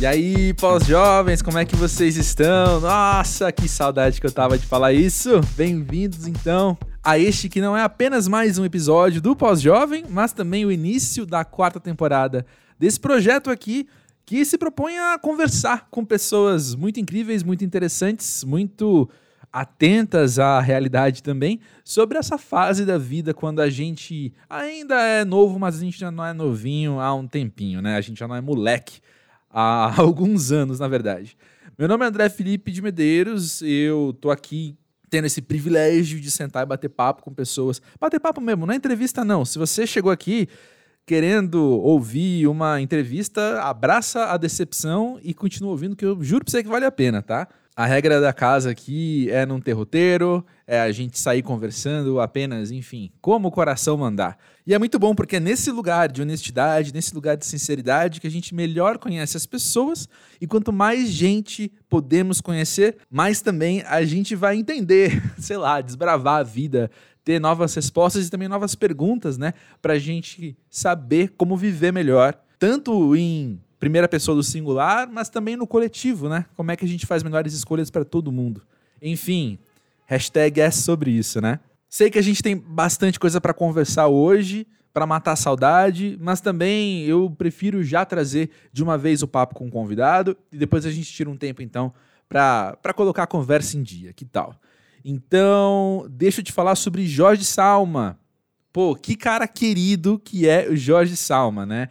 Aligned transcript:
E 0.00 0.06
aí, 0.06 0.54
pós-jovens, 0.54 1.42
como 1.42 1.58
é 1.58 1.64
que 1.64 1.74
vocês 1.74 2.16
estão? 2.16 2.80
Nossa, 2.80 3.50
que 3.50 3.68
saudade 3.68 4.20
que 4.20 4.26
eu 4.28 4.30
tava 4.30 4.56
de 4.56 4.64
falar 4.64 4.92
isso. 4.92 5.40
Bem-vindos 5.56 6.28
então 6.28 6.78
a 7.02 7.18
este 7.18 7.48
que 7.48 7.60
não 7.60 7.76
é 7.76 7.82
apenas 7.82 8.28
mais 8.28 8.58
um 8.58 8.64
episódio 8.64 9.20
do 9.20 9.34
Pós-Jovem, 9.34 10.04
mas 10.08 10.32
também 10.32 10.64
o 10.64 10.70
início 10.70 11.26
da 11.26 11.44
quarta 11.44 11.80
temporada 11.80 12.46
desse 12.78 13.00
projeto 13.00 13.50
aqui 13.50 13.88
que 14.24 14.44
se 14.44 14.56
propõe 14.56 14.96
a 14.96 15.18
conversar 15.18 15.88
com 15.90 16.04
pessoas 16.04 16.76
muito 16.76 17.00
incríveis, 17.00 17.42
muito 17.42 17.64
interessantes, 17.64 18.44
muito 18.44 19.10
atentas 19.52 20.38
à 20.38 20.60
realidade 20.60 21.24
também 21.24 21.58
sobre 21.82 22.18
essa 22.18 22.38
fase 22.38 22.84
da 22.84 22.98
vida 22.98 23.34
quando 23.34 23.58
a 23.58 23.68
gente 23.68 24.32
ainda 24.48 24.94
é 25.02 25.24
novo, 25.24 25.58
mas 25.58 25.76
a 25.76 25.80
gente 25.80 25.98
já 25.98 26.12
não 26.12 26.24
é 26.24 26.32
novinho 26.32 27.00
há 27.00 27.12
um 27.12 27.26
tempinho, 27.26 27.82
né? 27.82 27.96
A 27.96 28.00
gente 28.00 28.20
já 28.20 28.28
não 28.28 28.36
é 28.36 28.40
moleque 28.40 29.00
há 29.50 29.94
alguns 30.00 30.52
anos, 30.52 30.78
na 30.78 30.88
verdade. 30.88 31.36
Meu 31.78 31.88
nome 31.88 32.04
é 32.04 32.08
André 32.08 32.28
Felipe 32.28 32.72
de 32.72 32.82
Medeiros, 32.82 33.62
eu 33.62 34.16
tô 34.20 34.30
aqui 34.30 34.76
tendo 35.08 35.24
esse 35.24 35.40
privilégio 35.40 36.20
de 36.20 36.30
sentar 36.30 36.62
e 36.62 36.66
bater 36.66 36.88
papo 36.88 37.22
com 37.22 37.32
pessoas. 37.32 37.80
Bater 38.00 38.20
papo 38.20 38.40
mesmo, 38.40 38.66
não 38.66 38.74
é 38.74 38.76
entrevista 38.76 39.24
não. 39.24 39.44
Se 39.44 39.58
você 39.58 39.86
chegou 39.86 40.10
aqui 40.10 40.48
querendo 41.06 41.58
ouvir 41.80 42.46
uma 42.46 42.80
entrevista, 42.80 43.62
abraça 43.62 44.26
a 44.26 44.36
decepção 44.36 45.18
e 45.22 45.32
continua 45.32 45.70
ouvindo, 45.70 45.96
que 45.96 46.04
eu 46.04 46.22
juro 46.22 46.44
pra 46.44 46.50
você 46.50 46.62
que 46.62 46.68
vale 46.68 46.84
a 46.84 46.92
pena, 46.92 47.22
tá? 47.22 47.48
A 47.78 47.86
regra 47.86 48.20
da 48.20 48.32
casa 48.32 48.70
aqui 48.72 49.30
é 49.30 49.46
não 49.46 49.60
ter 49.60 49.70
roteiro, 49.70 50.44
é 50.66 50.80
a 50.80 50.90
gente 50.90 51.16
sair 51.16 51.44
conversando 51.44 52.18
apenas, 52.18 52.72
enfim, 52.72 53.12
como 53.20 53.46
o 53.46 53.52
coração 53.52 53.96
mandar. 53.96 54.36
E 54.66 54.74
é 54.74 54.78
muito 54.80 54.98
bom 54.98 55.14
porque 55.14 55.36
é 55.36 55.40
nesse 55.40 55.70
lugar 55.70 56.08
de 56.08 56.20
honestidade, 56.20 56.92
nesse 56.92 57.14
lugar 57.14 57.36
de 57.36 57.46
sinceridade, 57.46 58.20
que 58.20 58.26
a 58.26 58.30
gente 58.30 58.52
melhor 58.52 58.98
conhece 58.98 59.36
as 59.36 59.46
pessoas 59.46 60.08
e 60.40 60.46
quanto 60.48 60.72
mais 60.72 61.08
gente 61.08 61.70
podemos 61.88 62.40
conhecer, 62.40 62.96
mais 63.08 63.40
também 63.42 63.84
a 63.86 64.04
gente 64.04 64.34
vai 64.34 64.56
entender, 64.56 65.22
sei 65.38 65.56
lá, 65.56 65.80
desbravar 65.80 66.40
a 66.40 66.42
vida, 66.42 66.90
ter 67.22 67.40
novas 67.40 67.72
respostas 67.76 68.26
e 68.26 68.30
também 68.30 68.48
novas 68.48 68.74
perguntas, 68.74 69.38
né, 69.38 69.54
pra 69.80 70.00
gente 70.00 70.58
saber 70.68 71.32
como 71.36 71.56
viver 71.56 71.92
melhor, 71.92 72.36
tanto 72.58 73.14
em 73.14 73.60
primeira 73.78 74.08
pessoa 74.08 74.34
do 74.34 74.42
singular, 74.42 75.08
mas 75.10 75.28
também 75.28 75.56
no 75.56 75.66
coletivo, 75.66 76.28
né? 76.28 76.46
Como 76.56 76.70
é 76.70 76.76
que 76.76 76.84
a 76.84 76.88
gente 76.88 77.06
faz 77.06 77.22
melhores 77.22 77.52
escolhas 77.52 77.90
para 77.90 78.04
todo 78.04 78.32
mundo? 78.32 78.62
Enfim, 79.00 79.58
hashtag 80.06 80.60
é 80.60 80.70
sobre 80.70 81.10
isso, 81.10 81.40
né? 81.40 81.60
Sei 81.88 82.10
que 82.10 82.18
a 82.18 82.22
gente 82.22 82.42
tem 82.42 82.56
bastante 82.56 83.18
coisa 83.18 83.40
para 83.40 83.54
conversar 83.54 84.08
hoje, 84.08 84.66
para 84.92 85.06
matar 85.06 85.32
a 85.32 85.36
saudade, 85.36 86.18
mas 86.20 86.40
também 86.40 87.04
eu 87.04 87.30
prefiro 87.30 87.82
já 87.84 88.04
trazer 88.04 88.50
de 88.72 88.82
uma 88.82 88.98
vez 88.98 89.22
o 89.22 89.28
papo 89.28 89.54
com 89.54 89.66
o 89.66 89.70
convidado 89.70 90.36
e 90.52 90.56
depois 90.56 90.84
a 90.84 90.90
gente 90.90 91.12
tira 91.12 91.30
um 91.30 91.36
tempo 91.36 91.62
então 91.62 91.92
para 92.28 92.92
colocar 92.94 93.22
a 93.22 93.26
conversa 93.26 93.76
em 93.76 93.82
dia. 93.82 94.12
Que 94.12 94.24
tal? 94.24 94.54
Então, 95.04 96.06
deixa 96.10 96.40
eu 96.40 96.44
te 96.44 96.52
falar 96.52 96.74
sobre 96.74 97.06
Jorge 97.06 97.44
Salma. 97.44 98.18
Pô, 98.72 98.94
que 98.94 99.16
cara 99.16 99.48
querido 99.48 100.18
que 100.18 100.46
é 100.46 100.68
o 100.68 100.76
Jorge 100.76 101.16
Salma, 101.16 101.64
né? 101.64 101.88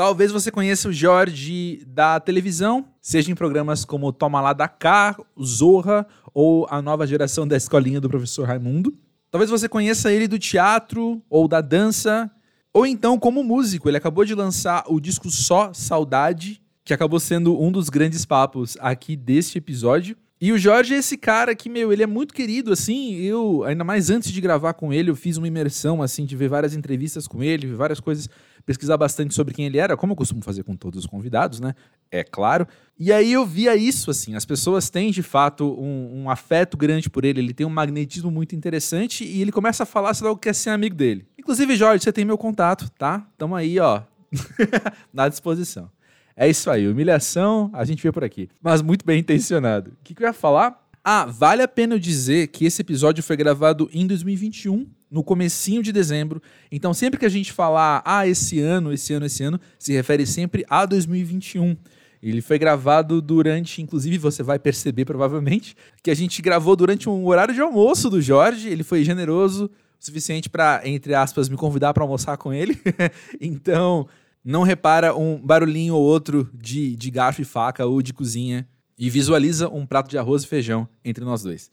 Talvez 0.00 0.32
você 0.32 0.50
conheça 0.50 0.88
o 0.88 0.92
Jorge 0.94 1.84
da 1.86 2.18
televisão, 2.18 2.86
seja 3.02 3.30
em 3.30 3.34
programas 3.34 3.84
como 3.84 4.10
Toma 4.14 4.40
Lá 4.40 4.54
da 4.54 4.66
Cá, 4.66 5.14
Zorra 5.38 6.06
ou 6.32 6.66
a 6.70 6.80
nova 6.80 7.06
geração 7.06 7.46
da 7.46 7.54
escolinha 7.54 8.00
do 8.00 8.08
professor 8.08 8.48
Raimundo. 8.48 8.94
Talvez 9.30 9.50
você 9.50 9.68
conheça 9.68 10.10
ele 10.10 10.26
do 10.26 10.38
teatro 10.38 11.20
ou 11.28 11.46
da 11.46 11.60
dança, 11.60 12.30
ou 12.72 12.86
então 12.86 13.18
como 13.18 13.44
músico. 13.44 13.90
Ele 13.90 13.98
acabou 13.98 14.24
de 14.24 14.34
lançar 14.34 14.84
o 14.88 14.98
disco 14.98 15.28
Só 15.30 15.74
Saudade, 15.74 16.62
que 16.82 16.94
acabou 16.94 17.20
sendo 17.20 17.60
um 17.60 17.70
dos 17.70 17.90
grandes 17.90 18.24
papos 18.24 18.78
aqui 18.80 19.14
deste 19.14 19.58
episódio. 19.58 20.16
E 20.40 20.50
o 20.50 20.56
Jorge 20.56 20.94
é 20.94 20.96
esse 20.96 21.18
cara 21.18 21.54
que, 21.54 21.68
meu, 21.68 21.92
ele 21.92 22.02
é 22.02 22.06
muito 22.06 22.32
querido, 22.32 22.72
assim, 22.72 23.16
eu, 23.16 23.62
ainda 23.64 23.84
mais 23.84 24.08
antes 24.08 24.32
de 24.32 24.40
gravar 24.40 24.72
com 24.72 24.90
ele, 24.90 25.10
eu 25.10 25.14
fiz 25.14 25.36
uma 25.36 25.46
imersão, 25.46 26.00
assim, 26.00 26.24
de 26.24 26.34
ver 26.34 26.48
várias 26.48 26.74
entrevistas 26.74 27.28
com 27.28 27.42
ele, 27.42 27.74
várias 27.74 28.00
coisas, 28.00 28.30
pesquisar 28.64 28.96
bastante 28.96 29.34
sobre 29.34 29.54
quem 29.54 29.66
ele 29.66 29.78
era, 29.78 29.96
como 29.96 30.12
eu 30.12 30.16
costumo 30.16 30.42
fazer 30.42 30.62
com 30.62 30.76
todos 30.76 31.00
os 31.00 31.06
convidados, 31.06 31.60
né, 31.60 31.74
é 32.10 32.22
claro. 32.24 32.66
E 32.98 33.12
aí 33.12 33.32
eu 33.32 33.46
via 33.46 33.74
isso, 33.76 34.10
assim, 34.10 34.34
as 34.34 34.44
pessoas 34.44 34.90
têm, 34.90 35.10
de 35.10 35.22
fato, 35.22 35.64
um, 35.80 36.22
um 36.22 36.30
afeto 36.30 36.76
grande 36.76 37.08
por 37.08 37.24
ele, 37.24 37.40
ele 37.40 37.54
tem 37.54 37.66
um 37.66 37.70
magnetismo 37.70 38.30
muito 38.30 38.54
interessante 38.54 39.24
e 39.24 39.40
ele 39.40 39.52
começa 39.52 39.84
a 39.84 39.86
falar 39.86 40.14
se 40.14 40.22
logo 40.22 40.38
quer 40.38 40.54
ser 40.54 40.70
amigo 40.70 40.94
dele. 40.94 41.26
Inclusive, 41.38 41.76
Jorge, 41.76 42.04
você 42.04 42.12
tem 42.12 42.24
meu 42.24 42.38
contato, 42.38 42.90
tá? 42.98 43.26
Tamo 43.38 43.54
aí, 43.54 43.78
ó, 43.78 44.02
na 45.12 45.28
disposição. 45.28 45.90
É 46.36 46.48
isso 46.48 46.70
aí, 46.70 46.88
humilhação, 46.88 47.70
a 47.74 47.84
gente 47.84 48.02
vê 48.02 48.10
por 48.10 48.24
aqui. 48.24 48.48
Mas 48.62 48.80
muito 48.80 49.04
bem 49.04 49.20
intencionado. 49.20 49.90
O 49.90 50.04
que, 50.04 50.14
que 50.14 50.22
eu 50.22 50.26
ia 50.26 50.32
falar? 50.32 50.88
Ah, 51.04 51.24
vale 51.26 51.62
a 51.62 51.68
pena 51.68 51.94
eu 51.94 51.98
dizer 51.98 52.48
que 52.48 52.64
esse 52.64 52.82
episódio 52.82 53.22
foi 53.22 53.36
gravado 53.36 53.90
em 53.92 54.06
2021, 54.06 54.86
no 55.10 55.24
comecinho 55.24 55.82
de 55.82 55.92
dezembro. 55.92 56.40
Então, 56.70 56.94
sempre 56.94 57.18
que 57.18 57.26
a 57.26 57.30
gente 57.30 57.52
falar, 57.52 58.02
ah, 58.04 58.26
esse 58.26 58.60
ano, 58.60 58.92
esse 58.92 59.12
ano, 59.12 59.26
esse 59.26 59.42
ano, 59.42 59.60
se 59.78 59.92
refere 59.92 60.24
sempre 60.24 60.64
a 60.68 60.86
2021. 60.86 61.76
Ele 62.22 62.42
foi 62.42 62.58
gravado 62.58 63.20
durante, 63.20 63.80
inclusive 63.80 64.18
você 64.18 64.42
vai 64.42 64.58
perceber 64.58 65.04
provavelmente, 65.04 65.74
que 66.02 66.10
a 66.10 66.14
gente 66.14 66.40
gravou 66.42 66.76
durante 66.76 67.08
um 67.08 67.26
horário 67.26 67.54
de 67.54 67.60
almoço 67.60 68.10
do 68.10 68.20
Jorge. 68.20 68.68
Ele 68.68 68.84
foi 68.84 69.02
generoso 69.02 69.64
o 69.64 69.70
suficiente 69.98 70.48
para, 70.48 70.82
entre 70.84 71.14
aspas, 71.14 71.48
me 71.48 71.56
convidar 71.56 71.94
para 71.94 72.04
almoçar 72.04 72.36
com 72.36 72.52
ele. 72.52 72.78
então, 73.40 74.06
não 74.44 74.62
repara 74.62 75.16
um 75.16 75.40
barulhinho 75.40 75.94
ou 75.94 76.02
outro 76.02 76.48
de, 76.54 76.94
de 76.94 77.10
garfo 77.10 77.42
e 77.42 77.44
faca 77.44 77.86
ou 77.86 78.02
de 78.02 78.12
cozinha 78.12 78.68
e 78.98 79.08
visualiza 79.08 79.68
um 79.68 79.86
prato 79.86 80.10
de 80.10 80.18
arroz 80.18 80.42
e 80.42 80.46
feijão 80.46 80.86
entre 81.02 81.24
nós 81.24 81.42
dois. 81.42 81.70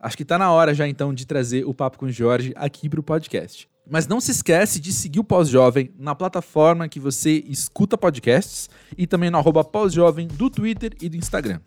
Acho 0.00 0.16
que 0.16 0.22
está 0.22 0.38
na 0.38 0.52
hora 0.52 0.72
já 0.72 0.86
então 0.86 1.12
de 1.12 1.26
trazer 1.26 1.64
o 1.64 1.74
Papo 1.74 1.98
com 1.98 2.06
o 2.06 2.10
Jorge 2.10 2.52
aqui 2.54 2.88
para 2.88 3.00
o 3.00 3.02
podcast. 3.02 3.68
Mas 3.90 4.06
não 4.06 4.20
se 4.20 4.30
esquece 4.30 4.78
de 4.78 4.92
seguir 4.92 5.18
o 5.18 5.24
Pós-Jovem 5.24 5.92
na 5.98 6.14
plataforma 6.14 6.88
que 6.88 7.00
você 7.00 7.42
escuta 7.48 7.98
podcasts 7.98 8.70
e 8.96 9.08
também 9.08 9.28
no 9.28 9.38
arroba 9.38 9.64
Pós-Jovem 9.64 10.28
do 10.28 10.48
Twitter 10.48 10.92
e 11.02 11.08
do 11.08 11.16
Instagram. 11.16 11.58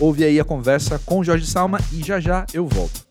Ouve 0.00 0.24
aí 0.24 0.40
a 0.40 0.44
conversa 0.44 0.98
com 0.98 1.20
o 1.20 1.24
Jorge 1.24 1.46
Salma 1.46 1.78
e 1.92 2.02
já 2.02 2.18
já 2.18 2.44
eu 2.52 2.66
volto. 2.66 3.06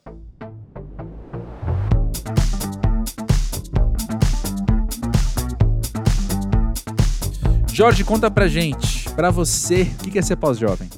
Jorge, 7.72 8.04
conta 8.04 8.30
pra 8.30 8.50
gente, 8.50 9.10
pra 9.12 9.32
você, 9.32 9.84
o 10.04 10.12
que 10.12 10.20
é 10.20 10.22
ser 10.22 10.36
pós-jovem? 10.36 10.90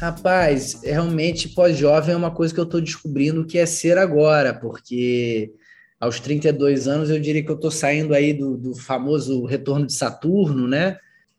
Rapaz, 0.00 0.80
realmente 0.82 1.46
pós-jovem 1.50 2.14
é 2.14 2.16
uma 2.16 2.30
coisa 2.30 2.54
que 2.54 2.58
eu 2.58 2.64
estou 2.64 2.80
descobrindo 2.80 3.44
que 3.44 3.58
é 3.58 3.66
ser 3.66 3.98
agora, 3.98 4.54
porque 4.54 5.52
aos 6.00 6.18
32 6.18 6.88
anos 6.88 7.10
eu 7.10 7.20
diria 7.20 7.44
que 7.44 7.50
eu 7.50 7.56
estou 7.56 7.70
saindo 7.70 8.14
aí 8.14 8.32
do, 8.32 8.56
do, 8.56 8.74
famoso 8.74 9.44
retorno 9.44 9.86
de 9.86 9.92
Saturno, 9.92 10.66
né? 10.66 10.96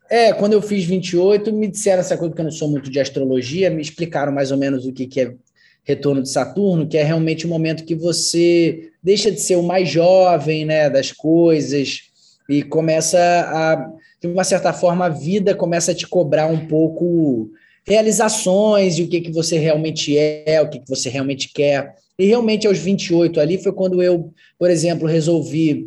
É, 0.08 0.32
quando 0.32 0.52
eu 0.52 0.62
fiz 0.62 0.84
28, 0.84 1.52
me 1.52 1.66
disseram 1.66 2.02
essa 2.02 2.16
coisa, 2.16 2.30
porque 2.30 2.40
eu 2.40 2.44
não 2.44 2.52
sou 2.52 2.68
muito 2.68 2.88
de 2.88 3.00
astrologia, 3.00 3.68
me 3.68 3.82
explicaram 3.82 4.30
mais 4.30 4.52
ou 4.52 4.58
menos 4.58 4.86
o 4.86 4.92
que, 4.92 5.08
que 5.08 5.22
é 5.22 5.34
retorno 5.82 6.22
de 6.22 6.30
Saturno, 6.30 6.86
que 6.86 6.96
é 6.96 7.02
realmente 7.02 7.46
o 7.46 7.48
momento 7.48 7.84
que 7.84 7.96
você 7.96 8.92
deixa 9.02 9.32
de 9.32 9.40
ser 9.40 9.56
o 9.56 9.64
mais 9.64 9.88
jovem, 9.88 10.64
né, 10.64 10.88
das 10.88 11.10
coisas, 11.10 12.02
e 12.48 12.62
começa 12.62 13.18
a 13.18 13.90
de 14.20 14.28
uma 14.28 14.44
certa 14.44 14.72
forma, 14.72 15.06
a 15.06 15.08
vida 15.08 15.52
começa 15.52 15.90
a 15.90 15.94
te 15.94 16.06
cobrar 16.06 16.46
um 16.46 16.68
pouco 16.68 17.50
realizações 17.86 18.98
e 18.98 19.02
o 19.02 19.08
que, 19.08 19.20
que 19.20 19.32
você 19.32 19.58
realmente 19.58 20.16
é, 20.16 20.60
o 20.60 20.68
que, 20.68 20.80
que 20.80 20.88
você 20.88 21.08
realmente 21.08 21.50
quer. 21.52 21.94
E 22.18 22.26
realmente, 22.26 22.66
aos 22.66 22.78
28 22.78 23.40
ali, 23.40 23.58
foi 23.58 23.72
quando 23.72 24.02
eu, 24.02 24.32
por 24.58 24.70
exemplo, 24.70 25.08
resolvi 25.08 25.86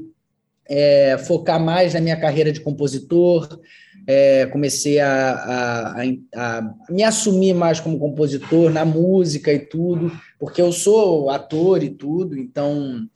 é, 0.68 1.18
focar 1.18 1.60
mais 1.60 1.94
na 1.94 2.02
minha 2.02 2.20
carreira 2.20 2.52
de 2.52 2.60
compositor, 2.60 3.60
é, 4.08 4.46
comecei 4.48 5.00
a, 5.00 5.32
a, 5.32 6.02
a, 6.02 6.58
a, 6.58 6.74
me 6.90 7.04
assumir 7.04 7.54
mais 7.54 7.80
como 7.80 8.00
compositor 8.00 8.72
na 8.72 8.86
música 8.86 9.52
e 9.52 9.60
tudo, 9.60 10.12
porque 10.40 10.62
eu 10.62 10.72
sou 10.72 11.30
ator 11.30 11.84
e 11.84 11.90
tudo, 11.90 12.38
então, 12.38 13.08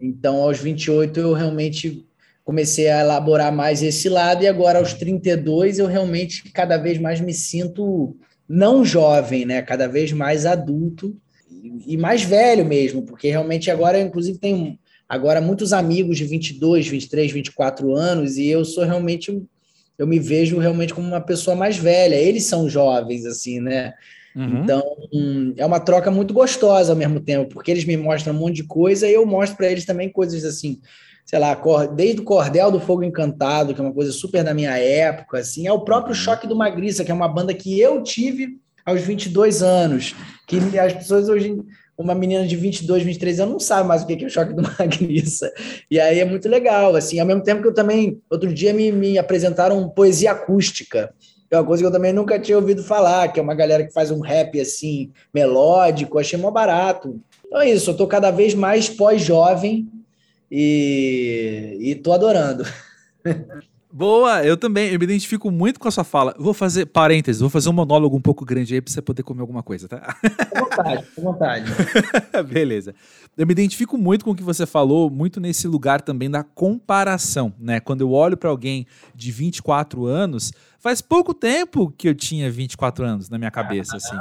então 0.00 0.36
aos 0.42 0.58
28 0.58 1.20
eu 1.20 1.32
realmente 1.32 2.04
comecei 2.44 2.88
a 2.88 3.00
elaborar 3.00 3.52
mais 3.52 3.82
esse 3.82 4.08
lado, 4.08 4.42
e 4.42 4.48
agora 4.48 4.78
aos 4.78 4.94
32 4.94 5.78
eu 5.78 5.86
realmente 5.86 6.50
cada 6.52 6.76
vez 6.76 6.98
mais 6.98 7.20
me 7.20 7.32
sinto 7.32 8.16
não 8.48 8.84
jovem, 8.84 9.44
né? 9.44 9.62
Cada 9.62 9.86
vez 9.86 10.12
mais 10.12 10.44
adulto 10.44 11.16
e 11.86 11.96
mais 11.96 12.22
velho 12.22 12.64
mesmo, 12.64 13.02
porque 13.02 13.30
realmente 13.30 13.70
agora, 13.70 14.00
inclusive, 14.00 14.38
tenho 14.38 14.78
agora 15.08 15.40
muitos 15.40 15.72
amigos 15.72 16.18
de 16.18 16.24
22, 16.24 16.88
23, 16.88 17.30
24 17.30 17.94
anos, 17.94 18.36
e 18.36 18.48
eu 18.48 18.64
sou 18.64 18.84
realmente, 18.84 19.42
eu 19.96 20.06
me 20.06 20.18
vejo 20.18 20.58
realmente 20.58 20.92
como 20.92 21.06
uma 21.06 21.20
pessoa 21.20 21.54
mais 21.54 21.76
velha. 21.76 22.16
Eles 22.16 22.44
são 22.44 22.68
jovens, 22.68 23.24
assim, 23.24 23.60
né? 23.60 23.94
Uhum. 24.34 24.62
Então, 24.62 24.82
é 25.56 25.64
uma 25.64 25.78
troca 25.78 26.10
muito 26.10 26.34
gostosa 26.34 26.92
ao 26.92 26.98
mesmo 26.98 27.20
tempo, 27.20 27.50
porque 27.50 27.70
eles 27.70 27.84
me 27.84 27.96
mostram 27.96 28.34
um 28.34 28.38
monte 28.38 28.56
de 28.56 28.64
coisa 28.64 29.06
e 29.06 29.14
eu 29.14 29.24
mostro 29.26 29.56
para 29.56 29.70
eles 29.70 29.84
também 29.84 30.10
coisas 30.10 30.44
assim 30.44 30.80
sei 31.24 31.38
lá, 31.38 31.58
desde 31.94 32.20
o 32.20 32.24
Cordel 32.24 32.70
do 32.70 32.80
Fogo 32.80 33.02
Encantado, 33.02 33.74
que 33.74 33.80
é 33.80 33.84
uma 33.84 33.92
coisa 33.92 34.12
super 34.12 34.44
da 34.44 34.52
minha 34.52 34.76
época, 34.76 35.38
assim, 35.38 35.66
é 35.66 35.72
o 35.72 35.80
próprio 35.80 36.14
uhum. 36.14 36.20
Choque 36.20 36.46
do 36.46 36.56
Magriça, 36.56 37.04
que 37.04 37.10
é 37.10 37.14
uma 37.14 37.28
banda 37.28 37.54
que 37.54 37.80
eu 37.80 38.02
tive 38.02 38.58
aos 38.84 39.00
22 39.00 39.62
anos, 39.62 40.14
que 40.46 40.58
as 40.78 40.92
pessoas 40.92 41.28
hoje, 41.28 41.56
uma 41.96 42.14
menina 42.14 42.46
de 42.46 42.56
22, 42.56 43.02
23 43.02 43.40
anos 43.40 43.52
não 43.52 43.60
sabe 43.60 43.88
mais 43.88 44.02
o 44.02 44.06
que 44.06 44.22
é 44.22 44.26
o 44.26 44.30
Choque 44.30 44.52
do 44.52 44.62
Magriça, 44.78 45.52
e 45.90 45.98
aí 46.00 46.18
é 46.18 46.24
muito 46.24 46.48
legal, 46.48 46.94
assim, 46.96 47.20
ao 47.20 47.26
mesmo 47.26 47.42
tempo 47.42 47.62
que 47.62 47.68
eu 47.68 47.74
também, 47.74 48.20
outro 48.28 48.52
dia 48.52 48.74
me, 48.74 48.90
me 48.90 49.18
apresentaram 49.18 49.88
poesia 49.88 50.32
acústica, 50.32 51.14
é 51.52 51.58
uma 51.58 51.66
coisa 51.66 51.82
que 51.82 51.86
eu 51.86 51.92
também 51.92 52.14
nunca 52.14 52.38
tinha 52.38 52.56
ouvido 52.56 52.82
falar, 52.82 53.28
que 53.28 53.38
é 53.38 53.42
uma 53.42 53.54
galera 53.54 53.84
que 53.84 53.92
faz 53.92 54.10
um 54.10 54.20
rap, 54.20 54.58
assim, 54.58 55.12
melódico, 55.34 56.18
achei 56.18 56.38
mó 56.38 56.50
barato. 56.50 57.20
Então 57.46 57.60
é 57.60 57.68
isso, 57.68 57.90
eu 57.90 57.94
tô 57.94 58.06
cada 58.06 58.30
vez 58.30 58.54
mais 58.54 58.88
pós-jovem, 58.88 59.86
e, 60.54 61.78
e 61.80 61.94
tô 61.94 62.12
adorando. 62.12 62.62
Boa, 63.90 64.44
eu 64.44 64.56
também, 64.56 64.90
eu 64.90 64.98
me 64.98 65.04
identifico 65.04 65.50
muito 65.50 65.80
com 65.80 65.88
a 65.88 65.90
sua 65.90 66.04
fala. 66.04 66.34
Vou 66.38 66.52
fazer, 66.52 66.86
parênteses, 66.86 67.40
vou 67.40 67.50
fazer 67.50 67.68
um 67.68 67.74
monólogo 67.74 68.16
um 68.16 68.20
pouco 68.20 68.44
grande 68.44 68.74
aí 68.74 68.80
pra 68.80 68.92
você 68.92 69.00
poder 69.02 69.22
comer 69.22 69.42
alguma 69.42 69.62
coisa, 69.62 69.88
tá? 69.88 70.16
À 70.54 70.60
vontade, 70.60 71.06
à 71.16 71.20
vontade. 71.20 71.72
Beleza. 72.52 72.94
Eu 73.36 73.46
me 73.46 73.52
identifico 73.52 73.96
muito 73.96 74.24
com 74.24 74.32
o 74.32 74.34
que 74.34 74.42
você 74.42 74.66
falou, 74.66 75.10
muito 75.10 75.40
nesse 75.40 75.66
lugar 75.68 76.00
também 76.00 76.30
da 76.30 76.42
comparação, 76.42 77.54
né? 77.58 77.80
Quando 77.80 78.02
eu 78.02 78.12
olho 78.12 78.36
para 78.36 78.48
alguém 78.50 78.86
de 79.14 79.30
24 79.30 80.06
anos, 80.06 80.52
faz 80.78 81.00
pouco 81.00 81.34
tempo 81.34 81.90
que 81.96 82.08
eu 82.08 82.14
tinha 82.14 82.50
24 82.50 83.04
anos 83.04 83.28
na 83.28 83.38
minha 83.38 83.50
cabeça, 83.50 83.96
assim. 83.96 84.16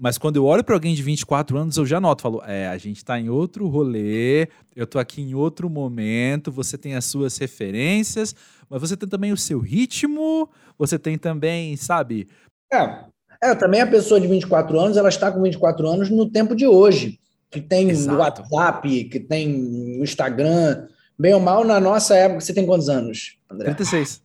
Mas 0.00 0.16
quando 0.16 0.36
eu 0.36 0.46
olho 0.46 0.64
para 0.64 0.74
alguém 0.74 0.94
de 0.94 1.02
24 1.02 1.58
anos, 1.58 1.76
eu 1.76 1.84
já 1.84 2.00
noto, 2.00 2.22
falo, 2.22 2.42
é, 2.46 2.66
a 2.68 2.78
gente 2.78 2.96
está 2.96 3.20
em 3.20 3.28
outro 3.28 3.68
rolê, 3.68 4.48
eu 4.74 4.86
tô 4.86 4.98
aqui 4.98 5.20
em 5.20 5.34
outro 5.34 5.68
momento, 5.68 6.50
você 6.50 6.78
tem 6.78 6.94
as 6.94 7.04
suas 7.04 7.36
referências, 7.36 8.34
mas 8.70 8.80
você 8.80 8.96
tem 8.96 9.06
também 9.06 9.30
o 9.30 9.36
seu 9.36 9.58
ritmo, 9.58 10.48
você 10.78 10.98
tem 10.98 11.18
também, 11.18 11.76
sabe? 11.76 12.28
É, 12.72 13.04
é 13.42 13.54
também 13.54 13.82
a 13.82 13.86
pessoa 13.86 14.18
de 14.18 14.26
24 14.26 14.80
anos, 14.80 14.96
ela 14.96 15.10
está 15.10 15.30
com 15.30 15.42
24 15.42 15.86
anos 15.86 16.08
no 16.08 16.30
tempo 16.30 16.56
de 16.56 16.66
hoje, 16.66 17.20
que 17.50 17.60
tem 17.60 17.92
o 17.92 18.16
WhatsApp, 18.16 19.04
que 19.04 19.20
tem 19.20 20.00
Instagram, 20.00 20.88
bem 21.18 21.34
ou 21.34 21.40
mal, 21.40 21.62
na 21.62 21.78
nossa 21.78 22.14
época, 22.14 22.40
você 22.40 22.54
tem 22.54 22.64
quantos 22.64 22.88
anos, 22.88 23.36
André? 23.50 23.74
36. 23.74 24.22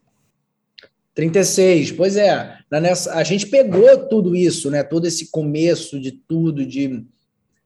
36, 1.16 1.92
pois 1.92 2.14
é. 2.14 2.58
Nessa, 2.70 3.14
a 3.14 3.24
gente 3.24 3.46
pegou 3.46 4.06
tudo 4.06 4.36
isso, 4.36 4.70
né? 4.70 4.84
Todo 4.84 5.06
esse 5.06 5.30
começo 5.30 5.98
de 5.98 6.12
tudo, 6.12 6.64
de 6.64 7.06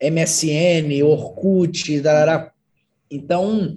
MSN, 0.01 1.03
Orkut, 1.05 2.01
darará. 2.01 2.53
Então, 3.11 3.77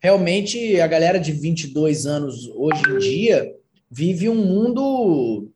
realmente, 0.00 0.80
a 0.80 0.88
galera 0.88 1.20
de 1.20 1.30
22 1.30 2.04
anos 2.04 2.50
hoje 2.52 2.82
em 2.90 2.98
dia 2.98 3.54
vive 3.88 4.28
um 4.28 4.34
mundo 4.34 5.48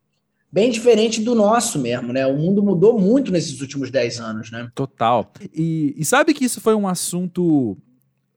bem 0.50 0.70
diferente 0.70 1.20
do 1.20 1.34
nosso 1.34 1.76
mesmo, 1.76 2.12
né? 2.12 2.24
O 2.24 2.36
mundo 2.36 2.62
mudou 2.62 2.96
muito 2.96 3.32
nesses 3.32 3.60
últimos 3.60 3.90
10 3.90 4.20
anos, 4.20 4.50
né? 4.52 4.70
Total. 4.76 5.32
E, 5.52 5.92
e 5.98 6.04
sabe 6.04 6.32
que 6.32 6.44
isso 6.44 6.60
foi 6.60 6.76
um 6.76 6.86
assunto 6.86 7.76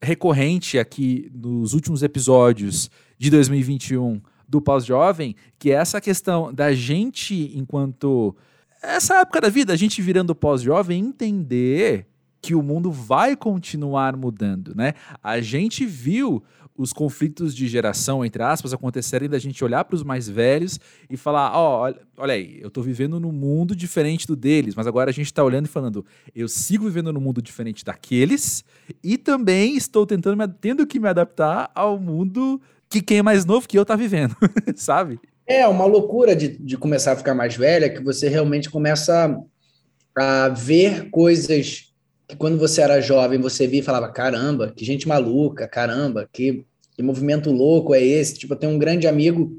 recorrente 0.02 0.80
aqui 0.80 1.32
nos 1.36 1.74
últimos 1.76 2.02
episódios 2.02 2.90
de 3.20 3.30
2021 3.30 4.20
do 4.50 4.60
pós-jovem, 4.60 5.36
que 5.60 5.72
é 5.72 5.76
essa 5.76 6.02
questão 6.02 6.52
da 6.52 6.74
gente, 6.74 7.52
enquanto. 7.56 8.36
Essa 8.82 9.20
época 9.20 9.42
da 9.42 9.50
vida, 9.50 9.72
a 9.74 9.76
gente 9.76 10.02
virando 10.02 10.34
pós-jovem, 10.34 11.00
entender 11.00 12.08
que 12.42 12.56
o 12.56 12.64
mundo 12.64 12.92
vai 12.92 13.36
continuar 13.36 14.16
mudando, 14.16 14.74
né? 14.74 14.94
A 15.22 15.40
gente 15.42 15.86
viu 15.86 16.42
os 16.80 16.94
conflitos 16.94 17.54
de 17.54 17.68
geração, 17.68 18.24
entre 18.24 18.42
aspas, 18.42 18.74
acontecerem 18.74 19.28
da 19.28 19.38
gente 19.38 19.62
olhar 19.66 19.84
para 19.84 19.98
os 19.98 20.04
mais 20.04 20.30
velhos 20.30 20.80
e 21.10 21.18
falar: 21.18 21.52
ó, 21.54 21.90
oh, 21.90 21.94
olha 22.16 22.34
aí, 22.34 22.58
eu 22.62 22.70
estou 22.70 22.82
vivendo 22.82 23.20
num 23.20 23.34
mundo 23.34 23.76
diferente 23.76 24.26
do 24.26 24.34
deles, 24.34 24.76
mas 24.76 24.88
agora 24.88 25.10
a 25.10 25.14
gente 25.14 25.26
está 25.26 25.44
olhando 25.44 25.66
e 25.66 25.70
falando: 25.70 26.06
eu 26.34 26.48
sigo 26.48 26.86
vivendo 26.86 27.12
num 27.12 27.20
mundo 27.20 27.42
diferente 27.42 27.84
daqueles 27.84 28.64
e 29.04 29.18
também 29.18 29.76
estou 29.76 30.06
tentando, 30.06 30.48
tendo 30.62 30.88
que 30.88 31.02
me 31.02 31.10
adaptar 31.10 31.70
ao 31.76 32.00
mundo 32.00 32.62
que 32.90 33.02
quem 33.02 33.20
é 33.20 33.22
mais 33.22 33.46
novo 33.46 33.68
que 33.68 33.78
eu 33.78 33.86
tá 33.86 33.96
vivendo, 33.96 34.36
sabe? 34.76 35.20
É, 35.46 35.68
uma 35.68 35.86
loucura 35.86 36.36
de, 36.36 36.48
de 36.48 36.78
começar 36.78 37.14
a 37.14 37.16
ficar 37.16 37.34
mais 37.34 37.56
velha, 37.56 37.90
que 37.90 38.04
você 38.04 38.30
realmente 38.30 38.70
começa 38.70 39.36
a 40.16 40.50
ver 40.50 41.10
coisas 41.10 41.90
que 42.28 42.36
quando 42.36 42.60
você 42.60 42.82
era 42.82 43.02
jovem 43.02 43.42
você 43.42 43.66
via 43.66 43.80
e 43.80 43.84
falava: 43.84 44.08
caramba, 44.12 44.72
que 44.76 44.86
gente 44.86 45.08
maluca, 45.08 45.68
caramba, 45.68 46.30
que, 46.32 46.64
que 46.96 47.02
movimento 47.02 47.52
louco 47.52 47.96
é 47.96 48.04
esse? 48.04 48.38
Tipo, 48.38 48.54
eu 48.54 48.58
tenho 48.58 48.74
um 48.74 48.80
grande 48.80 49.08
amigo, 49.08 49.52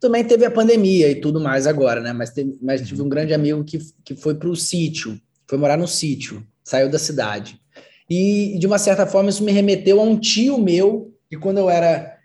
também 0.00 0.24
teve 0.24 0.44
a 0.44 0.50
pandemia 0.50 1.08
e 1.08 1.20
tudo 1.20 1.40
mais 1.40 1.66
agora, 1.66 2.00
né? 2.00 2.12
Mas, 2.12 2.30
teve, 2.30 2.58
mas 2.60 2.86
tive 2.86 3.02
um 3.02 3.08
grande 3.08 3.32
amigo 3.32 3.62
que, 3.62 3.78
que 4.04 4.16
foi 4.16 4.34
para 4.34 4.48
o 4.48 4.56
sítio, 4.56 5.20
foi 5.46 5.56
morar 5.56 5.76
no 5.76 5.86
sítio, 5.86 6.44
saiu 6.64 6.90
da 6.90 6.98
cidade. 6.98 7.60
E, 8.10 8.56
de 8.58 8.66
uma 8.66 8.78
certa 8.78 9.06
forma, 9.06 9.30
isso 9.30 9.44
me 9.44 9.52
remeteu 9.52 10.00
a 10.00 10.02
um 10.02 10.18
tio 10.18 10.58
meu, 10.58 11.14
que 11.30 11.36
quando 11.36 11.58
eu 11.58 11.70
era 11.70 12.17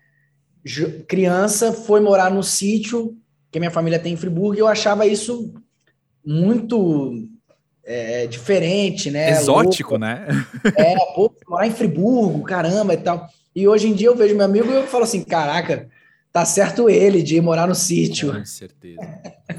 criança, 1.07 1.74
foi 1.74 2.00
morar 2.00 2.31
no 2.31 2.44
sítio 2.44 3.18
que 3.54 3.60
minha 3.60 3.71
família 3.71 4.00
tem 4.00 4.13
em 4.13 4.18
Friburgo, 4.18 4.56
e 4.56 4.60
eu 4.60 4.68
achava 4.68 5.06
isso 5.06 5.54
muito 6.25 7.30
é, 7.86 8.25
diferente, 8.25 9.12
né? 9.12 9.30
Exótico, 9.30 9.92
Louco. 9.92 10.06
né? 10.06 10.25
É, 10.75 10.95
pô, 11.13 11.31
morar 11.48 11.68
em 11.68 11.71
Friburgo, 11.71 12.44
caramba 12.44 12.95
e 12.95 12.98
tal. 12.98 13.27
E 13.56 13.68
hoje 13.68 13.88
em 13.88 13.94
dia 13.94 14.07
eu 14.07 14.15
vejo 14.15 14.36
meu 14.36 14.45
amigo 14.45 14.71
e 14.71 14.74
eu 14.74 14.88
falo 14.88 15.04
assim, 15.04 15.21
caraca, 15.24 15.88
tá 16.31 16.44
certo 16.44 16.89
ele 16.89 17.21
de 17.21 17.36
ir 17.36 17.42
morar 17.42 17.68
no 17.68 17.75
sítio. 17.75 18.33
Com 18.33 18.44
certeza. 18.44 19.01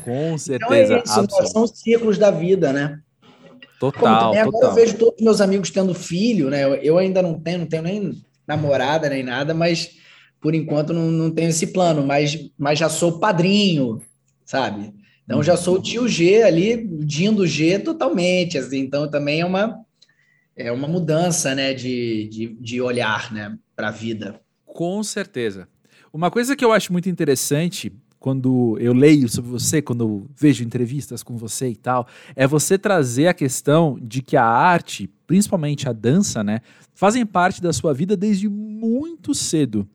Com 0.04 0.36
certeza. 0.38 0.94
então 1.04 1.22
é 1.22 1.24
isso, 1.24 1.52
são 1.52 1.62
os 1.62 1.70
ciclos 1.70 2.18
da 2.18 2.32
vida, 2.32 2.72
né? 2.72 2.98
Total, 3.78 4.32
também, 4.32 4.44
total. 4.44 4.48
Agora 4.48 4.66
eu 4.66 4.74
vejo 4.74 4.96
todos 4.96 5.22
meus 5.22 5.40
amigos 5.40 5.70
tendo 5.70 5.94
filho, 5.94 6.50
né? 6.50 6.64
Eu 6.82 6.98
ainda 6.98 7.22
não 7.22 7.38
tenho, 7.38 7.58
não 7.60 7.66
tenho 7.66 7.82
nem 7.84 8.24
namorada 8.46 9.08
nem 9.08 9.22
nada, 9.22 9.54
mas 9.54 10.02
por 10.44 10.54
enquanto 10.54 10.92
não, 10.92 11.10
não 11.10 11.30
tenho 11.30 11.48
esse 11.48 11.68
plano, 11.68 12.06
mas, 12.06 12.50
mas 12.58 12.78
já 12.78 12.90
sou 12.90 13.18
padrinho, 13.18 14.02
sabe? 14.44 14.92
Então 15.24 15.42
já 15.42 15.56
sou 15.56 15.76
o 15.76 15.82
tio 15.82 16.06
G 16.06 16.42
ali, 16.42 16.86
Dindo 16.86 17.46
G 17.46 17.78
totalmente, 17.78 18.58
assim, 18.58 18.80
então 18.80 19.10
também 19.10 19.40
é 19.40 19.46
uma 19.46 19.80
é 20.54 20.70
uma 20.70 20.86
mudança, 20.86 21.54
né, 21.54 21.72
de, 21.72 22.28
de, 22.28 22.56
de 22.60 22.80
olhar, 22.80 23.32
né, 23.32 23.56
para 23.74 23.88
a 23.88 23.90
vida. 23.90 24.38
Com 24.66 25.02
certeza. 25.02 25.66
Uma 26.12 26.30
coisa 26.30 26.54
que 26.54 26.64
eu 26.64 26.72
acho 26.72 26.92
muito 26.92 27.08
interessante 27.08 27.90
quando 28.20 28.76
eu 28.78 28.92
leio 28.92 29.28
sobre 29.30 29.50
você, 29.50 29.80
quando 29.80 30.26
vejo 30.36 30.62
entrevistas 30.62 31.22
com 31.22 31.38
você 31.38 31.70
e 31.70 31.76
tal, 31.76 32.06
é 32.36 32.46
você 32.46 32.76
trazer 32.76 33.28
a 33.28 33.34
questão 33.34 33.98
de 34.00 34.20
que 34.20 34.36
a 34.36 34.44
arte, 34.44 35.10
principalmente 35.26 35.88
a 35.88 35.92
dança, 35.92 36.44
né, 36.44 36.60
fazem 36.94 37.24
parte 37.24 37.62
da 37.62 37.72
sua 37.72 37.94
vida 37.94 38.14
desde 38.14 38.46
muito 38.48 39.34
cedo. 39.34 39.88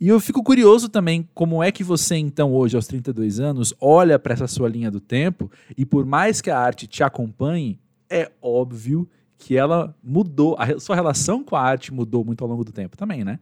E 0.00 0.08
eu 0.08 0.20
fico 0.20 0.42
curioso 0.42 0.88
também 0.88 1.28
como 1.34 1.62
é 1.62 1.72
que 1.72 1.84
você, 1.84 2.16
então, 2.16 2.52
hoje, 2.52 2.76
aos 2.76 2.86
32 2.86 3.40
anos, 3.40 3.74
olha 3.80 4.18
para 4.18 4.34
essa 4.34 4.46
sua 4.46 4.68
linha 4.68 4.90
do 4.90 5.00
tempo 5.00 5.50
e 5.76 5.84
por 5.84 6.04
mais 6.04 6.40
que 6.40 6.50
a 6.50 6.58
arte 6.58 6.86
te 6.86 7.02
acompanhe, 7.02 7.78
é 8.10 8.30
óbvio 8.40 9.08
que 9.38 9.56
ela 9.56 9.94
mudou, 10.02 10.56
a 10.58 10.78
sua 10.78 10.94
relação 10.94 11.42
com 11.42 11.56
a 11.56 11.62
arte 11.62 11.92
mudou 11.92 12.24
muito 12.24 12.44
ao 12.44 12.50
longo 12.50 12.64
do 12.64 12.72
tempo 12.72 12.96
também, 12.96 13.24
né? 13.24 13.40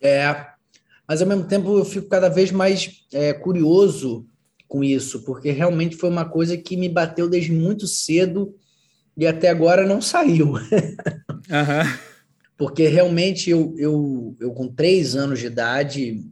É, 0.00 0.46
mas 1.06 1.22
ao 1.22 1.28
mesmo 1.28 1.44
tempo 1.44 1.78
eu 1.78 1.84
fico 1.84 2.08
cada 2.08 2.28
vez 2.28 2.50
mais 2.50 3.04
é, 3.12 3.32
curioso 3.32 4.26
com 4.66 4.82
isso, 4.82 5.24
porque 5.24 5.50
realmente 5.50 5.96
foi 5.96 6.08
uma 6.08 6.24
coisa 6.24 6.56
que 6.56 6.76
me 6.76 6.88
bateu 6.88 7.28
desde 7.28 7.52
muito 7.52 7.86
cedo 7.86 8.54
e 9.16 9.26
até 9.26 9.48
agora 9.48 9.86
não 9.86 10.00
saiu. 10.00 10.54
Uhum 11.50 12.09
porque 12.60 12.88
realmente 12.88 13.48
eu, 13.48 13.74
eu, 13.78 14.36
eu 14.38 14.52
com 14.52 14.68
três 14.68 15.16
anos 15.16 15.38
de 15.38 15.46
idade, 15.46 16.22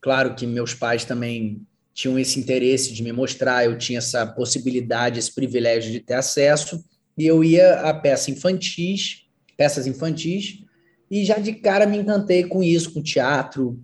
claro 0.00 0.34
que 0.34 0.46
meus 0.46 0.72
pais 0.72 1.04
também 1.04 1.60
tinham 1.92 2.18
esse 2.18 2.40
interesse 2.40 2.94
de 2.94 3.02
me 3.02 3.12
mostrar, 3.12 3.62
eu 3.66 3.76
tinha 3.76 3.98
essa 3.98 4.26
possibilidade, 4.26 5.18
esse 5.18 5.34
privilégio 5.34 5.92
de 5.92 6.00
ter 6.00 6.14
acesso, 6.14 6.82
e 7.18 7.26
eu 7.26 7.44
ia 7.44 7.74
a 7.80 7.92
peças 7.92 8.28
infantis, 8.30 9.26
peças 9.54 9.86
infantis, 9.86 10.64
e 11.10 11.26
já 11.26 11.38
de 11.38 11.52
cara 11.52 11.84
me 11.84 11.98
encantei 11.98 12.44
com 12.44 12.62
isso, 12.62 12.94
com 12.94 13.02
teatro, 13.02 13.78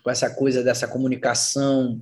com 0.00 0.10
essa 0.12 0.30
coisa 0.30 0.62
dessa 0.62 0.86
comunicação 0.86 2.00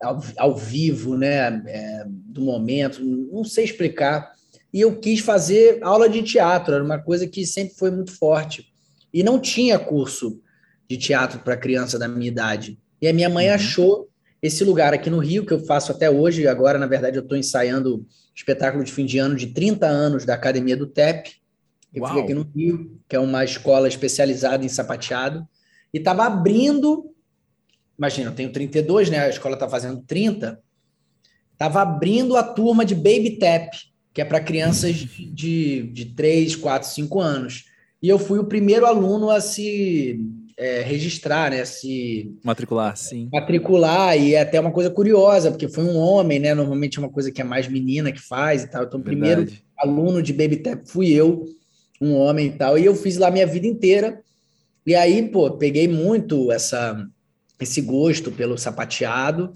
ao, 0.00 0.22
ao 0.36 0.56
vivo, 0.56 1.16
né, 1.16 1.60
é, 1.66 2.04
do 2.06 2.42
momento, 2.42 3.04
não 3.04 3.42
sei 3.42 3.64
explicar, 3.64 4.32
e 4.72 4.80
eu 4.80 4.98
quis 4.98 5.20
fazer 5.20 5.78
aula 5.82 6.08
de 6.08 6.22
teatro, 6.22 6.74
era 6.74 6.84
uma 6.84 6.98
coisa 6.98 7.26
que 7.26 7.46
sempre 7.46 7.74
foi 7.74 7.90
muito 7.90 8.12
forte. 8.12 8.70
E 9.12 9.22
não 9.22 9.40
tinha 9.40 9.78
curso 9.78 10.40
de 10.88 10.96
teatro 10.96 11.40
para 11.40 11.56
criança 11.56 11.98
da 11.98 12.06
minha 12.06 12.28
idade. 12.28 12.78
E 13.00 13.08
a 13.08 13.12
minha 13.12 13.28
mãe 13.28 13.48
uhum. 13.48 13.54
achou 13.54 14.08
esse 14.42 14.64
lugar 14.64 14.94
aqui 14.94 15.10
no 15.10 15.18
Rio, 15.18 15.44
que 15.44 15.52
eu 15.52 15.64
faço 15.64 15.92
até 15.92 16.10
hoje. 16.10 16.46
Agora, 16.46 16.78
na 16.78 16.86
verdade, 16.86 17.16
eu 17.16 17.22
estou 17.22 17.36
ensaiando 17.36 18.06
espetáculo 18.34 18.84
de 18.84 18.92
fim 18.92 19.04
de 19.04 19.18
ano 19.18 19.34
de 19.34 19.48
30 19.48 19.86
anos 19.86 20.24
da 20.24 20.34
Academia 20.34 20.76
do 20.76 20.86
TEP, 20.86 21.30
que 21.92 22.00
fica 22.00 22.20
aqui 22.20 22.34
no 22.34 22.42
Rio, 22.42 23.00
que 23.08 23.16
é 23.16 23.18
uma 23.18 23.44
escola 23.44 23.88
especializada 23.88 24.64
em 24.64 24.68
sapateado, 24.68 25.46
e 25.92 25.98
estava 25.98 26.24
abrindo. 26.24 27.12
Imagina, 27.98 28.30
eu 28.30 28.34
tenho 28.34 28.52
32, 28.52 29.10
né? 29.10 29.20
A 29.20 29.28
escola 29.28 29.54
está 29.54 29.68
fazendo 29.68 30.02
30. 30.06 30.60
Estava 31.52 31.82
abrindo 31.82 32.36
a 32.36 32.42
turma 32.42 32.84
de 32.84 32.94
Baby 32.94 33.38
Tap, 33.38 33.72
que 34.12 34.20
é 34.20 34.24
para 34.24 34.40
crianças 34.40 34.94
de, 34.96 35.82
de 35.82 36.04
3, 36.06 36.56
4, 36.56 36.88
5 36.88 37.20
anos. 37.20 37.64
E 38.02 38.08
eu 38.08 38.18
fui 38.18 38.38
o 38.38 38.44
primeiro 38.44 38.86
aluno 38.86 39.30
a 39.30 39.40
se 39.40 40.20
é, 40.58 40.82
registrar, 40.82 41.50
né? 41.50 41.64
Se 41.64 42.36
matricular, 42.42 42.96
sim. 42.96 43.28
Matricular, 43.32 44.18
e 44.18 44.34
é 44.34 44.40
até 44.40 44.58
uma 44.58 44.72
coisa 44.72 44.90
curiosa, 44.90 45.50
porque 45.50 45.68
foi 45.68 45.84
um 45.84 45.96
homem, 45.96 46.40
né? 46.40 46.52
Normalmente 46.52 46.98
é 46.98 47.00
uma 47.00 47.10
coisa 47.10 47.30
que 47.30 47.40
é 47.40 47.44
mais 47.44 47.68
menina 47.68 48.10
que 48.10 48.20
faz 48.20 48.64
e 48.64 48.70
tal. 48.70 48.82
Então, 48.82 48.98
o 48.98 49.02
primeiro 49.02 49.46
aluno 49.78 50.20
de 50.20 50.32
Baby 50.32 50.56
Tap 50.56 50.82
fui 50.86 51.12
eu, 51.12 51.44
um 52.00 52.14
homem 52.14 52.48
e 52.48 52.52
tal, 52.52 52.76
e 52.76 52.84
eu 52.84 52.94
fiz 52.96 53.16
lá 53.16 53.30
minha 53.30 53.46
vida 53.46 53.66
inteira. 53.66 54.20
E 54.84 54.94
aí, 54.94 55.22
pô, 55.28 55.50
peguei 55.52 55.86
muito 55.86 56.50
essa, 56.50 57.06
esse 57.60 57.80
gosto 57.80 58.32
pelo 58.32 58.58
sapateado, 58.58 59.52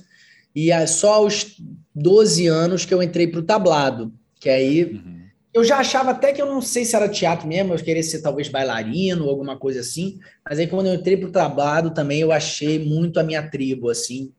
e 0.54 0.71
é 0.71 0.87
só 0.87 1.14
aos 1.14 1.56
12 1.94 2.47
anos 2.47 2.85
que 2.85 2.94
eu 2.94 3.02
entrei 3.02 3.26
para 3.26 3.40
o 3.40 3.44
tablado, 3.44 4.12
que 4.42 4.50
aí. 4.50 4.84
Uhum 4.84 5.22
eu 5.54 5.62
já 5.62 5.78
achava 5.78 6.12
até 6.12 6.32
que 6.32 6.40
eu 6.40 6.46
não 6.46 6.62
sei 6.62 6.84
se 6.84 6.96
era 6.96 7.08
teatro 7.08 7.46
mesmo, 7.46 7.75
eu 7.75 7.78
queria 7.78 8.02
ser 8.02 8.22
talvez 8.22 8.49
bailarino 8.49 9.25
ou 9.25 9.30
alguma 9.30 9.58
coisa 9.58 9.80
assim, 9.80 10.18
mas 10.49 10.58
aí 10.58 10.66
quando 10.66 10.87
eu 10.87 10.94
entrei 10.94 11.16
pro 11.16 11.30
trabalho 11.30 11.90
também 11.90 12.20
eu 12.20 12.32
achei 12.32 12.78
muito 12.78 13.20
a 13.20 13.22
minha 13.22 13.46
tribo, 13.46 13.90
assim, 13.90 14.32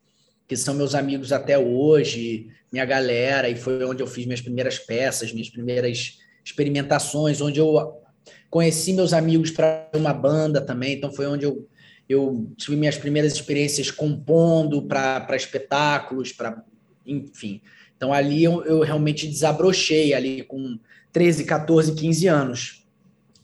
que 0.48 0.57
são 0.57 0.74
meus 0.74 0.95
amigos 0.95 1.31
até 1.31 1.57
hoje, 1.57 2.48
minha 2.72 2.83
galera, 2.83 3.48
e 3.48 3.55
foi 3.55 3.86
onde 3.86 4.01
eu 4.01 4.07
fiz 4.07 4.25
minhas 4.25 4.41
primeiras 4.41 4.79
peças, 4.79 5.31
minhas 5.31 5.50
primeiras 5.50 6.17
experimentações, 6.43 7.39
onde 7.41 7.60
eu 7.60 8.01
conheci 8.50 8.91
meus 8.91 9.13
amigos 9.13 9.51
para 9.51 9.89
uma 9.95 10.13
banda 10.13 10.62
também, 10.62 10.95
então 10.95 11.13
foi 11.13 11.27
onde 11.27 11.45
eu, 11.45 11.67
eu 12.10 12.51
tive 12.57 12.75
minhas 12.75 12.98
primeiras 12.98 13.33
experiências 13.33 13.91
compondo 13.91 14.81
para 14.88 15.36
espetáculos, 15.36 16.31
para 16.31 16.63
enfim. 17.05 17.62
Então 18.03 18.12
ali 18.12 18.43
eu, 18.43 18.62
eu 18.65 18.81
realmente 18.81 19.25
desabrochei 19.25 20.13
ali 20.13 20.43
com 20.43 20.77
13, 21.13 21.45
14, 21.45 21.93
15 21.93 22.27
anos. 22.27 22.86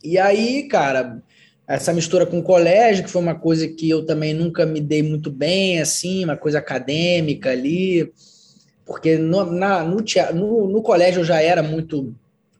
E 0.03 0.17
aí, 0.17 0.67
cara, 0.67 1.23
essa 1.65 1.93
mistura 1.93 2.25
com 2.25 2.39
o 2.39 2.43
colégio, 2.43 3.05
que 3.05 3.09
foi 3.09 3.21
uma 3.21 3.35
coisa 3.35 3.69
que 3.69 3.89
eu 3.89 4.05
também 4.05 4.33
nunca 4.33 4.65
me 4.65 4.81
dei 4.81 5.01
muito 5.01 5.31
bem, 5.31 5.79
assim, 5.79 6.25
uma 6.25 6.35
coisa 6.35 6.59
acadêmica 6.59 7.51
ali, 7.51 8.11
porque 8.85 9.17
no, 9.17 9.45
na, 9.45 9.81
no, 9.81 10.03
no, 10.33 10.67
no 10.67 10.81
colégio 10.81 11.21
eu 11.21 11.25
já 11.25 11.41
era 11.41 11.63
muito. 11.63 12.13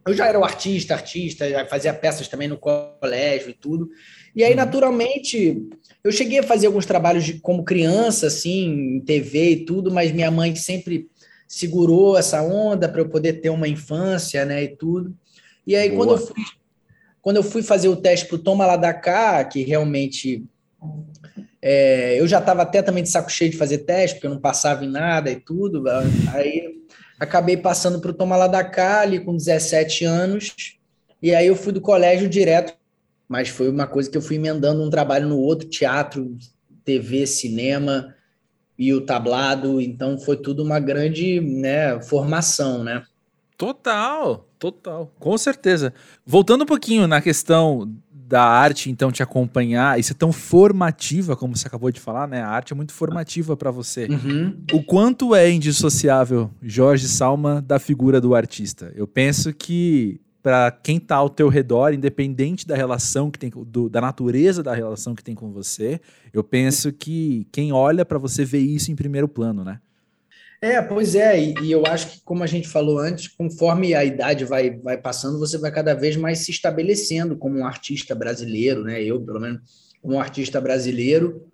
Eu 0.08 0.14
já 0.14 0.26
era 0.26 0.40
o 0.40 0.46
artista, 0.46 0.94
artista, 0.94 1.50
já 1.50 1.66
fazia 1.66 1.94
peças 1.94 2.30
também 2.30 2.48
no 2.48 2.58
colégio 2.58 3.50
e 3.50 3.54
tudo. 3.54 3.90
E 4.34 4.42
aí, 4.42 4.52
uhum. 4.52 4.56
naturalmente, 4.56 5.68
eu 6.02 6.14
cheguei 6.14 6.40
a 6.40 6.44
fazer 6.44 6.68
alguns 6.68 6.86
trabalhos 6.86 7.26
de, 7.26 7.34
como 7.42 7.66
criança, 7.66 8.28
assim, 8.28 8.96
em 8.96 9.00
TV 9.02 9.50
e 9.50 9.66
tudo, 9.66 9.92
mas 9.92 10.14
minha 10.14 10.32
mãe 10.32 10.56
sempre 10.56 11.10
segurou 11.50 12.16
essa 12.16 12.44
onda 12.44 12.88
para 12.88 13.02
eu 13.02 13.10
poder 13.10 13.42
ter 13.42 13.50
uma 13.50 13.68
infância, 13.68 14.46
né, 14.46 14.64
e 14.64 14.68
tudo. 14.68 15.16
E 15.66 15.76
aí, 15.76 15.90
quando 15.90 16.12
eu, 16.12 16.18
fui, 16.20 16.36
quando 17.24 17.38
eu 17.38 17.44
fui 17.44 17.64
fazer 17.64 17.90
o 17.90 17.96
teste 17.96 18.28
para 18.28 18.36
o 18.36 18.40
Toma 18.40 18.68
Lá 18.68 18.78
da 18.78 18.94
Cá, 18.94 19.44
que 19.44 19.64
realmente 19.64 20.46
é, 21.60 22.20
eu 22.20 22.28
já 22.28 22.38
estava 22.38 22.62
até 22.62 22.84
também 22.84 23.02
de 23.02 23.10
saco 23.10 23.32
cheio 23.32 23.50
de 23.50 23.58
fazer 23.58 23.80
teste, 23.80 24.16
porque 24.16 24.28
eu 24.28 24.32
não 24.32 24.40
passava 24.40 24.86
em 24.86 24.90
nada 24.90 25.32
e 25.32 25.38
tudo. 25.38 25.84
Aí 26.32 26.76
acabei 27.20 27.58
passando 27.58 28.00
para 28.00 28.12
o 28.12 28.14
Toma 28.14 28.38
Lá 28.38 28.48
da 28.48 28.64
Cá, 28.64 29.02
ali 29.02 29.20
com 29.20 29.36
17 29.36 30.06
anos, 30.06 30.56
e 31.22 31.34
aí 31.34 31.48
eu 31.48 31.56
fui 31.56 31.74
do 31.74 31.82
colégio 31.82 32.30
direto, 32.30 32.74
mas 33.28 33.50
foi 33.50 33.70
uma 33.70 33.88
coisa 33.88 34.10
que 34.10 34.18
eu 34.18 34.22
fui 34.22 34.36
emendando 34.36 34.84
um 34.84 34.90
trabalho 34.90 35.28
no 35.28 35.40
outro, 35.40 35.68
teatro, 35.68 36.38
TV, 36.86 37.26
cinema, 37.26 38.16
e 38.80 38.94
o 38.94 39.02
tablado, 39.02 39.82
então 39.82 40.18
foi 40.18 40.38
tudo 40.38 40.64
uma 40.64 40.80
grande 40.80 41.42
né, 41.42 42.00
formação, 42.02 42.82
né? 42.82 43.04
Total, 43.58 44.48
total, 44.58 45.12
com 45.20 45.38
certeza. 45.38 45.94
Voltando 46.26 46.64
um 46.64 46.66
pouquinho 46.66 47.06
na 47.06 47.20
questão 47.20 47.94
da 48.10 48.42
arte, 48.42 48.90
então, 48.90 49.12
te 49.12 49.22
acompanhar, 49.22 50.00
isso 50.00 50.14
é 50.14 50.16
tão 50.16 50.32
formativa, 50.32 51.36
como 51.36 51.58
você 51.58 51.68
acabou 51.68 51.92
de 51.92 52.00
falar, 52.00 52.28
né? 52.28 52.42
A 52.42 52.48
arte 52.48 52.72
é 52.72 52.76
muito 52.76 52.94
formativa 52.94 53.58
para 53.58 53.72
você. 53.72 54.06
Uhum. 54.06 54.56
O 54.72 54.82
quanto 54.82 55.36
é 55.36 55.52
indissociável 55.52 56.50
Jorge 56.62 57.08
Salma 57.08 57.62
da 57.62 57.80
figura 57.80 58.22
do 58.22 58.34
artista? 58.34 58.94
Eu 58.96 59.08
penso 59.08 59.52
que 59.52 60.22
para 60.42 60.72
quem 60.72 60.98
está 60.98 61.16
ao 61.16 61.30
teu 61.30 61.50
redor, 61.50 61.94
independente 61.94 62.66
da 62.66 62.76
relação 62.76 63.30
que 63.30 63.38
tem, 63.38 63.50
do, 63.50 63.90
da 63.90 64.00
natureza 64.00 64.64
da 64.64 64.74
relação 64.74 65.14
que 65.14 65.24
tem 65.24 65.36
com 65.36 65.52
você, 65.52 66.00
eu 66.34 66.44
penso 66.44 66.94
que 66.94 67.48
quem 67.52 67.72
olha 67.72 68.06
para 68.06 68.18
você 68.18 68.46
vê 68.46 68.60
isso 68.60 68.92
em 68.92 68.96
primeiro 68.96 69.28
plano, 69.28 69.64
né? 69.64 69.80
É, 70.62 70.82
pois 70.82 71.16
é, 71.16 71.42
e, 71.42 71.54
e, 71.62 71.72
eu 71.72 71.86
acho 71.86 72.10
que, 72.10 72.22
como 72.22 72.44
a 72.44 72.48
gente 72.48 72.68
falou 72.68 73.00
antes, 73.00 73.30
conforme 73.30 73.94
a 73.96 74.04
idade 74.04 74.44
vai, 74.44 74.78
vai 74.78 74.98
passando, 74.98 75.40
você 75.40 75.58
vai 75.58 75.72
cada 75.72 75.94
vez 75.94 76.18
mais 76.18 76.40
se 76.40 76.52
estabelecendo 76.52 77.38
como 77.38 77.60
um 77.60 77.66
artista 77.66 78.14
brasileiro, 78.14 78.84
né? 78.84 79.02
Eu, 79.02 79.22
pelo 79.22 79.40
menos, 79.40 79.62
como 80.02 80.16
um 80.16 80.20
artista 80.20 80.60
brasileiro, 80.60 81.50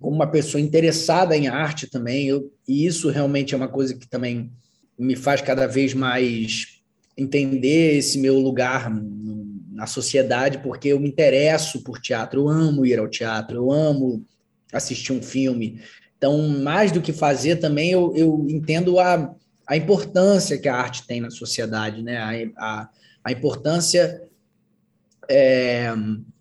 como 0.00 0.14
uma 0.14 0.30
pessoa 0.30 0.60
interessada 0.60 1.36
em 1.36 1.48
arte 1.48 1.88
também, 1.88 2.28
eu, 2.28 2.52
e 2.68 2.86
isso 2.86 3.10
realmente 3.10 3.52
é 3.52 3.56
uma 3.56 3.66
coisa 3.66 3.96
que 3.96 4.08
também 4.08 4.52
me 4.96 5.16
faz 5.16 5.40
cada 5.40 5.66
vez 5.66 5.92
mais 5.92 6.77
entender 7.18 7.96
esse 7.96 8.18
meu 8.18 8.38
lugar 8.38 8.90
na 9.72 9.86
sociedade, 9.86 10.58
porque 10.58 10.88
eu 10.88 11.00
me 11.00 11.08
interesso 11.08 11.82
por 11.82 12.00
teatro, 12.00 12.42
eu 12.42 12.48
amo 12.48 12.86
ir 12.86 12.98
ao 12.98 13.08
teatro, 13.08 13.56
eu 13.56 13.72
amo 13.72 14.24
assistir 14.72 15.12
um 15.12 15.22
filme. 15.22 15.80
Então, 16.16 16.48
mais 16.48 16.92
do 16.92 17.02
que 17.02 17.12
fazer 17.12 17.56
também, 17.56 17.90
eu, 17.90 18.12
eu 18.16 18.46
entendo 18.48 18.98
a, 19.00 19.34
a 19.66 19.76
importância 19.76 20.58
que 20.58 20.68
a 20.68 20.76
arte 20.76 21.06
tem 21.06 21.20
na 21.20 21.30
sociedade, 21.30 22.02
né? 22.02 22.16
a, 22.18 22.30
a, 22.56 22.88
a 23.24 23.32
importância 23.32 24.22
é, 25.28 25.92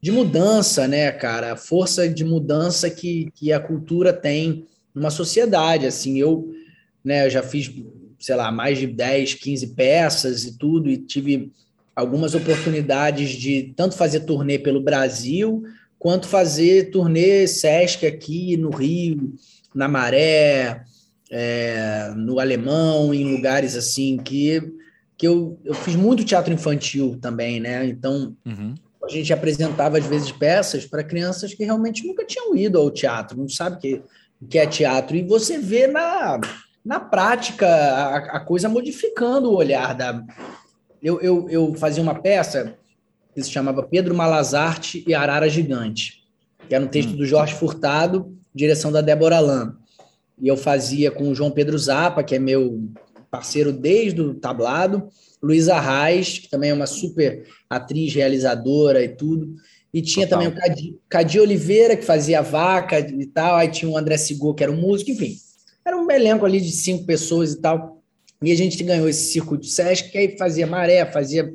de 0.02 0.12
mudança, 0.12 0.88
né, 0.88 1.12
cara? 1.12 1.54
A 1.54 1.58
força 1.58 2.08
de 2.08 2.24
mudança 2.24 2.90
que, 2.90 3.30
que 3.36 3.52
a 3.52 3.60
cultura 3.60 4.14
tem 4.14 4.66
numa 4.96 5.10
sociedade. 5.10 5.86
Assim, 5.86 6.18
eu, 6.18 6.50
né, 7.04 7.26
eu 7.26 7.30
já 7.30 7.44
fiz 7.44 7.70
sei 8.20 8.36
lá, 8.36 8.52
mais 8.52 8.78
de 8.78 8.88
10, 8.88 9.36
15 9.36 9.68
peças 9.68 10.46
e 10.46 10.58
tudo, 10.58 10.90
e 10.90 10.98
tive 10.98 11.52
algumas 11.96 12.36
oportunidades 12.36 13.32
de 13.32 13.74
tanto 13.76 13.96
fazer 13.96 14.22
turnê 14.22 14.60
pelo 14.60 14.82
Brasil, 14.82 15.64
quanto 15.98 16.28
fazer 16.28 16.92
turnê 16.92 17.48
Sesc 17.48 18.06
aqui 18.06 18.56
no 18.56 18.70
Rio, 18.70 19.34
na 19.74 19.88
Maré, 19.88 20.84
é, 21.32 22.14
no 22.16 22.40
Alemão, 22.40 23.14
em 23.14 23.36
lugares 23.36 23.76
assim 23.76 24.18
que, 24.18 24.62
que 25.18 25.28
eu, 25.28 25.60
eu 25.66 25.74
fiz 25.74 25.96
muito 25.96 26.24
teatro 26.24 26.54
infantil 26.54 27.18
também, 27.22 27.60
né? 27.60 27.86
Então 27.86 28.36
uhum. 28.46 28.76
a 29.04 29.10
gente 29.10 29.34
apresentava 29.34 29.98
às 29.98 30.06
vezes 30.06 30.32
peças 30.32 30.86
para 30.86 31.04
crianças 31.04 31.54
que 31.54 31.66
realmente 31.66 32.06
nunca 32.06 32.26
tinham 32.26 32.56
ido 32.56 32.78
ao 32.78 32.92
teatro, 32.92 33.38
não 33.38 33.50
sabe 33.50 33.76
o 33.76 33.80
que, 33.80 34.02
que 34.50 34.58
é 34.60 34.68
teatro, 34.68 35.16
e 35.18 35.24
você 35.24 35.58
vê 35.58 35.88
na 35.88 36.40
na 36.88 37.01
prática, 37.01 37.67
a, 37.67 38.15
a 38.38 38.39
coisa 38.39 38.70
modificando 38.70 39.51
o 39.51 39.56
olhar 39.56 39.94
da. 39.94 40.24
Eu, 41.03 41.20
eu, 41.20 41.50
eu 41.50 41.75
fazia 41.75 42.01
uma 42.01 42.15
peça 42.15 42.75
que 43.36 43.44
se 43.44 43.51
chamava 43.51 43.84
Pedro 43.84 44.15
Malazarte 44.15 45.03
e 45.06 45.13
Arara 45.13 45.50
Gigante, 45.50 46.24
que 46.67 46.74
era 46.74 46.84
um 46.84 46.88
texto 46.88 47.10
hum. 47.10 47.17
do 47.17 47.25
Jorge 47.25 47.56
Furtado, 47.56 48.34
direção 48.56 48.89
da 48.89 49.01
Débora 49.01 49.41
Lam. 49.41 49.75
E 50.39 50.48
eu 50.48 50.56
fazia 50.56 51.12
com 51.12 51.29
o 51.29 51.36
João 51.36 51.51
Pedro 51.51 51.77
Zappa, 51.77 52.24
que 52.24 52.36
é 52.36 52.39
meu 52.39 52.89
parceiro 53.29 53.74
desde 53.74 54.22
o 54.22 54.34
tablado, 54.34 55.10
Luísa 55.44 55.77
Reis, 55.77 56.39
que 56.39 56.50
também 56.50 56.70
é 56.70 56.74
uma 56.74 56.88
super 56.88 57.44
atriz, 57.70 58.13
realizadora 58.13 59.03
e 59.03 59.10
tudo. 59.10 59.56
E 59.94 60.01
tinha 60.01 60.25
Total. 60.25 60.39
também 60.39 60.58
o 60.58 60.62
Cadi, 60.62 60.96
Cadi 61.10 61.39
Oliveira, 61.41 61.98
que 61.98 62.06
fazia 62.06 62.41
vaca 62.41 62.98
e 62.98 63.25
tal. 63.25 63.58
Aí 63.58 63.67
tinha 63.67 63.91
o 63.91 63.98
André 63.98 64.15
Sigô, 64.15 64.53
que 64.53 64.63
era 64.63 64.72
um 64.72 64.79
músico, 64.79 65.12
enfim. 65.12 65.36
Era 65.88 65.98
um 65.98 66.12
elenco 66.12 66.46
ali 66.46 66.60
de 66.60 66.72
cinco 66.72 67.06
pessoas 67.06 67.53
e 67.53 67.62
tal. 67.62 68.03
E 68.41 68.51
a 68.51 68.56
gente 68.56 68.84
ganhou 68.84 69.08
esse 69.08 69.32
circuito 69.32 69.63
de 69.63 69.72
Sesc, 69.72 70.12
que 70.12 70.17
aí 70.17 70.38
fazia 70.38 70.67
maré, 70.67 71.06
fazia 71.06 71.50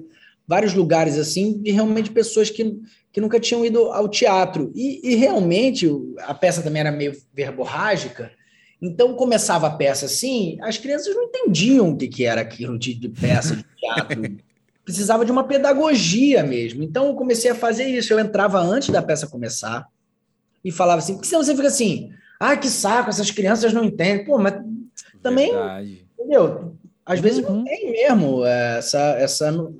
vários 0.48 0.72
lugares 0.74 1.18
assim, 1.18 1.58
de 1.58 1.70
realmente 1.70 2.10
pessoas 2.10 2.48
que, 2.48 2.80
que 3.12 3.20
nunca 3.20 3.38
tinham 3.38 3.64
ido 3.64 3.92
ao 3.92 4.08
teatro. 4.08 4.72
E, 4.74 5.12
e 5.12 5.14
realmente 5.16 5.88
a 6.20 6.32
peça 6.32 6.62
também 6.62 6.80
era 6.80 6.90
meio 6.90 7.12
verborrágica. 7.34 8.32
Então 8.80 9.14
começava 9.14 9.66
a 9.66 9.70
peça 9.70 10.06
assim, 10.06 10.58
as 10.62 10.76
crianças 10.76 11.14
não 11.14 11.24
entendiam 11.24 11.90
o 11.90 11.96
que, 11.96 12.08
que 12.08 12.24
era 12.24 12.40
aquilo 12.40 12.78
de, 12.78 12.94
de 12.94 13.08
peça, 13.08 13.54
de 13.54 13.64
teatro. 13.76 14.36
Precisava 14.82 15.24
de 15.24 15.30
uma 15.30 15.44
pedagogia 15.44 16.42
mesmo. 16.42 16.82
Então 16.82 17.06
eu 17.06 17.14
comecei 17.14 17.50
a 17.50 17.54
fazer 17.54 17.84
isso. 17.84 18.12
Eu 18.12 18.18
entrava 18.18 18.58
antes 18.58 18.88
da 18.88 19.00
peça 19.00 19.28
começar 19.28 19.86
e 20.64 20.72
falava 20.72 20.98
assim, 20.98 21.14
porque 21.14 21.28
senão 21.28 21.44
você 21.44 21.54
fica 21.54 21.68
assim, 21.68 22.10
ah, 22.44 22.56
que 22.56 22.68
saco, 22.68 23.08
essas 23.08 23.30
crianças 23.30 23.72
não 23.72 23.84
entendem. 23.84 24.25
Pô, 24.25 24.37
mas 24.37 24.54
também, 25.22 25.52
Verdade. 25.52 26.04
entendeu? 26.18 26.76
Às 27.06 27.20
vezes 27.20 27.40
não 27.40 27.58
uhum. 27.58 27.64
tem 27.64 27.92
mesmo 27.92 28.44
essa, 28.44 28.99
essa. 29.12 29.70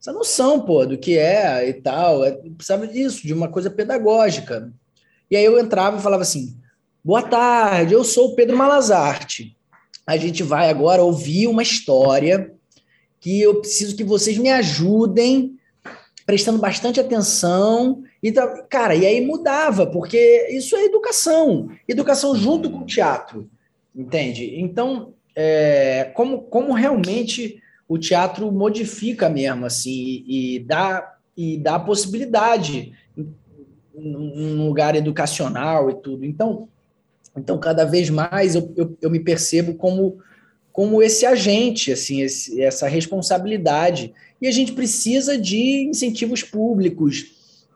essa 0.00 0.12
noção, 0.12 0.60
pô, 0.60 0.86
do 0.86 0.96
que 0.96 1.18
é 1.18 1.68
e 1.68 1.74
tal. 1.74 2.24
É, 2.24 2.30
precisava 2.30 2.86
disso, 2.86 3.26
de 3.26 3.34
uma 3.34 3.48
coisa 3.48 3.68
pedagógica. 3.68 4.72
E 5.28 5.36
aí 5.36 5.44
eu 5.44 5.58
entrava 5.58 5.98
e 5.98 6.00
falava 6.00 6.22
assim: 6.22 6.56
boa 7.02 7.22
tarde, 7.22 7.92
eu 7.92 8.04
sou 8.04 8.28
o 8.28 8.36
Pedro 8.36 8.56
Malazarte. 8.56 9.56
A 10.06 10.16
gente 10.16 10.44
vai 10.44 10.70
agora 10.70 11.02
ouvir 11.02 11.48
uma 11.48 11.62
história 11.64 12.54
que 13.18 13.40
eu 13.40 13.60
preciso 13.60 13.96
que 13.96 14.04
vocês 14.04 14.38
me 14.38 14.50
ajudem, 14.50 15.56
prestando 16.24 16.58
bastante 16.58 17.00
atenção. 17.00 18.02
E, 18.22 18.32
cara, 18.68 18.94
e 18.94 19.04
aí 19.06 19.24
mudava, 19.24 19.86
porque 19.86 20.48
isso 20.50 20.76
é 20.76 20.84
educação. 20.84 21.70
Educação 21.88 22.34
junto 22.34 22.70
com 22.70 22.78
o 22.78 22.86
teatro, 22.86 23.48
entende? 23.94 24.60
Então, 24.60 25.14
é, 25.34 26.10
como, 26.14 26.42
como 26.42 26.72
realmente 26.72 27.62
o 27.88 27.98
teatro 27.98 28.50
modifica 28.50 29.28
mesmo, 29.28 29.66
assim, 29.66 29.90
e, 30.26 30.56
e 30.56 30.58
dá, 30.60 31.16
e 31.36 31.58
dá 31.58 31.78
possibilidade 31.78 32.92
num 33.94 34.66
lugar 34.66 34.96
educacional 34.96 35.90
e 35.90 35.94
tudo. 35.94 36.24
Então, 36.24 36.68
então 37.36 37.58
cada 37.58 37.84
vez 37.84 38.08
mais 38.10 38.54
eu, 38.54 38.72
eu, 38.76 38.96
eu 39.00 39.10
me 39.10 39.20
percebo 39.20 39.74
como, 39.74 40.18
como 40.72 41.02
esse 41.02 41.26
agente, 41.26 41.92
assim, 41.92 42.22
esse, 42.22 42.60
essa 42.62 42.88
responsabilidade. 42.88 44.14
E 44.42 44.48
a 44.48 44.50
gente 44.50 44.72
precisa 44.72 45.38
de 45.38 45.84
incentivos 45.84 46.42
públicos, 46.42 47.26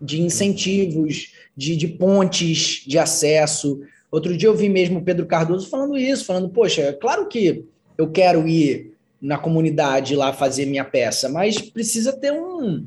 de 0.02 0.20
incentivos, 0.20 1.32
de, 1.56 1.76
de 1.76 1.86
pontes 1.86 2.82
de 2.84 2.98
acesso. 2.98 3.80
Outro 4.10 4.36
dia 4.36 4.48
eu 4.48 4.56
vi 4.56 4.68
mesmo 4.68 4.98
o 4.98 5.02
Pedro 5.02 5.26
Cardoso 5.26 5.68
falando 5.68 5.96
isso, 5.96 6.24
falando, 6.24 6.48
poxa, 6.48 6.82
é 6.82 6.92
claro 6.92 7.28
que 7.28 7.64
eu 7.96 8.10
quero 8.10 8.48
ir 8.48 8.94
na 9.22 9.38
comunidade 9.38 10.16
lá 10.16 10.32
fazer 10.32 10.66
minha 10.66 10.84
peça, 10.84 11.28
mas 11.28 11.56
precisa 11.56 12.12
ter 12.12 12.32
um, 12.32 12.84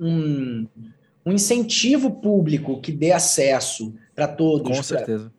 um, 0.00 0.66
um 1.24 1.32
incentivo 1.32 2.10
público 2.10 2.80
que 2.80 2.90
dê 2.90 3.12
acesso 3.12 3.94
para 4.12 4.26
todos. 4.26 4.76
Com 4.76 4.82
certeza. 4.82 5.32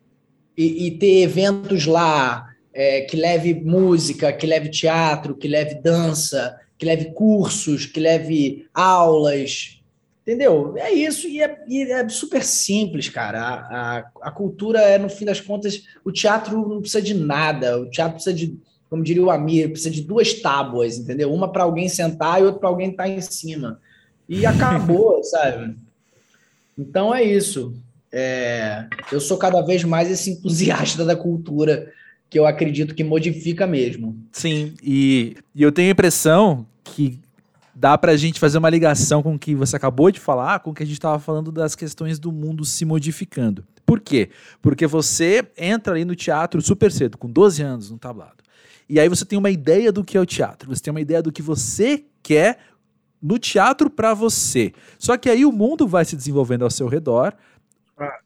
e, 0.56 0.86
e, 0.86 0.90
ter 0.92 1.20
eventos 1.20 1.84
lá 1.84 2.48
é, 2.72 3.02
que 3.02 3.16
leve 3.16 3.52
música, 3.52 4.32
que 4.32 4.46
leve 4.46 4.70
teatro, 4.70 5.36
que 5.36 5.46
leve 5.46 5.74
dança, 5.74 6.58
que 6.82 6.86
leve 6.86 7.12
cursos, 7.12 7.86
que 7.86 8.00
leve 8.00 8.66
aulas. 8.74 9.80
Entendeu? 10.22 10.74
É 10.76 10.92
isso, 10.92 11.28
e 11.28 11.40
é, 11.40 11.64
e 11.68 11.82
é 11.82 12.08
super 12.08 12.42
simples, 12.42 13.08
cara. 13.08 13.40
A, 13.40 13.54
a, 13.54 14.04
a 14.22 14.30
cultura 14.32 14.80
é, 14.80 14.98
no 14.98 15.08
fim 15.08 15.24
das 15.24 15.40
contas, 15.40 15.84
o 16.04 16.10
teatro 16.10 16.68
não 16.68 16.80
precisa 16.80 17.00
de 17.00 17.14
nada, 17.14 17.80
o 17.80 17.88
teatro 17.88 18.14
precisa 18.14 18.34
de 18.34 18.58
como 18.90 19.02
diria 19.02 19.22
o 19.22 19.30
Amir, 19.30 19.70
precisa 19.70 19.90
de 19.90 20.02
duas 20.02 20.34
tábuas, 20.34 20.98
entendeu? 20.98 21.32
Uma 21.32 21.50
para 21.50 21.62
alguém 21.62 21.88
sentar 21.88 22.40
e 22.40 22.44
outra 22.44 22.60
para 22.60 22.68
alguém 22.68 22.90
estar 22.90 23.04
tá 23.04 23.08
em 23.08 23.20
cima. 23.20 23.80
E 24.28 24.44
acabou, 24.44 25.22
sabe? 25.24 25.76
Então 26.76 27.14
é 27.14 27.22
isso. 27.22 27.74
É, 28.12 28.86
eu 29.10 29.20
sou 29.20 29.38
cada 29.38 29.62
vez 29.62 29.84
mais 29.84 30.10
esse 30.10 30.30
entusiasta 30.30 31.04
da 31.04 31.14
cultura 31.14 31.90
que 32.28 32.38
eu 32.38 32.44
acredito 32.44 32.94
que 32.94 33.04
modifica 33.04 33.66
mesmo. 33.68 34.18
Sim, 34.32 34.74
e, 34.82 35.36
e 35.54 35.62
eu 35.62 35.70
tenho 35.70 35.88
a 35.88 35.92
impressão 35.92 36.66
que 36.84 37.20
dá 37.74 37.96
para 37.96 38.12
a 38.12 38.16
gente 38.16 38.38
fazer 38.38 38.58
uma 38.58 38.70
ligação 38.70 39.22
com 39.22 39.34
o 39.34 39.38
que 39.38 39.54
você 39.54 39.76
acabou 39.76 40.10
de 40.10 40.20
falar, 40.20 40.60
com 40.60 40.70
o 40.70 40.74
que 40.74 40.82
a 40.82 40.86
gente 40.86 40.94
estava 40.94 41.18
falando 41.18 41.50
das 41.50 41.74
questões 41.74 42.18
do 42.18 42.30
mundo 42.30 42.64
se 42.64 42.84
modificando. 42.84 43.64
Por 43.84 44.00
quê? 44.00 44.30
Porque 44.60 44.86
você 44.86 45.46
entra 45.56 45.94
ali 45.94 46.04
no 46.04 46.14
teatro 46.14 46.60
super 46.60 46.92
cedo, 46.92 47.18
com 47.18 47.28
12 47.28 47.62
anos 47.62 47.90
no 47.90 47.98
tablado. 47.98 48.42
E 48.88 49.00
aí 49.00 49.08
você 49.08 49.24
tem 49.24 49.38
uma 49.38 49.50
ideia 49.50 49.90
do 49.90 50.04
que 50.04 50.16
é 50.16 50.20
o 50.20 50.26
teatro, 50.26 50.68
você 50.68 50.82
tem 50.82 50.90
uma 50.90 51.00
ideia 51.00 51.22
do 51.22 51.32
que 51.32 51.42
você 51.42 52.04
quer 52.22 52.58
no 53.22 53.38
teatro 53.38 53.88
para 53.88 54.12
você. 54.12 54.72
Só 54.98 55.16
que 55.16 55.30
aí 55.30 55.44
o 55.44 55.52
mundo 55.52 55.86
vai 55.86 56.04
se 56.04 56.16
desenvolvendo 56.16 56.64
ao 56.64 56.70
seu 56.70 56.88
redor. 56.88 57.32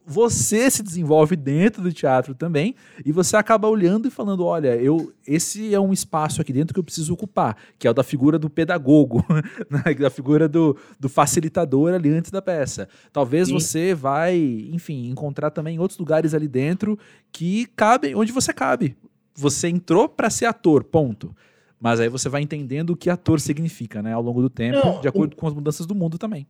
Você 0.06 0.70
se 0.70 0.82
desenvolve 0.82 1.36
dentro 1.36 1.82
do 1.82 1.92
teatro 1.92 2.34
também 2.34 2.74
e 3.04 3.12
você 3.12 3.36
acaba 3.36 3.68
olhando 3.68 4.08
e 4.08 4.10
falando, 4.10 4.44
olha, 4.44 4.76
eu 4.76 5.12
esse 5.26 5.74
é 5.74 5.80
um 5.80 5.92
espaço 5.92 6.40
aqui 6.40 6.52
dentro 6.52 6.72
que 6.72 6.80
eu 6.80 6.84
preciso 6.84 7.12
ocupar, 7.12 7.56
que 7.78 7.86
é 7.86 7.90
o 7.90 7.94
da 7.94 8.02
figura 8.02 8.38
do 8.38 8.48
pedagogo, 8.48 9.24
né, 9.68 9.94
da 9.94 10.08
figura 10.08 10.48
do, 10.48 10.76
do 10.98 11.08
facilitador 11.08 11.92
ali 11.92 12.10
antes 12.10 12.30
da 12.30 12.40
peça. 12.40 12.88
Talvez 13.12 13.48
Sim. 13.48 13.54
você 13.54 13.94
vai, 13.94 14.36
enfim, 14.70 15.08
encontrar 15.08 15.50
também 15.50 15.78
outros 15.78 15.98
lugares 15.98 16.32
ali 16.32 16.48
dentro 16.48 16.98
que 17.32 17.66
cabem 17.76 18.14
onde 18.14 18.32
você 18.32 18.52
cabe 18.52 18.96
você 19.36 19.68
entrou 19.68 20.08
para 20.08 20.30
ser 20.30 20.46
ator, 20.46 20.82
ponto. 20.82 21.36
Mas 21.78 22.00
aí 22.00 22.08
você 22.08 22.28
vai 22.28 22.40
entendendo 22.40 22.90
o 22.90 22.96
que 22.96 23.10
ator 23.10 23.38
significa, 23.38 24.02
né, 24.02 24.14
ao 24.14 24.22
longo 24.22 24.40
do 24.40 24.48
tempo, 24.48 24.78
Não, 24.78 25.00
de 25.00 25.08
acordo 25.08 25.36
com 25.36 25.46
as 25.46 25.52
mudanças 25.52 25.86
do 25.86 25.94
mundo 25.94 26.16
também. 26.16 26.46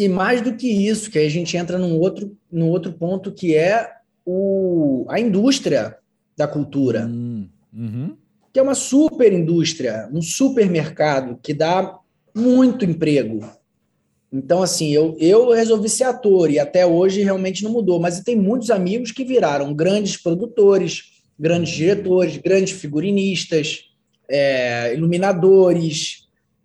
E 0.00 0.08
mais 0.08 0.40
do 0.40 0.56
que 0.56 0.66
isso, 0.66 1.10
que 1.10 1.18
aí 1.18 1.26
a 1.26 1.30
gente 1.30 1.54
entra 1.58 1.76
num 1.76 1.98
outro, 1.98 2.34
num 2.50 2.70
outro 2.70 2.90
ponto 2.90 3.30
que 3.30 3.54
é 3.54 3.86
o, 4.24 5.04
a 5.10 5.20
indústria 5.20 5.94
da 6.34 6.48
cultura. 6.48 7.04
Hum, 7.06 7.46
uhum. 7.70 8.16
Que 8.50 8.58
é 8.58 8.62
uma 8.62 8.74
super 8.74 9.30
indústria, 9.30 10.08
um 10.10 10.22
supermercado 10.22 11.38
que 11.42 11.52
dá 11.52 11.98
muito 12.34 12.82
emprego. 12.82 13.46
Então, 14.32 14.62
assim, 14.62 14.88
eu, 14.90 15.18
eu 15.20 15.50
resolvi 15.50 15.90
ser 15.90 16.04
ator 16.04 16.50
e 16.50 16.58
até 16.58 16.86
hoje 16.86 17.20
realmente 17.20 17.62
não 17.62 17.70
mudou, 17.70 18.00
mas 18.00 18.20
tem 18.20 18.36
muitos 18.36 18.70
amigos 18.70 19.12
que 19.12 19.22
viraram 19.22 19.74
grandes 19.74 20.16
produtores, 20.16 21.22
grandes 21.38 21.74
diretores, 21.74 22.38
grandes 22.38 22.72
figurinistas, 22.72 23.90
é, 24.30 24.94
iluminadores. 24.94 26.19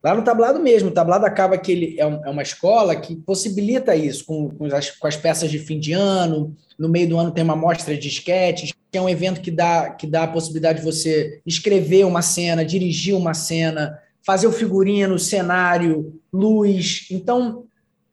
Lá 0.05 0.13
no 0.13 0.21
tablado 0.21 0.59
mesmo, 0.59 0.89
o 0.89 0.93
tablado 0.93 1.25
acaba 1.25 1.57
que 1.57 1.71
ele 1.71 1.95
é, 1.99 2.03
é 2.03 2.29
uma 2.29 2.43
escola 2.43 2.95
que 2.95 3.15
possibilita 3.15 3.95
isso, 3.95 4.23
com, 4.23 4.51
com, 4.51 4.65
as, 4.65 4.91
com 4.91 5.07
as 5.07 5.15
peças 5.17 5.49
de 5.49 5.57
fim 5.57 5.79
de 5.79 5.93
ano. 5.93 6.55
No 6.77 6.87
meio 6.87 7.09
do 7.09 7.17
ano 7.17 7.31
tem 7.31 7.43
uma 7.43 7.55
mostra 7.55 7.97
de 7.97 8.07
esquetes, 8.07 8.71
que 8.91 8.97
é 8.99 9.01
um 9.01 9.09
evento 9.09 9.41
que 9.41 9.49
dá, 9.49 9.89
que 9.89 10.05
dá 10.05 10.25
a 10.25 10.27
possibilidade 10.27 10.77
de 10.77 10.85
você 10.85 11.41
escrever 11.43 12.05
uma 12.05 12.21
cena, 12.21 12.63
dirigir 12.63 13.15
uma 13.15 13.33
cena, 13.33 13.97
fazer 14.23 14.45
o 14.45 14.51
figurino, 14.51 15.17
cenário, 15.17 16.13
luz. 16.31 17.07
Então, 17.09 17.63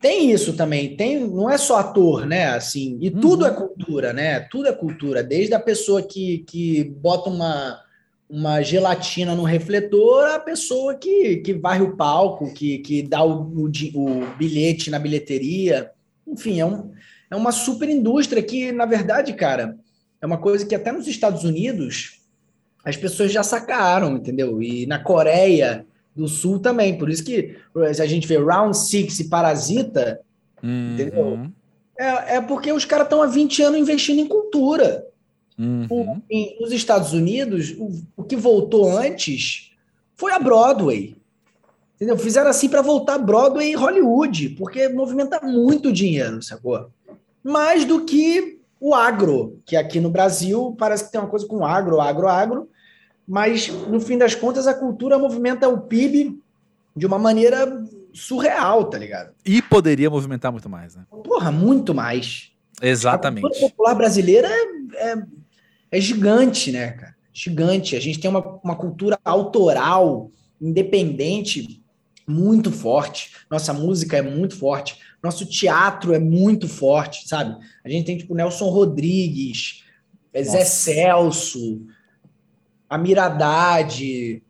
tem 0.01 0.33
isso 0.33 0.55
também, 0.55 0.97
tem, 0.97 1.21
não 1.21 1.51
é 1.51 1.59
só 1.59 1.77
ator, 1.77 2.25
né? 2.25 2.47
Assim, 2.47 2.97
e 3.03 3.11
uhum. 3.11 3.21
tudo 3.21 3.45
é 3.45 3.51
cultura, 3.51 4.15
né? 4.15 4.41
Tudo 4.41 4.67
é 4.67 4.73
cultura, 4.73 5.23
desde 5.23 5.53
a 5.53 5.61
pessoa 5.61 6.01
que, 6.01 6.39
que 6.49 6.85
bota 6.85 7.29
uma, 7.29 7.82
uma 8.33 8.63
gelatina 8.63 9.35
no 9.35 9.43
refletor, 9.43 10.25
a 10.25 10.39
pessoa 10.39 10.95
que, 10.95 11.37
que 11.37 11.53
varre 11.53 11.83
o 11.83 11.95
palco, 11.95 12.51
que, 12.55 12.79
que 12.79 13.03
dá 13.03 13.23
o, 13.23 13.43
o, 13.43 13.67
o 13.67 14.27
bilhete 14.39 14.91
na 14.91 14.99
bilheteria. 14.99 15.91
Enfim, 16.27 16.59
é, 16.59 16.65
um, 16.65 16.93
é 17.31 17.37
uma 17.37 17.53
super 17.53 17.91
indústria 17.91 18.43
que, 18.43 18.73
na 18.73 18.87
verdade, 18.87 19.35
cara, 19.35 19.77
é 20.19 20.25
uma 20.25 20.39
coisa 20.39 20.65
que 20.65 20.75
até 20.75 20.91
nos 20.91 21.07
Estados 21.07 21.45
Unidos 21.45 22.23
as 22.83 22.97
pessoas 22.97 23.31
já 23.31 23.43
sacaram, 23.43 24.17
entendeu? 24.17 24.63
E 24.63 24.87
na 24.87 24.99
Coreia 24.99 25.85
do 26.17 26.27
Sul 26.27 26.59
também. 26.59 26.97
Por 26.97 27.11
isso 27.11 27.23
que 27.23 27.59
se 27.93 28.01
a 28.01 28.07
gente 28.07 28.27
vê 28.27 28.39
Round 28.39 28.75
Six 28.79 29.21
e 29.21 29.29
Parasita, 29.29 30.21
uhum. 30.63 30.95
entendeu? 30.95 31.51
É, 31.99 32.37
é 32.37 32.41
porque 32.41 32.73
os 32.73 32.87
caras 32.87 33.05
estão 33.05 33.23
há 33.23 33.27
20 33.27 33.63
anos 33.63 33.79
investindo 33.79 34.21
em 34.21 34.27
cultura. 34.27 35.07
Uhum. 35.63 35.87
O, 35.89 36.17
em, 36.29 36.59
nos 36.61 36.73
Estados 36.73 37.13
Unidos, 37.13 37.73
o, 37.79 38.03
o, 38.17 38.25
que 38.25 38.35
voltou 38.35 38.97
antes 38.99 39.71
foi 40.17 40.33
a 40.33 40.39
Broadway. 40.39 41.17
Entendeu? 41.95 42.19
Fizeram 42.19 42.51
assim 42.51 42.69
para 42.69 42.83
voltar 42.83 43.19
Broadway 43.19 43.71
e 43.71 43.77
Hollywood, 43.77 44.51
porque 44.51 44.89
movimenta 44.89 45.41
muito 45.41 45.93
dinheiro, 45.93 46.43
sacou? 46.43 46.91
Mais 47.45 47.85
do 47.85 48.05
que 48.05 48.59
o 48.81 48.93
agro, 48.93 49.61
que 49.65 49.77
aqui 49.77 50.01
no 50.01 50.11
Brasil 50.11 50.75
parece 50.77 51.05
que 51.05 51.13
tem 51.13 51.21
uma 51.21 51.31
coisa 51.31 51.47
com 51.47 51.65
agro, 51.65 52.01
agro, 52.01 52.27
agro, 52.27 52.69
mas 53.27 53.69
no 53.69 54.01
fim 54.01 54.19
das 54.19 54.35
contas 54.35 54.67
a 54.67 54.75
cultura 54.75 55.17
movimenta 55.17 55.69
o 55.69 55.83
PIB 55.83 56.41
de 56.97 57.07
uma 57.07 57.21
maneira 57.21 57.85
surreal, 58.13 58.87
tá 58.87 58.99
ligado? 58.99 59.33
E 59.47 59.63
poderia 59.63 60.11
movimentar 60.11 60.51
muito 60.51 60.69
mais, 60.69 60.97
né? 60.97 61.05
Porra, 61.25 61.53
muito 61.53 61.95
mais. 61.95 62.51
Exatamente. 62.83 63.47
A 63.47 63.49
cultura 63.49 63.71
popular 63.71 63.95
brasileira 63.95 64.49
é, 64.49 65.13
é, 65.13 65.23
é 65.93 66.01
gigante, 66.01 66.73
né, 66.73 66.93
cara? 66.93 67.15
Gigante. 67.33 67.95
A 67.95 68.01
gente 68.01 68.19
tem 68.19 68.31
uma, 68.31 68.41
uma 68.65 68.75
cultura 68.75 69.19
autoral, 69.25 70.31
independente, 70.61 71.83
muito 72.27 72.73
forte. 72.73 73.33
Nossa 73.51 73.73
música 73.73 74.17
é 74.17 74.23
muito 74.23 74.57
forte. 74.57 74.99
Nosso 75.23 75.47
teatro 75.47 76.15
é 76.15 76.19
muito 76.19 76.67
forte, 76.67 77.29
sabe? 77.29 77.57
A 77.85 77.89
gente 77.89 78.07
tem, 78.07 78.19
tipo, 78.19 78.35
Nelson 78.35 78.69
Rodrigues, 78.71 79.85
Nossa. 80.35 80.51
Zé 80.51 80.65
Celso, 80.65 81.87
a 82.89 82.99
Miradade, 82.99 84.43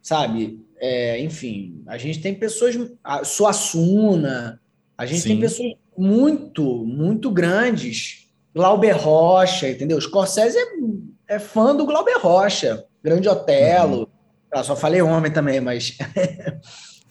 sabe? 0.00 0.60
É, 0.78 1.20
enfim, 1.20 1.82
a 1.86 1.96
gente 1.96 2.20
tem 2.20 2.34
pessoas, 2.34 2.76
a 3.04 3.24
Suassuna, 3.24 4.60
a 4.98 5.06
gente 5.06 5.20
Sim. 5.20 5.28
tem 5.28 5.40
pessoas 5.40 5.74
muito, 5.96 6.84
muito 6.84 7.30
grandes. 7.30 8.21
Glauber 8.54 8.92
Rocha, 8.92 9.68
entendeu? 9.68 10.00
Scorsese 10.00 10.58
é, 10.58 11.36
é 11.36 11.38
fã 11.38 11.74
do 11.74 11.86
Glauber 11.86 12.18
Rocha, 12.18 12.84
Grande 13.02 13.28
Otelo. 13.28 14.00
Uhum. 14.00 14.06
Ah, 14.52 14.62
só 14.62 14.76
falei 14.76 15.00
homem 15.00 15.32
também, 15.32 15.60
mas. 15.60 15.96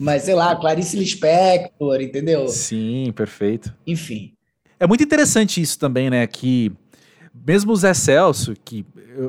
Mas 0.01 0.23
sei 0.23 0.33
lá, 0.33 0.55
Clarice 0.55 0.97
Lispector, 0.97 2.01
entendeu? 2.01 2.47
Sim, 2.47 3.13
perfeito. 3.15 3.71
Enfim. 3.85 4.33
É 4.79 4.87
muito 4.87 5.03
interessante 5.03 5.61
isso 5.61 5.77
também, 5.77 6.09
né? 6.09 6.25
Que 6.25 6.71
mesmo 7.45 7.71
o 7.71 7.75
Zé 7.75 7.93
Celso, 7.93 8.55
que 8.65 8.83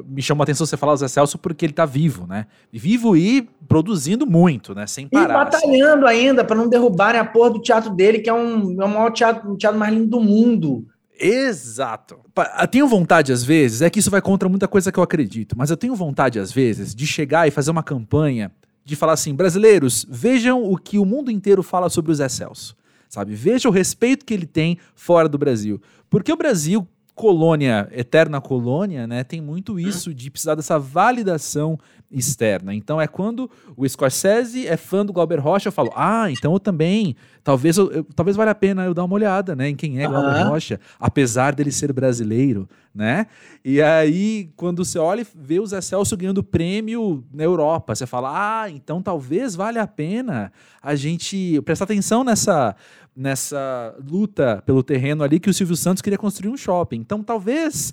me 0.07 0.23
chama 0.23 0.43
a 0.43 0.45
atenção 0.45 0.67
você 0.67 0.79
falar 0.79 0.95
o 0.95 0.97
Zé 0.97 1.09
Celso 1.09 1.37
porque 1.37 1.67
ele 1.67 1.75
tá 1.75 1.85
vivo, 1.85 2.27
né? 2.27 2.47
Vivo 2.73 3.15
e 3.15 3.47
produzindo 3.69 4.27
muito, 4.27 4.75
né? 4.75 4.87
Sem 4.87 5.07
parar. 5.07 5.25
E 5.25 5.45
batalhando 5.45 6.07
assim. 6.07 6.29
ainda 6.29 6.43
para 6.43 6.57
não 6.57 6.67
derrubarem 6.67 7.21
a 7.21 7.25
porra 7.27 7.51
do 7.51 7.61
teatro 7.61 7.91
dele, 7.91 8.21
que 8.21 8.31
é 8.31 8.33
um, 8.33 8.81
é 8.81 8.85
o 8.87 8.89
maior 8.89 9.11
teatro, 9.13 9.53
o 9.53 9.57
teatro 9.59 9.79
mais 9.79 9.93
lindo 9.93 10.09
do 10.09 10.21
mundo. 10.21 10.87
Exato. 11.23 12.19
Eu 12.61 12.67
tenho 12.67 12.89
vontade, 12.89 13.33
às 13.33 13.45
vezes, 13.45 13.81
é 13.81 13.89
que 13.89 14.01
isso 14.01 14.11
vai 14.11 14.21
contra 14.21 14.49
muita 14.49 14.67
coisa 14.67 14.91
que 14.91 14.99
eu 14.99 15.05
acredito, 15.05 15.57
mas 15.57 15.71
eu 15.71 15.77
tenho 15.77 15.95
vontade, 15.95 16.41
às 16.41 16.51
vezes, 16.51 16.95
de 16.95 17.07
chegar 17.07 17.47
e 17.47 17.53
fazer 17.53 17.71
uma 17.71 17.83
campanha 17.83 18.51
de 18.85 18.97
falar 18.97 19.13
assim: 19.13 19.33
brasileiros, 19.33 20.05
vejam 20.09 20.65
o 20.65 20.77
que 20.77 20.99
o 20.99 21.05
mundo 21.05 21.31
inteiro 21.31 21.63
fala 21.63 21.89
sobre 21.89 22.11
o 22.11 22.15
Zé 22.15 22.29
Celso. 22.29 22.77
Sabe? 23.09 23.35
Veja 23.35 23.69
o 23.69 23.73
respeito 23.73 24.25
que 24.25 24.33
ele 24.33 24.47
tem 24.47 24.79
fora 24.95 25.29
do 25.29 25.37
Brasil. 25.39 25.81
Porque 26.09 26.33
o 26.33 26.37
Brasil, 26.37 26.89
colônia, 27.15 27.87
eterna 27.93 28.41
colônia, 28.41 29.07
né, 29.07 29.23
tem 29.23 29.41
muito 29.41 29.79
isso 29.79 30.15
de 30.15 30.31
precisar 30.31 30.55
dessa 30.55 30.79
validação 30.79 31.79
externa. 32.13 32.75
Então 32.75 33.01
é 33.01 33.07
quando 33.07 33.51
o 33.77 33.89
Scorsese 33.89 34.67
é 34.67 34.77
fã 34.77 35.05
do 35.05 35.13
Glauber 35.13 35.41
Rocha, 35.41 35.69
eu 35.69 35.73
falo, 35.73 35.91
ah, 35.97 36.31
então 36.31 36.53
eu 36.53 36.61
também, 36.61 37.17
talvez 37.43 37.77
eu, 37.77 37.91
eu 37.91 38.05
talvez 38.15 38.37
valha 38.37 38.51
a 38.51 38.55
pena 38.55 38.85
eu 38.85 38.95
dar 38.95 39.05
uma 39.05 39.15
olhada, 39.15 39.57
né, 39.57 39.69
em 39.69 39.77
quem 39.77 40.03
é 40.03 40.07
Glauber 40.07 40.47
Rocha, 40.49 40.79
apesar 41.01 41.55
dele 41.55 41.73
ser 41.73 41.93
brasileiro, 41.93 42.69
né? 42.95 43.27
E 43.65 43.81
aí 43.81 44.51
quando 44.57 44.85
você 44.85 44.99
olha 44.99 45.23
e 45.23 45.27
vê 45.35 45.59
o 45.59 45.67
Zé 45.67 45.81
Celso 45.81 46.17
ganhando 46.17 46.43
prêmio 46.43 47.25
na 47.33 47.43
Europa, 47.43 47.95
você 47.95 48.07
fala, 48.07 48.63
ah, 48.63 48.71
então 48.71 49.03
talvez 49.03 49.55
valha 49.55 49.83
a 49.83 49.87
pena 49.87 50.53
a 50.83 50.95
gente 50.95 51.61
prestar 51.63 51.85
atenção 51.85 52.23
nessa 52.23 52.77
nessa 53.15 53.95
luta 54.11 54.63
pelo 54.65 54.83
terreno 54.83 55.23
ali 55.23 55.39
que 55.39 55.51
o 55.51 55.55
Silvio 55.55 55.77
Santos 55.77 56.01
queria 56.01 56.19
construir 56.19 56.51
um 56.51 56.57
shopping. 56.57 56.97
Então 56.97 57.23
talvez 57.23 57.93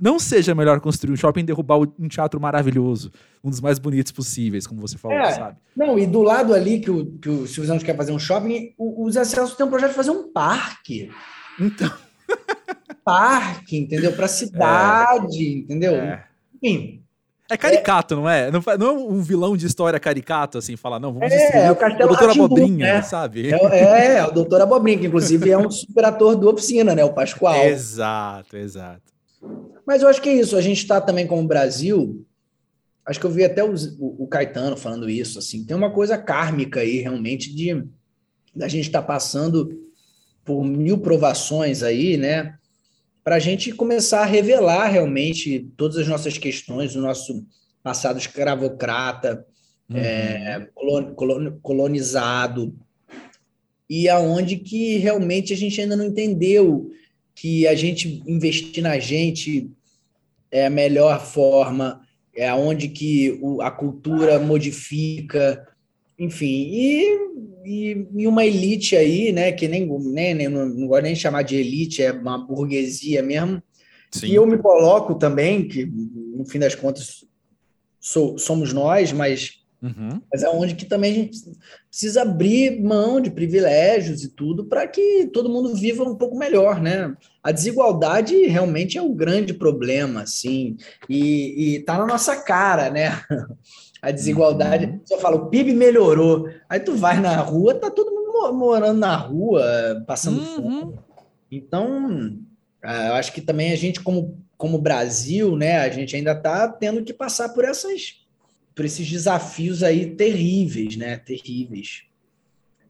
não 0.00 0.18
seja 0.18 0.54
melhor 0.54 0.80
construir 0.80 1.12
um 1.12 1.16
shopping 1.16 1.40
e 1.40 1.44
derrubar 1.44 1.78
um 1.78 2.08
teatro 2.08 2.40
maravilhoso, 2.40 3.10
um 3.42 3.50
dos 3.50 3.60
mais 3.60 3.78
bonitos 3.78 4.12
possíveis, 4.12 4.66
como 4.66 4.80
você 4.80 4.98
falou, 4.98 5.16
é, 5.16 5.32
sabe? 5.32 5.56
Não, 5.76 5.98
e 5.98 6.06
do 6.06 6.22
lado 6.22 6.54
ali 6.54 6.80
que 6.80 6.90
o, 6.90 7.06
que 7.18 7.28
o 7.28 7.46
Silvio 7.46 7.66
Santos 7.66 7.84
quer 7.84 7.96
fazer 7.96 8.12
um 8.12 8.18
shopping, 8.18 8.74
o, 8.76 9.04
o 9.04 9.10
Zé 9.10 9.24
Celso 9.24 9.56
tem 9.56 9.66
um 9.66 9.70
projeto 9.70 9.90
de 9.90 9.96
fazer 9.96 10.10
um 10.10 10.32
parque. 10.32 11.10
Então. 11.60 11.90
parque, 13.04 13.76
entendeu? 13.76 14.12
Para 14.12 14.28
cidade, 14.28 15.44
é. 15.44 15.58
entendeu? 15.58 15.94
É. 15.94 16.24
Enfim. 16.62 17.00
É 17.50 17.58
caricato, 17.58 18.14
é. 18.14 18.16
não 18.16 18.28
é? 18.28 18.50
Não, 18.50 18.62
não 18.78 18.86
é 18.86 18.92
um 18.92 19.20
vilão 19.20 19.56
de 19.56 19.66
história 19.66 20.00
caricato, 20.00 20.58
assim, 20.58 20.76
falar, 20.76 20.98
não, 20.98 21.12
vamos 21.12 21.30
é, 21.30 21.66
é 21.66 21.70
o 21.70 21.76
Castelo 21.76 22.10
o 22.10 22.16
Doutor 22.16 22.30
Abobrinha, 22.30 22.94
né? 22.94 23.02
sabe? 23.02 23.52
É, 23.52 23.66
é, 23.66 24.16
é, 24.16 24.26
o 24.26 24.30
Doutor 24.30 24.62
Abobrinha, 24.62 24.98
que 24.98 25.06
inclusive 25.06 25.50
é 25.50 25.58
um 25.58 25.68
super 25.70 26.06
ator 26.06 26.36
do 26.36 26.48
Oficina, 26.48 26.94
né? 26.94 27.04
O 27.04 27.12
Pascoal. 27.12 27.64
Exato, 27.66 28.56
exato. 28.56 29.13
Mas 29.86 30.02
eu 30.02 30.08
acho 30.08 30.20
que 30.20 30.28
é 30.28 30.34
isso. 30.34 30.56
A 30.56 30.60
gente 30.60 30.78
está 30.78 31.00
também 31.00 31.26
como 31.26 31.46
Brasil. 31.46 32.26
Acho 33.04 33.20
que 33.20 33.26
eu 33.26 33.30
vi 33.30 33.44
até 33.44 33.62
o, 33.62 33.74
o, 33.98 34.26
Caetano 34.26 34.76
falando 34.76 35.08
isso. 35.08 35.38
Assim, 35.38 35.64
tem 35.64 35.76
uma 35.76 35.92
coisa 35.92 36.16
kármica 36.16 36.80
aí, 36.80 37.00
realmente, 37.00 37.54
de 37.54 37.84
da 38.54 38.68
gente 38.68 38.86
estar 38.86 39.02
tá 39.02 39.06
passando 39.06 39.84
por 40.44 40.64
mil 40.64 40.98
provações 40.98 41.82
aí, 41.82 42.16
né? 42.16 42.56
Para 43.22 43.36
a 43.36 43.40
gente 43.40 43.72
começar 43.72 44.20
a 44.20 44.26
revelar 44.26 44.86
realmente 44.86 45.70
todas 45.76 45.96
as 45.96 46.06
nossas 46.06 46.38
questões, 46.38 46.94
o 46.94 47.00
nosso 47.00 47.44
passado 47.82 48.18
escravocrata, 48.18 49.44
uhum. 49.90 49.96
é, 49.96 50.68
colon, 50.74 51.58
colonizado, 51.62 52.74
e 53.88 54.08
aonde 54.08 54.56
que 54.56 54.96
realmente 54.96 55.52
a 55.52 55.56
gente 55.56 55.80
ainda 55.80 55.96
não 55.96 56.04
entendeu 56.04 56.90
que 57.34 57.66
a 57.66 57.74
gente 57.74 58.22
investir 58.26 58.82
na 58.82 58.98
gente 58.98 59.70
é 60.50 60.66
a 60.66 60.70
melhor 60.70 61.24
forma, 61.24 62.00
é 62.36 62.52
onde 62.54 62.88
que 62.88 63.38
o, 63.42 63.60
a 63.60 63.70
cultura 63.70 64.38
modifica, 64.38 65.66
enfim, 66.18 66.46
e, 66.46 67.18
e, 67.64 68.06
e, 68.16 68.26
uma 68.26 68.44
elite 68.44 68.96
aí, 68.96 69.32
né, 69.32 69.50
que 69.52 69.66
nem, 69.66 69.86
nem, 69.86 70.34
nem 70.34 70.48
não, 70.48 70.66
não 70.66 70.86
gosto 70.86 71.02
nem 71.02 71.14
de 71.14 71.20
chamar 71.20 71.42
de 71.42 71.56
elite, 71.56 72.02
é 72.02 72.12
uma 72.12 72.38
burguesia 72.38 73.22
mesmo, 73.22 73.62
Sim. 74.12 74.28
e 74.28 74.34
eu 74.34 74.46
me 74.46 74.58
coloco 74.58 75.16
também, 75.16 75.66
que 75.66 75.86
no 75.86 76.44
fim 76.46 76.58
das 76.58 76.74
contas 76.74 77.24
sou, 77.98 78.38
somos 78.38 78.72
nós, 78.72 79.12
mas 79.12 79.63
Uhum. 79.84 80.18
Mas 80.32 80.42
é 80.42 80.48
onde 80.48 80.74
que 80.74 80.86
também 80.86 81.10
a 81.10 81.14
gente 81.14 81.38
precisa 81.90 82.22
abrir 82.22 82.80
mão 82.82 83.20
de 83.20 83.30
privilégios 83.30 84.24
e 84.24 84.30
tudo 84.30 84.64
para 84.64 84.88
que 84.88 85.26
todo 85.26 85.50
mundo 85.50 85.74
viva 85.74 86.02
um 86.02 86.16
pouco 86.16 86.38
melhor, 86.38 86.80
né? 86.80 87.14
A 87.42 87.52
desigualdade 87.52 88.34
realmente 88.46 88.96
é 88.96 89.02
um 89.02 89.14
grande 89.14 89.52
problema, 89.52 90.22
assim, 90.22 90.78
e, 91.06 91.74
e 91.74 91.80
tá 91.80 91.98
na 91.98 92.06
nossa 92.06 92.34
cara, 92.34 92.88
né? 92.88 93.20
A 94.00 94.10
desigualdade, 94.10 94.86
uhum. 94.86 95.00
você 95.04 95.18
fala, 95.18 95.36
o 95.36 95.48
PIB 95.48 95.72
melhorou, 95.72 96.48
aí 96.68 96.78
tu 96.78 96.94
vai 96.94 97.20
na 97.20 97.36
rua, 97.36 97.74
tá 97.74 97.90
todo 97.90 98.10
mundo 98.10 98.52
morando 98.54 98.98
na 98.98 99.16
rua, 99.16 100.04
passando 100.06 100.40
uhum. 100.40 100.56
fome. 100.56 100.98
Então, 101.50 102.38
é, 102.82 103.08
eu 103.08 103.14
acho 103.14 103.32
que 103.32 103.40
também 103.40 103.72
a 103.72 103.76
gente, 103.76 104.00
como, 104.00 104.38
como 104.58 104.78
Brasil, 104.78 105.56
né, 105.56 105.78
a 105.78 105.88
gente 105.88 106.16
ainda 106.16 106.34
tá 106.34 106.68
tendo 106.68 107.02
que 107.02 107.14
passar 107.14 107.50
por 107.50 107.64
essas 107.64 108.23
por 108.74 108.84
esses 108.84 109.08
desafios 109.08 109.82
aí 109.82 110.14
terríveis, 110.14 110.96
né? 110.96 111.16
Terríveis. 111.16 112.04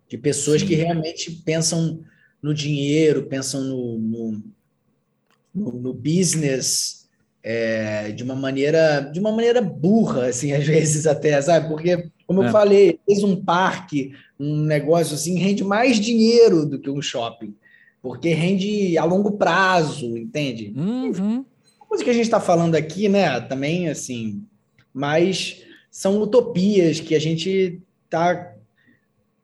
De 0.08 0.16
pessoas 0.16 0.60
Sim. 0.60 0.68
que 0.68 0.74
realmente 0.74 1.30
pensam 1.30 2.00
no 2.42 2.54
dinheiro, 2.54 3.26
pensam 3.26 3.62
no, 3.62 3.98
no, 3.98 4.42
no, 5.54 5.72
no 5.72 5.94
business 5.94 7.08
é, 7.42 8.10
de 8.12 8.22
uma 8.22 8.34
maneira 8.34 9.00
de 9.12 9.20
uma 9.20 9.30
maneira 9.30 9.60
burra, 9.60 10.26
assim, 10.28 10.52
às 10.54 10.66
vezes 10.66 11.06
até, 11.06 11.40
sabe? 11.42 11.68
Porque, 11.68 12.08
como 12.26 12.42
é. 12.42 12.46
eu 12.46 12.50
falei, 12.50 12.98
fez 13.06 13.22
um 13.22 13.36
parque, 13.36 14.12
um 14.40 14.56
negócio 14.62 15.14
assim, 15.14 15.38
rende 15.38 15.62
mais 15.62 16.00
dinheiro 16.00 16.64
do 16.64 16.78
que 16.78 16.90
um 16.90 17.02
shopping. 17.02 17.54
Porque 18.02 18.30
rende 18.30 18.98
a 18.98 19.04
longo 19.04 19.32
prazo, 19.32 20.16
entende? 20.16 20.72
Uhum. 20.76 21.44
A 21.80 21.86
coisa 21.86 22.04
que 22.04 22.10
a 22.10 22.14
gente 22.14 22.24
está 22.24 22.40
falando 22.40 22.74
aqui, 22.74 23.08
né? 23.08 23.40
Também, 23.40 23.88
assim, 23.88 24.42
mas 24.92 25.63
são 25.94 26.20
utopias 26.20 26.98
que 26.98 27.14
a 27.14 27.20
gente 27.20 27.80
tá, 28.10 28.52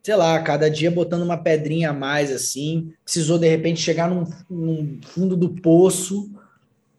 sei 0.02 0.16
lá, 0.16 0.36
cada 0.42 0.68
dia 0.68 0.90
botando 0.90 1.22
uma 1.22 1.36
pedrinha 1.36 1.90
a 1.90 1.92
mais 1.92 2.28
assim. 2.32 2.92
Precisou 3.04 3.38
de 3.38 3.48
repente 3.48 3.80
chegar 3.80 4.10
num, 4.10 4.24
num 4.50 4.98
fundo 5.00 5.36
do 5.36 5.50
poço, 5.50 6.28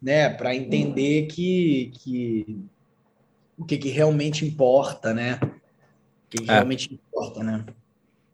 né, 0.01 0.29
para 0.29 0.55
entender 0.55 1.23
que, 1.23 1.91
que 1.95 2.59
o 3.57 3.65
que, 3.65 3.77
que 3.77 3.89
realmente 3.89 4.45
importa, 4.45 5.13
né? 5.13 5.37
O 5.43 6.29
que, 6.29 6.43
que 6.43 6.49
é. 6.49 6.53
realmente 6.53 6.93
importa, 6.93 7.43
né? 7.43 7.65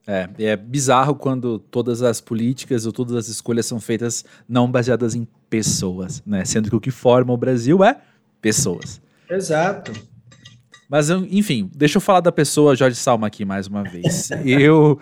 É, 0.06 0.30
é 0.38 0.56
bizarro 0.56 1.16
quando 1.16 1.58
todas 1.58 2.04
as 2.04 2.22
políticas 2.22 2.86
ou 2.86 2.94
todas 2.94 3.16
as 3.16 3.28
escolhas 3.28 3.66
são 3.66 3.80
feitas 3.80 4.24
não 4.48 4.70
baseadas 4.70 5.16
em 5.16 5.28
pessoas, 5.50 6.22
né? 6.24 6.46
Sendo 6.46 6.70
que 6.70 6.76
o 6.76 6.80
que 6.80 6.92
forma 6.92 7.34
o 7.34 7.38
Brasil 7.38 7.84
é 7.84 8.00
pessoas. 8.40 9.02
Exato. 9.28 9.92
Mas, 10.90 11.10
enfim, 11.10 11.70
deixa 11.76 11.98
eu 11.98 12.02
falar 12.02 12.22
da 12.22 12.32
pessoa 12.32 12.76
Jorge 12.76 12.96
Salma 12.96 13.28
aqui 13.28 13.44
mais 13.44 13.68
uma 13.68 13.84
vez. 13.84 14.30
eu, 14.46 15.00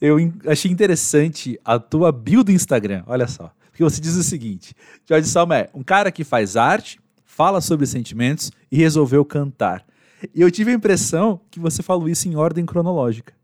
eu 0.00 0.16
achei 0.46 0.70
interessante 0.70 1.58
a 1.64 1.78
tua 1.78 2.12
bio 2.12 2.44
do 2.44 2.52
Instagram, 2.52 3.02
olha 3.06 3.26
só. 3.26 3.52
Porque 3.70 3.82
você 3.82 4.00
diz 4.00 4.14
o 4.14 4.22
seguinte: 4.22 4.74
Jorge 5.08 5.28
Salma 5.28 5.58
é 5.58 5.70
um 5.74 5.82
cara 5.82 6.12
que 6.12 6.22
faz 6.22 6.56
arte, 6.56 7.00
fala 7.24 7.60
sobre 7.60 7.86
sentimentos 7.86 8.52
e 8.70 8.76
resolveu 8.76 9.24
cantar. 9.24 9.84
E 10.32 10.40
eu 10.40 10.50
tive 10.50 10.70
a 10.70 10.74
impressão 10.74 11.40
que 11.50 11.58
você 11.58 11.82
falou 11.82 12.08
isso 12.08 12.28
em 12.28 12.36
ordem 12.36 12.64
cronológica. 12.64 13.34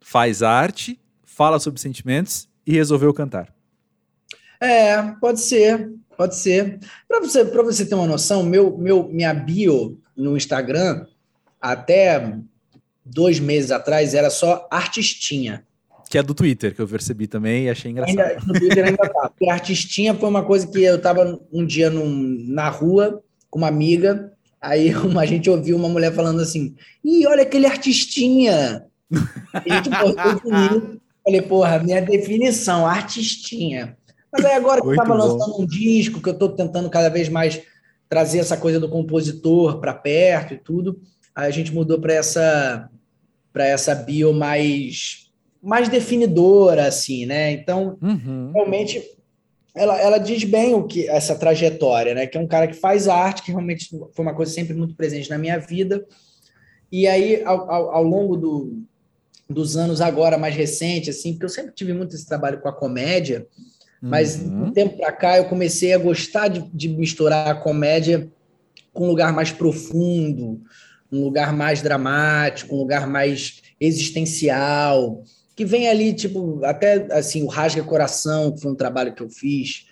Faz 0.00 0.42
arte, 0.42 0.98
fala 1.24 1.60
sobre 1.60 1.80
sentimentos 1.80 2.48
e 2.66 2.72
resolveu 2.72 3.14
cantar. 3.14 3.54
É, 4.60 5.00
pode 5.20 5.40
ser, 5.40 5.92
pode 6.16 6.34
ser. 6.34 6.80
Para 7.06 7.20
você, 7.20 7.44
você 7.44 7.86
ter 7.86 7.94
uma 7.94 8.06
noção, 8.06 8.42
meu, 8.42 8.76
meu, 8.76 9.08
minha 9.08 9.32
bio 9.32 10.00
no 10.16 10.36
Instagram 10.36 11.06
até 11.60 12.36
dois 13.04 13.38
meses 13.38 13.70
atrás 13.70 14.14
era 14.14 14.30
só 14.30 14.66
artistinha. 14.70 15.64
Que 16.08 16.18
é 16.18 16.22
do 16.22 16.34
Twitter, 16.34 16.74
que 16.74 16.80
eu 16.80 16.86
percebi 16.86 17.26
também 17.26 17.64
e 17.64 17.70
achei 17.70 17.90
engraçado. 17.90 18.20
Ainda, 18.20 18.40
no 18.46 18.54
Twitter 18.54 18.84
ainda 18.84 19.08
tá. 19.08 19.28
Porque 19.36 19.50
artistinha 19.50 20.14
foi 20.14 20.28
uma 20.28 20.44
coisa 20.44 20.66
que 20.66 20.82
eu 20.82 20.96
estava 20.96 21.40
um 21.52 21.66
dia 21.66 21.90
num, 21.90 22.44
na 22.48 22.68
rua 22.68 23.22
com 23.50 23.58
uma 23.58 23.68
amiga, 23.68 24.32
aí 24.60 24.94
uma, 24.96 25.22
a 25.22 25.26
gente 25.26 25.50
ouviu 25.50 25.76
uma 25.76 25.88
mulher 25.88 26.12
falando 26.12 26.40
assim: 26.40 26.74
ih, 27.04 27.26
olha 27.26 27.42
aquele 27.42 27.66
artistinha. 27.66 28.86
E 29.64 29.70
a 29.70 29.76
gente 29.76 29.90
botou 29.90 31.00
Falei, 31.26 31.42
porra, 31.42 31.80
minha 31.80 32.00
definição, 32.00 32.86
artistinha. 32.86 33.96
Mas 34.32 34.44
aí 34.44 34.54
agora 34.54 34.80
que 34.80 34.86
eu 34.86 34.92
estava 34.92 35.14
lançando 35.14 35.60
um 35.60 35.66
disco, 35.66 36.22
que 36.22 36.28
eu 36.28 36.34
estou 36.34 36.50
tentando 36.50 36.88
cada 36.88 37.08
vez 37.08 37.28
mais 37.28 37.60
trazer 38.08 38.38
essa 38.38 38.56
coisa 38.56 38.78
do 38.78 38.88
compositor 38.88 39.80
para 39.80 39.92
perto 39.92 40.54
e 40.54 40.56
tudo, 40.56 41.00
a 41.36 41.50
gente 41.50 41.72
mudou 41.72 42.00
para 42.00 42.14
essa 42.14 42.90
para 43.52 43.66
essa 43.66 43.94
bio 43.94 44.34
mais, 44.34 45.30
mais 45.62 45.88
definidora, 45.88 46.86
assim, 46.86 47.24
né? 47.24 47.52
Então, 47.52 47.96
uhum. 48.02 48.50
realmente, 48.52 49.02
ela, 49.74 49.98
ela 49.98 50.18
diz 50.18 50.44
bem 50.44 50.74
o 50.74 50.84
que 50.84 51.08
essa 51.08 51.34
trajetória, 51.34 52.14
né? 52.14 52.26
Que 52.26 52.36
é 52.36 52.40
um 52.40 52.46
cara 52.46 52.66
que 52.66 52.74
faz 52.74 53.08
arte, 53.08 53.42
que 53.42 53.50
realmente 53.50 53.88
foi 53.88 54.22
uma 54.22 54.34
coisa 54.34 54.52
sempre 54.52 54.74
muito 54.74 54.94
presente 54.94 55.30
na 55.30 55.38
minha 55.38 55.58
vida. 55.58 56.04
E 56.92 57.06
aí, 57.06 57.42
ao, 57.44 57.70
ao, 57.70 57.90
ao 57.92 58.02
longo 58.02 58.36
do, 58.36 58.82
dos 59.48 59.74
anos 59.74 60.02
agora 60.02 60.36
mais 60.36 60.54
recente, 60.54 61.08
assim, 61.08 61.32
porque 61.32 61.46
eu 61.46 61.50
sempre 61.50 61.72
tive 61.74 61.94
muito 61.94 62.14
esse 62.14 62.26
trabalho 62.26 62.60
com 62.60 62.68
a 62.68 62.74
comédia, 62.74 63.46
mas 64.02 64.38
uhum. 64.38 64.64
um 64.64 64.70
tempo 64.70 64.98
para 64.98 65.12
cá 65.12 65.38
eu 65.38 65.46
comecei 65.46 65.94
a 65.94 65.98
gostar 65.98 66.48
de, 66.48 66.60
de 66.74 66.90
misturar 66.90 67.48
a 67.48 67.54
comédia 67.54 68.30
com 68.92 69.04
um 69.04 69.08
lugar 69.08 69.32
mais 69.32 69.50
profundo, 69.50 70.60
um 71.10 71.22
lugar 71.22 71.52
mais 71.52 71.82
dramático, 71.82 72.74
um 72.74 72.78
lugar 72.78 73.06
mais 73.06 73.62
existencial, 73.80 75.22
que 75.54 75.64
vem 75.64 75.88
ali, 75.88 76.12
tipo, 76.12 76.62
até 76.64 77.06
assim, 77.12 77.42
o 77.42 77.46
Rasga 77.46 77.82
Coração, 77.82 78.52
que 78.52 78.60
foi 78.60 78.72
um 78.72 78.76
trabalho 78.76 79.14
que 79.14 79.22
eu 79.22 79.30
fiz, 79.30 79.86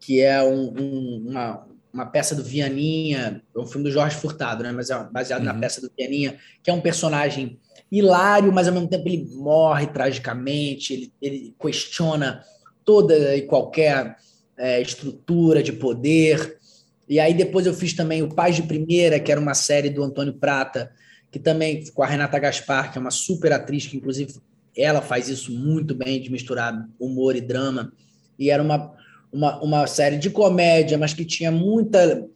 que 0.00 0.20
é 0.20 0.42
um, 0.42 0.72
um, 0.78 1.26
uma, 1.28 1.66
uma 1.92 2.06
peça 2.06 2.34
do 2.34 2.42
Vianinha, 2.42 3.42
é 3.54 3.58
um 3.58 3.66
filme 3.66 3.84
do 3.84 3.92
Jorge 3.92 4.16
Furtado, 4.16 4.62
né? 4.62 4.72
Mas 4.72 4.90
é 4.90 5.04
baseado 5.12 5.40
uhum. 5.40 5.46
na 5.46 5.54
peça 5.54 5.80
do 5.80 5.90
Vianinha, 5.96 6.38
que 6.62 6.70
é 6.70 6.72
um 6.72 6.80
personagem 6.80 7.60
hilário, 7.90 8.50
mas 8.50 8.66
ao 8.66 8.72
mesmo 8.72 8.88
tempo 8.88 9.06
ele 9.06 9.28
morre 9.34 9.86
tragicamente, 9.86 10.94
ele, 10.94 11.12
ele 11.20 11.54
questiona 11.60 12.42
toda 12.84 13.36
e 13.36 13.42
qualquer 13.42 14.16
é, 14.56 14.80
estrutura 14.80 15.62
de 15.62 15.72
poder. 15.72 16.58
E 17.12 17.20
aí 17.20 17.34
depois 17.34 17.66
eu 17.66 17.74
fiz 17.74 17.92
também 17.92 18.22
o 18.22 18.28
Paz 18.34 18.56
de 18.56 18.62
Primeira, 18.62 19.20
que 19.20 19.30
era 19.30 19.38
uma 19.38 19.52
série 19.52 19.90
do 19.90 20.02
Antônio 20.02 20.32
Prata, 20.32 20.90
que 21.30 21.38
também 21.38 21.84
com 21.92 22.02
a 22.02 22.06
Renata 22.06 22.38
Gaspar, 22.38 22.90
que 22.90 22.96
é 22.96 23.00
uma 23.02 23.10
super 23.10 23.52
atriz, 23.52 23.86
que 23.86 23.98
inclusive 23.98 24.36
ela 24.74 25.02
faz 25.02 25.28
isso 25.28 25.52
muito 25.52 25.94
bem, 25.94 26.22
de 26.22 26.32
misturar 26.32 26.88
humor 26.98 27.36
e 27.36 27.42
drama. 27.42 27.92
E 28.38 28.48
era 28.48 28.62
uma, 28.62 28.94
uma, 29.30 29.62
uma 29.62 29.86
série 29.86 30.16
de 30.16 30.30
comédia, 30.30 30.96
mas 30.96 31.12
que 31.12 31.22
tinha 31.22 31.52
muita 31.52 32.26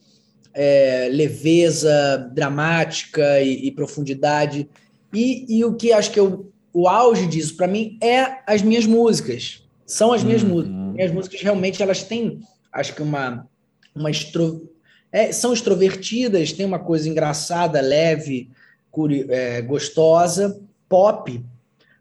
é, 0.52 1.08
leveza 1.10 2.30
dramática 2.34 3.40
e, 3.40 3.68
e 3.68 3.70
profundidade. 3.70 4.68
E, 5.10 5.56
e, 5.56 5.64
o 5.64 5.72
que 5.72 5.90
acho 5.90 6.10
que 6.10 6.20
eu, 6.20 6.52
o 6.70 6.86
auge 6.86 7.26
disso 7.26 7.56
para 7.56 7.66
mim 7.66 7.96
é 8.02 8.40
as 8.46 8.60
minhas 8.60 8.84
músicas. 8.84 9.66
São 9.86 10.12
as 10.12 10.22
minhas 10.22 10.42
uhum. 10.42 10.50
músicas. 10.50 10.76
Minhas 10.92 11.12
músicas 11.12 11.40
realmente 11.40 11.82
elas 11.82 12.02
têm, 12.02 12.40
acho 12.70 12.94
que 12.94 13.00
uma 13.00 13.48
uma. 13.96 14.11
É, 15.11 15.32
são 15.32 15.52
extrovertidas, 15.52 16.52
tem 16.52 16.66
uma 16.66 16.78
coisa 16.78 17.09
engraçada, 17.09 17.80
leve, 17.80 18.50
curi... 18.90 19.26
é, 19.28 19.62
gostosa, 19.62 20.61
pop, 20.88 21.42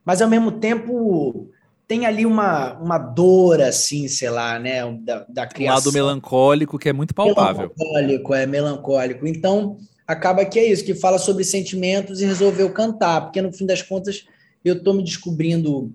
mas 0.04 0.22
ao 0.22 0.30
mesmo 0.30 0.52
tempo 0.52 1.50
tem 1.88 2.06
ali 2.06 2.26
uma, 2.26 2.74
uma 2.74 2.98
dor, 2.98 3.62
assim, 3.62 4.08
sei 4.08 4.30
lá, 4.30 4.58
né, 4.60 4.82
da, 5.02 5.26
da 5.30 5.48
criação. 5.48 5.76
Um 5.76 5.86
lado 5.86 5.94
melancólico 5.94 6.80
que 6.80 6.90
é 6.90 6.94
muito 6.94 7.14
palpável. 7.14 7.72
Melancólico, 7.78 8.34
é 8.34 8.46
melancólico. 8.46 9.28
Então, 9.28 9.78
acaba 10.08 10.46
que 10.46 10.60
é 10.60 10.66
isso, 10.66 10.84
que 10.84 10.96
fala 10.96 11.18
sobre 11.18 11.44
sentimentos 11.44 12.22
e 12.22 12.26
resolveu 12.26 12.72
cantar, 12.72 13.22
porque 13.22 13.42
no 13.42 13.52
fim 13.52 13.66
das 13.66 13.82
contas 13.82 14.26
eu 14.64 14.76
estou 14.76 14.94
me 14.94 15.04
descobrindo 15.04 15.94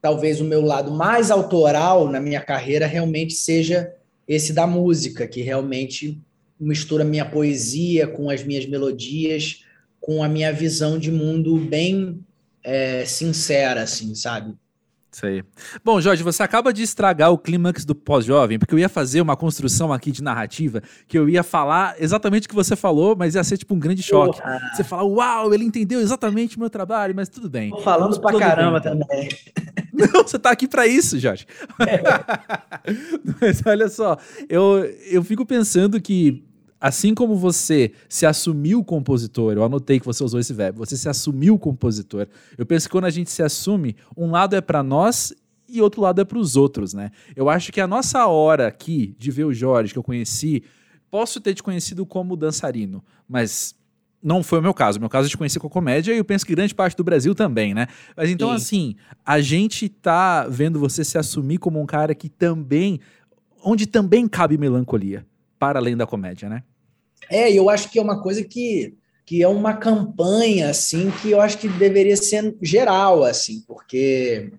talvez 0.00 0.40
o 0.40 0.44
meu 0.44 0.60
lado 0.62 0.90
mais 0.90 1.30
autoral 1.30 2.08
na 2.08 2.20
minha 2.20 2.40
carreira 2.40 2.86
realmente 2.86 3.34
seja 3.34 3.92
esse 4.26 4.52
da 4.52 4.66
música, 4.66 5.26
que 5.26 5.42
realmente 5.42 6.18
mistura 6.58 7.04
minha 7.04 7.24
poesia 7.24 8.06
com 8.06 8.30
as 8.30 8.44
minhas 8.44 8.66
melodias, 8.66 9.64
com 10.00 10.22
a 10.22 10.28
minha 10.28 10.52
visão 10.52 10.98
de 10.98 11.10
mundo 11.10 11.56
bem 11.56 12.24
é, 12.62 13.04
sincera, 13.04 13.82
assim, 13.82 14.14
sabe? 14.14 14.54
Isso 15.12 15.26
aí. 15.26 15.44
Bom, 15.84 16.00
Jorge, 16.00 16.22
você 16.22 16.42
acaba 16.42 16.72
de 16.72 16.82
estragar 16.82 17.30
o 17.30 17.36
clímax 17.36 17.84
do 17.84 17.94
pós-jovem, 17.94 18.58
porque 18.58 18.74
eu 18.74 18.78
ia 18.78 18.88
fazer 18.88 19.20
uma 19.20 19.36
construção 19.36 19.92
aqui 19.92 20.10
de 20.10 20.22
narrativa 20.22 20.82
que 21.06 21.18
eu 21.18 21.28
ia 21.28 21.42
falar 21.42 21.96
exatamente 21.98 22.46
o 22.46 22.48
que 22.48 22.54
você 22.54 22.74
falou, 22.74 23.14
mas 23.14 23.34
ia 23.34 23.44
ser 23.44 23.58
tipo 23.58 23.74
um 23.74 23.78
grande 23.78 24.02
choque. 24.02 24.40
Você 24.74 24.82
fala, 24.82 25.04
uau, 25.04 25.52
ele 25.52 25.64
entendeu 25.64 26.00
exatamente 26.00 26.56
o 26.56 26.60
meu 26.60 26.70
trabalho, 26.70 27.14
mas 27.14 27.28
tudo 27.28 27.50
bem. 27.50 27.70
Tô 27.70 27.82
falando 27.82 28.18
pra 28.18 28.38
caramba 28.38 28.80
bem, 28.80 28.90
também. 28.90 29.28
Não, 29.92 30.22
você 30.22 30.38
tá 30.38 30.50
aqui 30.50 30.66
para 30.66 30.86
isso, 30.86 31.18
Jorge. 31.18 31.46
É. 31.80 32.00
mas 33.40 33.62
olha 33.66 33.88
só, 33.88 34.16
eu, 34.48 34.84
eu 35.10 35.22
fico 35.22 35.44
pensando 35.44 36.00
que 36.00 36.42
assim 36.82 37.14
como 37.14 37.36
você 37.36 37.92
se 38.08 38.26
assumiu 38.26 38.82
compositor, 38.82 39.52
eu 39.52 39.62
anotei 39.62 40.00
que 40.00 40.04
você 40.04 40.24
usou 40.24 40.40
esse 40.40 40.52
verbo, 40.52 40.84
você 40.84 40.96
se 40.96 41.08
assumiu 41.08 41.56
compositor. 41.56 42.26
Eu 42.58 42.66
penso 42.66 42.88
que 42.88 42.90
quando 42.90 43.04
a 43.04 43.10
gente 43.10 43.30
se 43.30 43.40
assume, 43.40 43.94
um 44.16 44.32
lado 44.32 44.56
é 44.56 44.60
para 44.60 44.82
nós 44.82 45.32
e 45.68 45.80
outro 45.80 46.00
lado 46.00 46.20
é 46.20 46.24
para 46.24 46.36
os 46.36 46.56
outros, 46.56 46.92
né? 46.92 47.12
Eu 47.36 47.48
acho 47.48 47.70
que 47.70 47.80
a 47.80 47.86
nossa 47.86 48.26
hora 48.26 48.66
aqui 48.66 49.14
de 49.16 49.30
ver 49.30 49.44
o 49.44 49.54
Jorge 49.54 49.92
que 49.92 49.98
eu 49.98 50.02
conheci, 50.02 50.64
posso 51.08 51.40
ter 51.40 51.54
te 51.54 51.62
conhecido 51.62 52.04
como 52.04 52.36
dançarino, 52.36 53.00
mas 53.28 53.76
não 54.20 54.42
foi 54.42 54.58
o 54.58 54.62
meu 54.62 54.74
caso. 54.74 54.98
O 54.98 55.00
meu 55.00 55.08
caso 55.08 55.26
eu 55.26 55.30
te 55.30 55.38
conheci 55.38 55.60
com 55.60 55.68
a 55.68 55.70
comédia 55.70 56.12
e 56.12 56.18
eu 56.18 56.24
penso 56.24 56.44
que 56.44 56.52
grande 56.52 56.74
parte 56.74 56.96
do 56.96 57.04
Brasil 57.04 57.32
também, 57.32 57.74
né? 57.74 57.86
Mas 58.16 58.28
então, 58.28 58.48
Sim. 58.48 58.54
assim, 58.56 58.96
a 59.24 59.40
gente 59.40 59.88
tá 59.88 60.48
vendo 60.48 60.80
você 60.80 61.04
se 61.04 61.16
assumir 61.16 61.58
como 61.58 61.80
um 61.80 61.86
cara 61.86 62.12
que 62.12 62.28
também. 62.28 62.98
onde 63.64 63.86
também 63.86 64.26
cabe 64.26 64.58
melancolia, 64.58 65.24
para 65.60 65.78
além 65.78 65.96
da 65.96 66.08
comédia, 66.08 66.48
né? 66.48 66.64
É, 67.30 67.50
eu 67.52 67.70
acho 67.70 67.90
que 67.90 67.98
é 67.98 68.02
uma 68.02 68.22
coisa 68.22 68.42
que, 68.44 68.94
que 69.24 69.42
é 69.42 69.48
uma 69.48 69.74
campanha, 69.74 70.70
assim, 70.70 71.10
que 71.22 71.30
eu 71.30 71.40
acho 71.40 71.58
que 71.58 71.68
deveria 71.68 72.16
ser 72.16 72.56
geral, 72.60 73.24
assim, 73.24 73.62
porque 73.66 74.52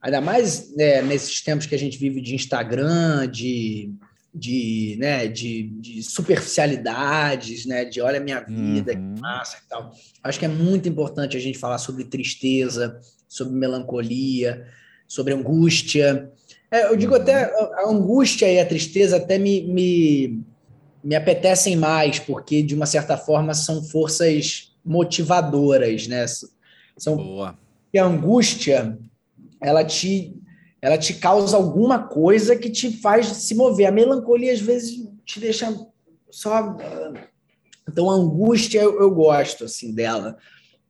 ainda 0.00 0.20
mais 0.20 0.74
né, 0.74 1.02
nesses 1.02 1.42
tempos 1.42 1.66
que 1.66 1.74
a 1.74 1.78
gente 1.78 1.98
vive 1.98 2.20
de 2.20 2.34
Instagram, 2.34 3.28
de, 3.28 3.92
de, 4.32 4.96
né, 4.98 5.26
de, 5.26 5.64
de 5.80 6.02
superficialidades, 6.02 7.66
né, 7.66 7.84
de 7.84 8.00
olha 8.00 8.18
a 8.18 8.22
minha 8.22 8.40
vida, 8.40 8.92
uhum. 8.92 9.14
que 9.14 9.20
massa 9.20 9.58
e 9.64 9.68
tal. 9.68 9.92
Acho 10.22 10.38
que 10.38 10.44
é 10.44 10.48
muito 10.48 10.88
importante 10.88 11.36
a 11.36 11.40
gente 11.40 11.58
falar 11.58 11.78
sobre 11.78 12.04
tristeza, 12.04 13.00
sobre 13.28 13.54
melancolia, 13.54 14.66
sobre 15.08 15.34
angústia. 15.34 16.30
É, 16.70 16.86
eu 16.86 16.96
digo 16.96 17.14
uhum. 17.14 17.20
até 17.20 17.44
a 17.44 17.88
angústia 17.88 18.50
e 18.50 18.60
a 18.60 18.66
tristeza 18.66 19.16
até 19.16 19.38
me, 19.38 19.62
me 19.62 20.40
me 21.06 21.14
apetecem 21.14 21.76
mais, 21.76 22.18
porque, 22.18 22.64
de 22.64 22.74
uma 22.74 22.84
certa 22.84 23.16
forma, 23.16 23.54
são 23.54 23.80
forças 23.80 24.72
motivadoras, 24.84 26.08
né? 26.08 26.26
São, 26.98 27.16
Boa. 27.16 27.56
E 27.94 27.98
a 27.98 28.04
angústia, 28.04 28.98
ela 29.62 29.84
te, 29.84 30.34
ela 30.82 30.98
te 30.98 31.14
causa 31.14 31.56
alguma 31.56 32.00
coisa 32.00 32.56
que 32.56 32.68
te 32.68 32.90
faz 32.90 33.28
se 33.28 33.54
mover. 33.54 33.86
A 33.86 33.92
melancolia, 33.92 34.52
às 34.52 34.60
vezes, 34.60 35.08
te 35.24 35.38
deixa 35.38 35.72
só... 36.28 36.76
Então, 37.88 38.10
a 38.10 38.14
angústia, 38.14 38.80
eu, 38.80 39.00
eu 39.00 39.12
gosto, 39.12 39.66
assim, 39.66 39.94
dela. 39.94 40.36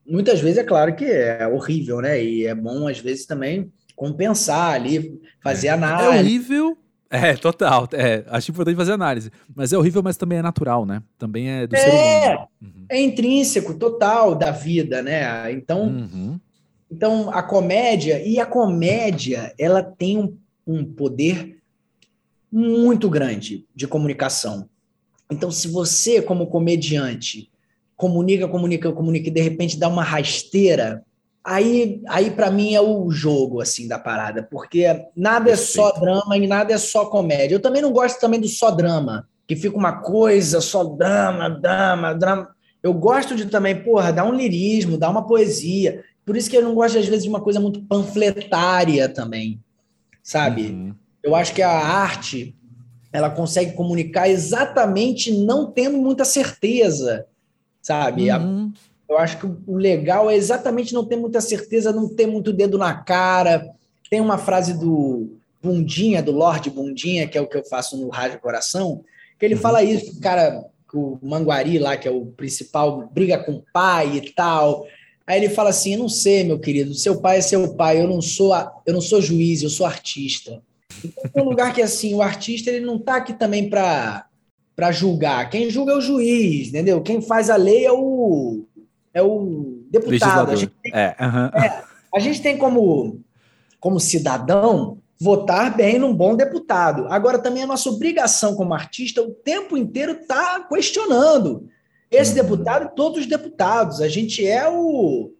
Muitas 0.08 0.40
vezes, 0.40 0.56
é 0.56 0.64
claro 0.64 0.96
que 0.96 1.04
é 1.04 1.46
horrível, 1.46 2.00
né? 2.00 2.24
E 2.24 2.46
é 2.46 2.54
bom, 2.54 2.88
às 2.88 2.98
vezes, 2.98 3.26
também 3.26 3.70
compensar 3.94 4.72
ali, 4.72 5.20
fazer 5.42 5.66
é. 5.66 5.70
análise. 5.70 6.08
É 6.08 6.20
horrível, 6.20 6.78
é, 7.16 7.36
total. 7.36 7.88
É, 7.92 8.24
acho 8.28 8.50
importante 8.50 8.76
fazer 8.76 8.92
análise. 8.92 9.30
Mas 9.54 9.72
é 9.72 9.78
horrível, 9.78 10.02
mas 10.02 10.16
também 10.16 10.38
é 10.38 10.42
natural, 10.42 10.84
né? 10.84 11.02
Também 11.18 11.48
é 11.48 11.66
do 11.66 11.76
é, 11.76 11.78
ser 11.78 11.90
humano. 11.90 12.48
Uhum. 12.60 12.86
É 12.88 13.00
intrínseco, 13.00 13.74
total 13.74 14.34
da 14.34 14.50
vida, 14.50 15.02
né? 15.02 15.52
Então, 15.52 15.82
uhum. 15.82 16.40
então 16.90 17.30
a 17.30 17.42
comédia, 17.42 18.22
e 18.26 18.38
a 18.38 18.46
comédia, 18.46 19.54
ela 19.58 19.82
tem 19.82 20.18
um, 20.18 20.36
um 20.66 20.84
poder 20.84 21.58
muito 22.50 23.08
grande 23.10 23.64
de 23.74 23.86
comunicação. 23.86 24.68
Então, 25.30 25.50
se 25.50 25.68
você, 25.68 26.22
como 26.22 26.46
comediante, 26.46 27.50
comunica, 27.96 28.46
comunica, 28.46 28.92
comunica 28.92 29.28
e 29.28 29.32
de 29.32 29.40
repente 29.40 29.78
dá 29.78 29.88
uma 29.88 30.02
rasteira, 30.02 31.04
Aí, 31.46 32.02
aí 32.08 32.32
para 32.32 32.50
mim 32.50 32.74
é 32.74 32.80
o 32.80 33.08
jogo 33.08 33.60
assim 33.60 33.86
da 33.86 34.00
parada, 34.00 34.42
porque 34.42 34.84
nada 35.14 35.48
é 35.48 35.54
só 35.54 35.92
drama 35.92 36.36
e 36.36 36.44
nada 36.44 36.74
é 36.74 36.78
só 36.78 37.06
comédia. 37.06 37.54
Eu 37.54 37.62
também 37.62 37.80
não 37.80 37.92
gosto 37.92 38.18
também 38.18 38.40
do 38.40 38.48
só 38.48 38.72
drama, 38.72 39.28
que 39.46 39.54
fica 39.54 39.76
uma 39.76 40.00
coisa 40.00 40.60
só 40.60 40.82
drama, 40.82 41.48
drama, 41.48 42.14
drama. 42.14 42.48
Eu 42.82 42.92
gosto 42.92 43.36
de 43.36 43.46
também, 43.46 43.80
porra, 43.80 44.12
dar 44.12 44.24
um 44.24 44.34
lirismo, 44.34 44.98
dar 44.98 45.08
uma 45.08 45.24
poesia. 45.24 46.02
Por 46.24 46.36
isso 46.36 46.50
que 46.50 46.56
eu 46.56 46.62
não 46.62 46.74
gosto 46.74 46.98
às 46.98 47.06
vezes 47.06 47.22
de 47.22 47.28
uma 47.28 47.40
coisa 47.40 47.60
muito 47.60 47.80
panfletária 47.82 49.08
também, 49.08 49.60
sabe? 50.24 50.62
Uhum. 50.62 50.94
Eu 51.22 51.36
acho 51.36 51.54
que 51.54 51.62
a 51.62 51.70
arte 51.70 52.56
ela 53.12 53.30
consegue 53.30 53.74
comunicar 53.74 54.28
exatamente 54.28 55.30
não 55.32 55.70
tendo 55.70 55.96
muita 55.96 56.24
certeza, 56.24 57.24
sabe? 57.80 58.32
Uhum. 58.32 58.72
A, 58.74 58.95
eu 59.08 59.18
acho 59.18 59.38
que 59.38 59.46
o 59.46 59.76
legal 59.76 60.28
é 60.28 60.36
exatamente 60.36 60.92
não 60.92 61.04
ter 61.04 61.16
muita 61.16 61.40
certeza, 61.40 61.92
não 61.92 62.08
ter 62.08 62.26
muito 62.26 62.52
dedo 62.52 62.76
na 62.76 62.94
cara. 62.94 63.70
Tem 64.10 64.20
uma 64.20 64.38
frase 64.38 64.74
do 64.74 65.36
Bundinha, 65.62 66.22
do 66.22 66.32
Lorde 66.32 66.70
Bundinha, 66.70 67.26
que 67.26 67.38
é 67.38 67.40
o 67.40 67.46
que 67.46 67.56
eu 67.56 67.64
faço 67.64 67.96
no 67.96 68.08
Rádio 68.08 68.40
Coração, 68.40 69.04
que 69.38 69.44
ele 69.44 69.54
uhum. 69.54 69.60
fala 69.60 69.82
isso, 69.82 70.20
cara, 70.20 70.64
que 70.90 70.96
o 70.96 71.18
Manguari 71.22 71.78
lá, 71.78 71.96
que 71.96 72.08
é 72.08 72.10
o 72.10 72.26
principal, 72.26 73.08
briga 73.12 73.38
com 73.38 73.52
o 73.52 73.64
pai 73.72 74.16
e 74.16 74.32
tal. 74.32 74.86
Aí 75.26 75.42
ele 75.42 75.52
fala 75.52 75.70
assim: 75.70 75.96
não 75.96 76.08
sei, 76.08 76.44
meu 76.44 76.58
querido, 76.58 76.94
seu 76.94 77.20
pai 77.20 77.38
é 77.38 77.40
seu 77.40 77.74
pai, 77.74 78.00
eu 78.00 78.08
não 78.08 78.20
sou, 78.20 78.54
eu 78.86 78.94
não 78.94 79.00
sou 79.00 79.20
juiz, 79.20 79.62
eu 79.62 79.70
sou 79.70 79.86
artista. 79.86 80.62
Então, 81.04 81.30
tem 81.30 81.42
um 81.42 81.48
lugar 81.48 81.74
que 81.74 81.82
assim, 81.82 82.14
o 82.14 82.22
artista 82.22 82.70
ele 82.70 82.84
não 82.84 82.96
está 82.96 83.16
aqui 83.16 83.34
também 83.34 83.68
para 83.68 84.26
para 84.74 84.92
julgar. 84.92 85.48
Quem 85.48 85.70
julga 85.70 85.92
é 85.92 85.96
o 85.96 86.02
juiz, 86.02 86.68
entendeu? 86.68 87.00
Quem 87.00 87.22
faz 87.22 87.48
a 87.48 87.56
lei 87.56 87.86
é 87.86 87.92
o 87.92 88.65
é 89.16 89.22
o 89.22 89.82
deputado. 89.90 90.50
A 90.50 90.54
gente, 90.54 90.72
tem, 90.82 90.92
é, 90.94 91.16
uhum. 91.18 91.46
é, 91.46 91.84
a 92.14 92.20
gente 92.20 92.42
tem 92.42 92.58
como 92.58 93.24
como 93.80 93.98
cidadão 93.98 94.98
votar 95.18 95.74
bem 95.74 95.98
num 95.98 96.14
bom 96.14 96.36
deputado. 96.36 97.06
Agora 97.08 97.38
também 97.38 97.62
a 97.62 97.66
nossa 97.66 97.88
obrigação 97.88 98.54
como 98.54 98.74
artista 98.74 99.22
o 99.22 99.30
tempo 99.30 99.74
inteiro 99.76 100.26
tá 100.26 100.66
questionando 100.68 101.66
esse 102.10 102.32
uhum. 102.32 102.42
deputado 102.42 102.84
e 102.84 102.94
todos 102.94 103.20
os 103.20 103.26
deputados. 103.26 104.02
A 104.02 104.08
gente 104.08 104.46
é 104.46 104.68
o 104.68 105.32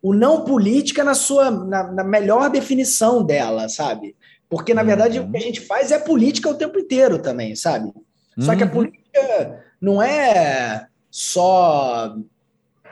o 0.00 0.12
não 0.14 0.44
política 0.44 1.04
na 1.04 1.14
sua 1.14 1.50
na, 1.50 1.92
na 1.92 2.04
melhor 2.04 2.48
definição 2.48 3.22
dela, 3.22 3.68
sabe? 3.68 4.16
Porque, 4.48 4.72
na 4.72 4.82
verdade, 4.82 5.18
uhum. 5.18 5.28
o 5.28 5.30
que 5.30 5.36
a 5.36 5.40
gente 5.40 5.60
faz 5.60 5.90
é 5.90 5.98
política 5.98 6.48
o 6.48 6.54
tempo 6.54 6.78
inteiro 6.78 7.18
também, 7.18 7.54
sabe? 7.54 7.92
Só 8.38 8.52
uhum. 8.52 8.56
que 8.56 8.62
a 8.62 8.66
uhum. 8.66 8.72
política 8.72 9.64
não 9.80 10.02
é 10.02 10.86
só 11.10 12.16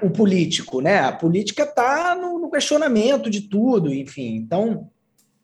o 0.03 0.11
político, 0.11 0.81
né? 0.81 1.01
A 1.01 1.13
política 1.13 1.63
está 1.63 2.15
no, 2.15 2.39
no, 2.39 2.51
questionamento 2.51 3.31
de 3.31 3.43
tudo, 3.43 3.93
enfim. 3.93 4.35
Então, 4.35 4.91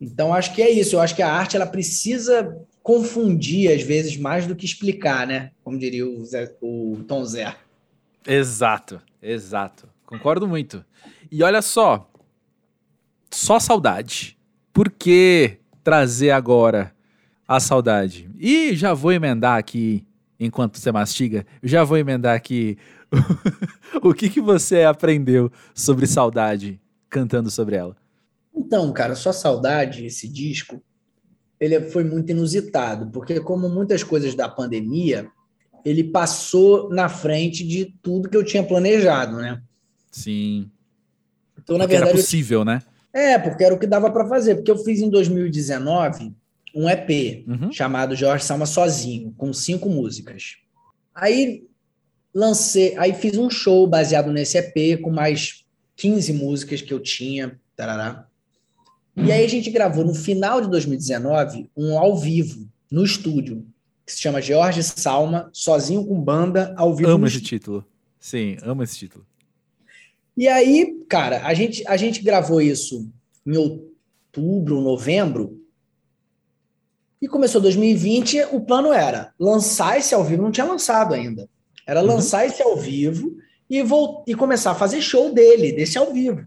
então, 0.01 0.35
acho 0.35 0.55
que 0.55 0.63
é 0.63 0.71
isso. 0.71 0.97
Eu 0.97 1.01
acho 1.01 1.15
que 1.15 1.23
a 1.23 1.33
arte 1.33 1.57
ela 1.57 1.67
precisa 1.67 2.57
confundir, 2.83 3.73
às 3.73 3.83
vezes, 3.83 4.17
mais 4.17 4.47
do 4.47 4.57
que 4.57 4.65
explicar, 4.65 5.27
né? 5.27 5.51
Como 5.63 5.79
diria 5.79 6.07
o, 6.07 6.25
Zé, 6.25 6.55
o 6.61 6.99
Tom 7.07 7.25
Zé. 7.25 7.55
Exato, 8.27 9.01
exato. 9.23 9.89
Concordo 10.05 10.47
muito. 10.47 10.85
E 11.31 11.43
olha 11.43 11.63
só, 11.63 12.11
só 13.31 13.59
saudade. 13.59 14.37
Porque 14.73 15.59
trazer 15.83 16.31
agora 16.31 16.93
a 17.47 17.59
saudade. 17.59 18.31
E 18.39 18.75
já 18.77 18.93
vou 18.93 19.11
emendar 19.11 19.59
aqui, 19.59 20.07
enquanto 20.39 20.79
você 20.79 20.93
mastiga, 20.93 21.47
já 21.63 21.83
vou 21.83 21.97
emendar 21.97 22.37
aqui 22.37 22.77
o 24.03 24.13
que, 24.13 24.29
que 24.29 24.41
você 24.41 24.83
aprendeu 24.83 25.51
sobre 25.75 26.07
saudade 26.07 26.81
cantando 27.09 27.51
sobre 27.51 27.77
ela. 27.77 27.97
Então, 28.55 28.93
cara, 28.93 29.15
só 29.15 29.33
saudade, 29.33 30.05
esse 30.05 30.29
disco, 30.29 30.83
ele 31.61 31.81
foi 31.91 32.05
muito 32.05 32.31
inusitado, 32.31 33.11
porque 33.11 33.41
como 33.41 33.69
muitas 33.69 34.03
coisas 34.03 34.35
da 34.35 34.49
pandemia, 34.49 35.29
ele 35.85 36.05
passou 36.05 36.91
na 36.91 37.09
frente 37.09 37.67
de 37.67 37.87
tudo 38.03 38.29
que 38.29 38.37
eu 38.37 38.45
tinha 38.45 38.63
planejado, 38.63 39.37
né? 39.37 39.63
Sim. 40.11 40.71
Então, 41.57 41.79
na 41.79 41.85
porque 41.85 41.97
verdade, 41.97 42.13
era 42.13 42.21
possível, 42.21 42.61
eu... 42.61 42.65
né? 42.65 42.83
É, 43.13 43.39
porque 43.39 43.65
era 43.65 43.75
o 43.75 43.79
que 43.79 43.87
dava 43.87 44.11
para 44.11 44.27
fazer. 44.29 44.57
Porque 44.57 44.71
eu 44.71 44.79
fiz 44.79 45.01
em 45.01 45.11
2019 45.11 46.35
um 46.75 46.89
EP 46.89 47.45
uhum. 47.47 47.73
chamado 47.73 48.15
Jorge 48.15 48.45
Salma 48.45 48.67
Sozinho, 48.67 49.35
com 49.37 49.53
cinco 49.53 49.89
músicas. 49.89 50.57
Aí 51.15 51.68
lancei, 52.35 52.97
aí 52.97 53.15
fiz 53.15 53.37
um 53.37 53.51
show 53.51 53.87
baseado 53.87 54.33
nesse 54.33 54.59
EP 54.59 55.01
com 55.01 55.11
mais 55.11 55.65
15 55.97 56.33
músicas 56.33 56.81
que 56.81 56.93
eu 56.93 57.01
tinha, 57.01 57.59
tarará. 57.77 58.27
E 59.17 59.33
aí 59.33 59.45
a 59.45 59.49
gente 59.49 59.71
gravou 59.71 60.05
no 60.05 60.15
final 60.15 60.61
de 60.61 60.71
2019 60.71 61.69
um 61.77 61.99
ao 61.99 62.17
vivo 62.17 62.69
no 62.91 63.05
estúdio, 63.05 63.67
que 64.07 64.13
se 64.13 64.21
chama 64.21 64.41
Jorge 64.41 64.83
Salma 64.83 65.51
Sozinho 65.53 66.07
com 66.07 66.21
banda 66.21 66.73
ao 66.77 66.95
vivo. 66.95 67.11
Amo 67.11 67.27
esse 67.27 67.41
título. 67.41 67.85
Sim, 68.21 68.57
amo 68.63 68.83
esse 68.83 68.97
título. 68.97 69.27
E 70.37 70.47
aí, 70.47 71.05
cara, 71.09 71.45
a 71.45 71.53
gente, 71.53 71.85
a 71.87 71.97
gente 71.97 72.23
gravou 72.23 72.61
isso 72.61 73.11
em 73.45 73.57
outubro, 73.57 74.81
novembro, 74.81 75.61
e 77.21 77.27
começou 77.27 77.61
2020. 77.61 78.45
O 78.53 78.61
plano 78.61 78.93
era 78.93 79.33
lançar 79.39 79.99
esse 79.99 80.15
ao 80.15 80.25
vivo, 80.25 80.43
não 80.43 80.53
tinha 80.53 80.67
lançado 80.67 81.13
ainda. 81.15 81.49
Era 81.89 82.01
uhum. 82.01 82.07
lançar 82.07 82.47
esse 82.47 82.63
ao 82.63 82.77
vivo 82.77 83.39
e, 83.69 83.83
vou, 83.83 84.23
e 84.27 84.35
começar 84.35 84.73
a 84.73 84.75
fazer 84.75 85.01
show 85.01 85.33
dele, 85.33 85.73
desse 85.73 85.97
ao 85.97 86.13
vivo. 86.13 86.45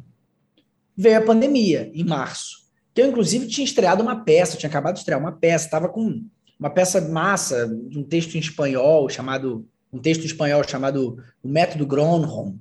Veio 0.95 1.17
a 1.17 1.21
pandemia, 1.21 1.91
em 1.93 2.05
março. 2.05 2.61
Que 2.93 3.01
eu, 3.01 3.07
inclusive, 3.07 3.47
tinha 3.47 3.65
estreado 3.65 4.03
uma 4.03 4.23
peça, 4.23 4.55
tinha 4.55 4.69
acabado 4.69 4.93
de 4.93 4.99
estrear 4.99 5.19
uma 5.19 5.31
peça, 5.31 5.65
estava 5.65 5.89
com 5.89 6.23
uma 6.59 6.69
peça 6.69 7.01
massa, 7.01 7.67
de 7.67 7.97
um 7.97 8.03
texto 8.03 8.35
em 8.35 8.39
espanhol 8.39 9.09
chamado. 9.09 9.65
Um 9.91 9.99
texto 9.99 10.21
em 10.21 10.27
espanhol 10.27 10.63
chamado 10.63 11.17
O 11.43 11.49
Método 11.49 11.85
Gronholm, 11.85 12.55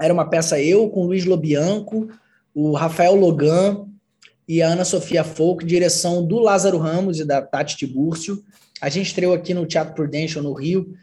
era 0.00 0.12
uma 0.12 0.28
peça 0.28 0.60
eu 0.60 0.88
com 0.90 1.02
o 1.02 1.06
Luiz 1.06 1.24
Lobianco, 1.24 2.08
o 2.54 2.72
Rafael 2.72 3.14
Logan 3.14 3.86
e 4.46 4.60
a 4.60 4.68
Ana 4.68 4.84
Sofia 4.84 5.24
Folk, 5.24 5.64
direção 5.64 6.26
do 6.26 6.38
Lázaro 6.38 6.78
Ramos 6.78 7.20
e 7.20 7.24
da 7.24 7.40
Tati 7.40 7.76
Tibúrcio. 7.76 8.42
A 8.80 8.88
gente 8.88 9.06
estreou 9.06 9.32
aqui 9.32 9.54
no 9.54 9.66
Teatro 9.66 9.94
Prudential, 9.94 10.42
no 10.42 10.52
Rio, 10.52 10.94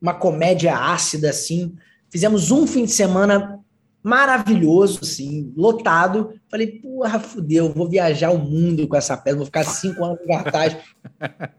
uma 0.00 0.14
comédia 0.14 0.76
ácida, 0.76 1.30
assim. 1.30 1.74
Fizemos 2.10 2.50
um 2.50 2.66
fim 2.66 2.84
de 2.84 2.92
semana 2.92 3.58
maravilhoso, 4.02 5.00
assim, 5.02 5.52
lotado. 5.56 6.38
Falei, 6.50 6.80
porra, 6.80 7.18
fudeu, 7.18 7.72
vou 7.72 7.88
viajar 7.88 8.30
o 8.30 8.38
mundo 8.38 8.86
com 8.88 8.96
essa 8.96 9.16
peça, 9.16 9.36
vou 9.36 9.46
ficar 9.46 9.64
cinco 9.64 10.04
anos 10.04 10.20
em 10.22 10.26
cartaz. 10.26 10.76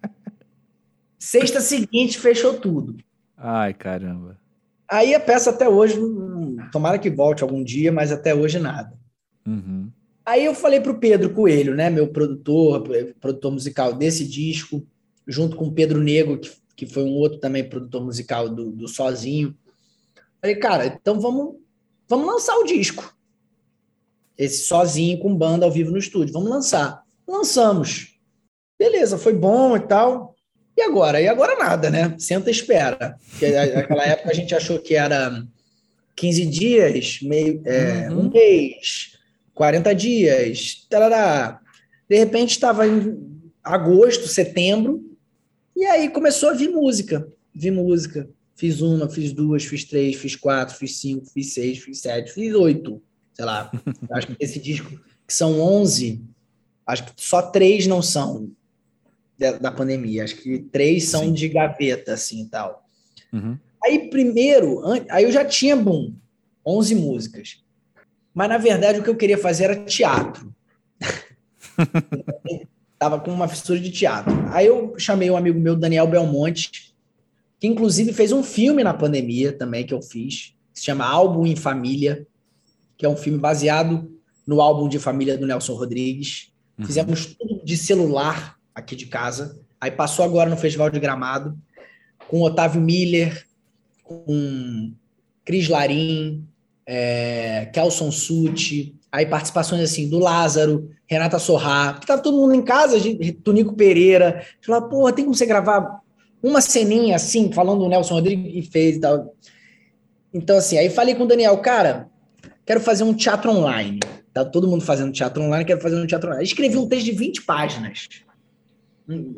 Sexta 1.19 1.60
seguinte, 1.60 2.17
fechou 2.17 2.54
tudo. 2.54 2.97
Ai, 3.38 3.73
caramba. 3.73 4.38
Aí 4.89 5.13
a 5.13 5.19
peça 5.19 5.52
até 5.52 5.69
hoje, 5.69 5.99
tomara 6.71 6.97
que 6.97 7.10
volte 7.10 7.43
algum 7.43 7.63
dia, 7.63 7.91
mas 7.91 8.12
até 8.12 8.34
hoje 8.34 8.58
nada. 8.58 8.93
Uhum. 9.45 9.89
Aí 10.25 10.45
eu 10.45 10.56
falei 10.56 10.80
para 10.80 10.91
o 10.91 10.99
Pedro 10.99 11.32
Coelho, 11.32 11.75
né, 11.75 11.89
meu 11.89 12.08
produtor, 12.08 12.84
produtor 13.19 13.52
musical 13.52 13.93
desse 13.93 14.28
disco, 14.28 14.86
junto 15.28 15.56
com 15.56 15.65
o 15.65 15.71
Pedro 15.71 15.99
Negro, 16.02 16.39
que, 16.39 16.52
que 16.79 16.85
foi 16.85 17.03
um 17.03 17.15
outro 17.15 17.39
também 17.39 17.67
produtor 17.67 18.01
musical 18.01 18.47
do, 18.47 18.71
do 18.71 18.87
Sozinho. 18.87 19.53
Falei, 20.39 20.55
cara, 20.55 20.85
então 20.85 21.19
vamos, 21.19 21.57
vamos 22.07 22.25
lançar 22.25 22.55
o 22.55 22.63
disco. 22.63 23.13
Esse 24.37 24.63
Sozinho 24.63 25.19
com 25.19 25.35
banda 25.35 25.65
ao 25.65 25.71
vivo 25.71 25.91
no 25.91 25.97
estúdio. 25.97 26.33
Vamos 26.33 26.49
lançar. 26.49 27.03
Lançamos. 27.27 28.17
Beleza, 28.79 29.17
foi 29.17 29.33
bom 29.33 29.75
e 29.75 29.81
tal. 29.81 30.37
E 30.77 30.81
agora? 30.81 31.21
E 31.21 31.27
agora 31.27 31.57
nada, 31.57 31.89
né? 31.89 32.15
Senta 32.17 32.49
e 32.49 32.53
espera. 32.53 33.17
Porque 33.29 33.51
naquela 33.51 34.05
época 34.05 34.29
a 34.29 34.33
gente 34.33 34.55
achou 34.55 34.79
que 34.79 34.95
era 34.95 35.45
15 36.15 36.45
dias, 36.45 37.19
meio, 37.21 37.61
é, 37.65 38.09
uhum. 38.09 38.19
um 38.21 38.29
mês, 38.31 39.17
40 39.53 39.93
dias, 39.93 40.87
tarará. 40.89 41.59
De 42.09 42.17
repente 42.17 42.51
estava 42.51 42.87
em 42.87 43.19
agosto, 43.61 44.29
setembro, 44.29 45.09
e 45.79 45.85
aí 45.85 46.09
começou 46.09 46.49
a 46.49 46.53
vir 46.53 46.69
música. 46.69 47.25
Vi 47.55 47.71
música. 47.71 48.29
Fiz 48.53 48.81
uma, 48.81 49.07
fiz 49.07 49.31
duas, 49.31 49.63
fiz 49.63 49.85
três, 49.85 50.17
fiz 50.17 50.35
quatro, 50.35 50.75
fiz 50.75 50.97
cinco, 50.97 51.25
fiz 51.27 51.53
seis, 51.53 51.77
fiz 51.77 52.01
sete, 52.01 52.33
fiz 52.33 52.53
oito. 52.53 53.01
Sei 53.33 53.45
lá. 53.45 53.71
acho 54.11 54.27
que 54.27 54.35
esse 54.41 54.59
disco, 54.59 54.99
que 55.25 55.33
são 55.33 55.61
11, 55.61 56.21
acho 56.85 57.05
que 57.05 57.13
só 57.15 57.41
três 57.41 57.87
não 57.87 58.01
são 58.01 58.51
da, 59.37 59.71
pandemia. 59.71 60.25
Acho 60.25 60.35
que 60.35 60.59
três 60.59 61.05
são 61.05 61.23
Sim. 61.23 61.31
de 61.31 61.47
gaveta, 61.47 62.11
assim, 62.11 62.45
tal. 62.45 62.85
Uhum. 63.31 63.57
Aí, 63.81 64.09
primeiro, 64.09 64.81
aí 65.09 65.23
eu 65.23 65.31
já 65.31 65.45
tinha, 65.45 65.77
bom, 65.77 66.11
11 66.65 66.95
músicas. 66.95 67.63
Mas, 68.33 68.49
na 68.49 68.57
verdade, 68.57 68.99
o 68.99 69.03
que 69.03 69.09
eu 69.09 69.15
queria 69.15 69.37
fazer 69.37 69.63
era 69.63 69.85
teatro. 69.85 70.53
Tava 72.99 73.19
com 73.19 73.31
uma 73.31 73.47
fissura 73.47 73.79
de 73.79 73.89
teatro. 73.89 74.33
Aí 74.51 74.67
eu 74.67 74.93
chamei 74.99 75.31
um 75.31 75.38
amigo 75.38 75.57
meu, 75.57 75.75
Daniel 75.75 76.05
Belmonte, 76.05 76.93
que 77.57 77.65
inclusive 77.65 78.13
fez 78.13 78.31
um 78.31 78.43
filme 78.43 78.83
na 78.83 78.93
pandemia 78.93 79.53
também, 79.53 79.85
que 79.85 79.93
eu 79.93 80.01
fiz, 80.01 80.53
que 80.73 80.79
se 80.79 80.85
chama 80.85 81.05
Álbum 81.05 81.45
em 81.47 81.55
Família, 81.55 82.27
que 82.97 83.05
é 83.05 83.09
um 83.09 83.15
filme 83.15 83.39
baseado 83.39 84.12
no 84.45 84.61
álbum 84.61 84.89
de 84.89 84.99
família 84.99 85.38
do 85.38 85.47
Nelson 85.47 85.74
Rodrigues. 85.74 86.51
Uhum. 86.78 86.86
Fizemos 86.86 87.26
tudo 87.28 87.63
de 87.63 87.78
celular, 87.78 88.57
aqui 88.76 88.95
de 88.95 89.05
casa. 89.05 89.57
Aí 89.80 89.91
passou 89.91 90.26
agora 90.26 90.49
no 90.49 90.57
Festival 90.57 90.89
de 90.89 90.99
Gramado, 90.99 91.57
com 92.28 92.41
Otávio 92.41 92.82
Miller, 92.82 93.47
com 94.03 94.91
Cris 95.45 95.69
Larim, 95.69 96.45
é, 96.86 97.67
Kelson 97.74 98.11
Suti, 98.11 98.95
aí 99.12 99.26
participações 99.26 99.82
assim 99.82 100.10
do 100.10 100.20
Lázaro, 100.20 100.89
Renata 101.07 101.39
Sorrá, 101.39 101.97
que 101.99 102.05
tava 102.05 102.22
todo 102.22 102.38
mundo 102.38 102.53
em 102.53 102.62
casa, 102.62 102.97
Tonico 103.43 103.76
Pereira. 103.76 104.45
Falou, 104.62 104.89
porra, 104.89 105.14
tem 105.14 105.26
como 105.26 105.36
você 105.36 105.45
gravar 105.45 106.01
uma 106.41 106.62
ceninha 106.62 107.16
assim, 107.16 107.51
falando 107.51 107.80
do 107.80 107.89
Nelson 107.89 108.16
Rodrigues 108.16 108.51
e 108.53 108.70
fez 108.70 108.97
e 108.97 108.99
tal. 108.99 109.36
Então, 110.34 110.57
assim, 110.57 110.78
aí 110.78 110.89
falei 110.89 111.16
com 111.16 111.24
o 111.24 111.28
Daniel, 111.28 111.57
cara, 111.57 112.07
quero 112.66 112.80
fazer 112.80 113.03
um 113.03 113.14
teatro 113.14 113.51
online. 113.51 113.99
Tá 114.32 114.45
todo 114.45 114.68
mundo 114.68 114.84
fazendo 114.84 115.12
teatro 115.12 115.41
online, 115.41 115.66
quero 115.66 115.82
fazer 115.82 115.99
um 115.99 116.05
teatro 116.05 116.30
online. 116.30 116.45
Escrevi 116.45 116.78
um 116.78 116.88
texto 116.88 117.05
de 117.05 117.12
20 117.12 117.41
páginas 117.41 118.07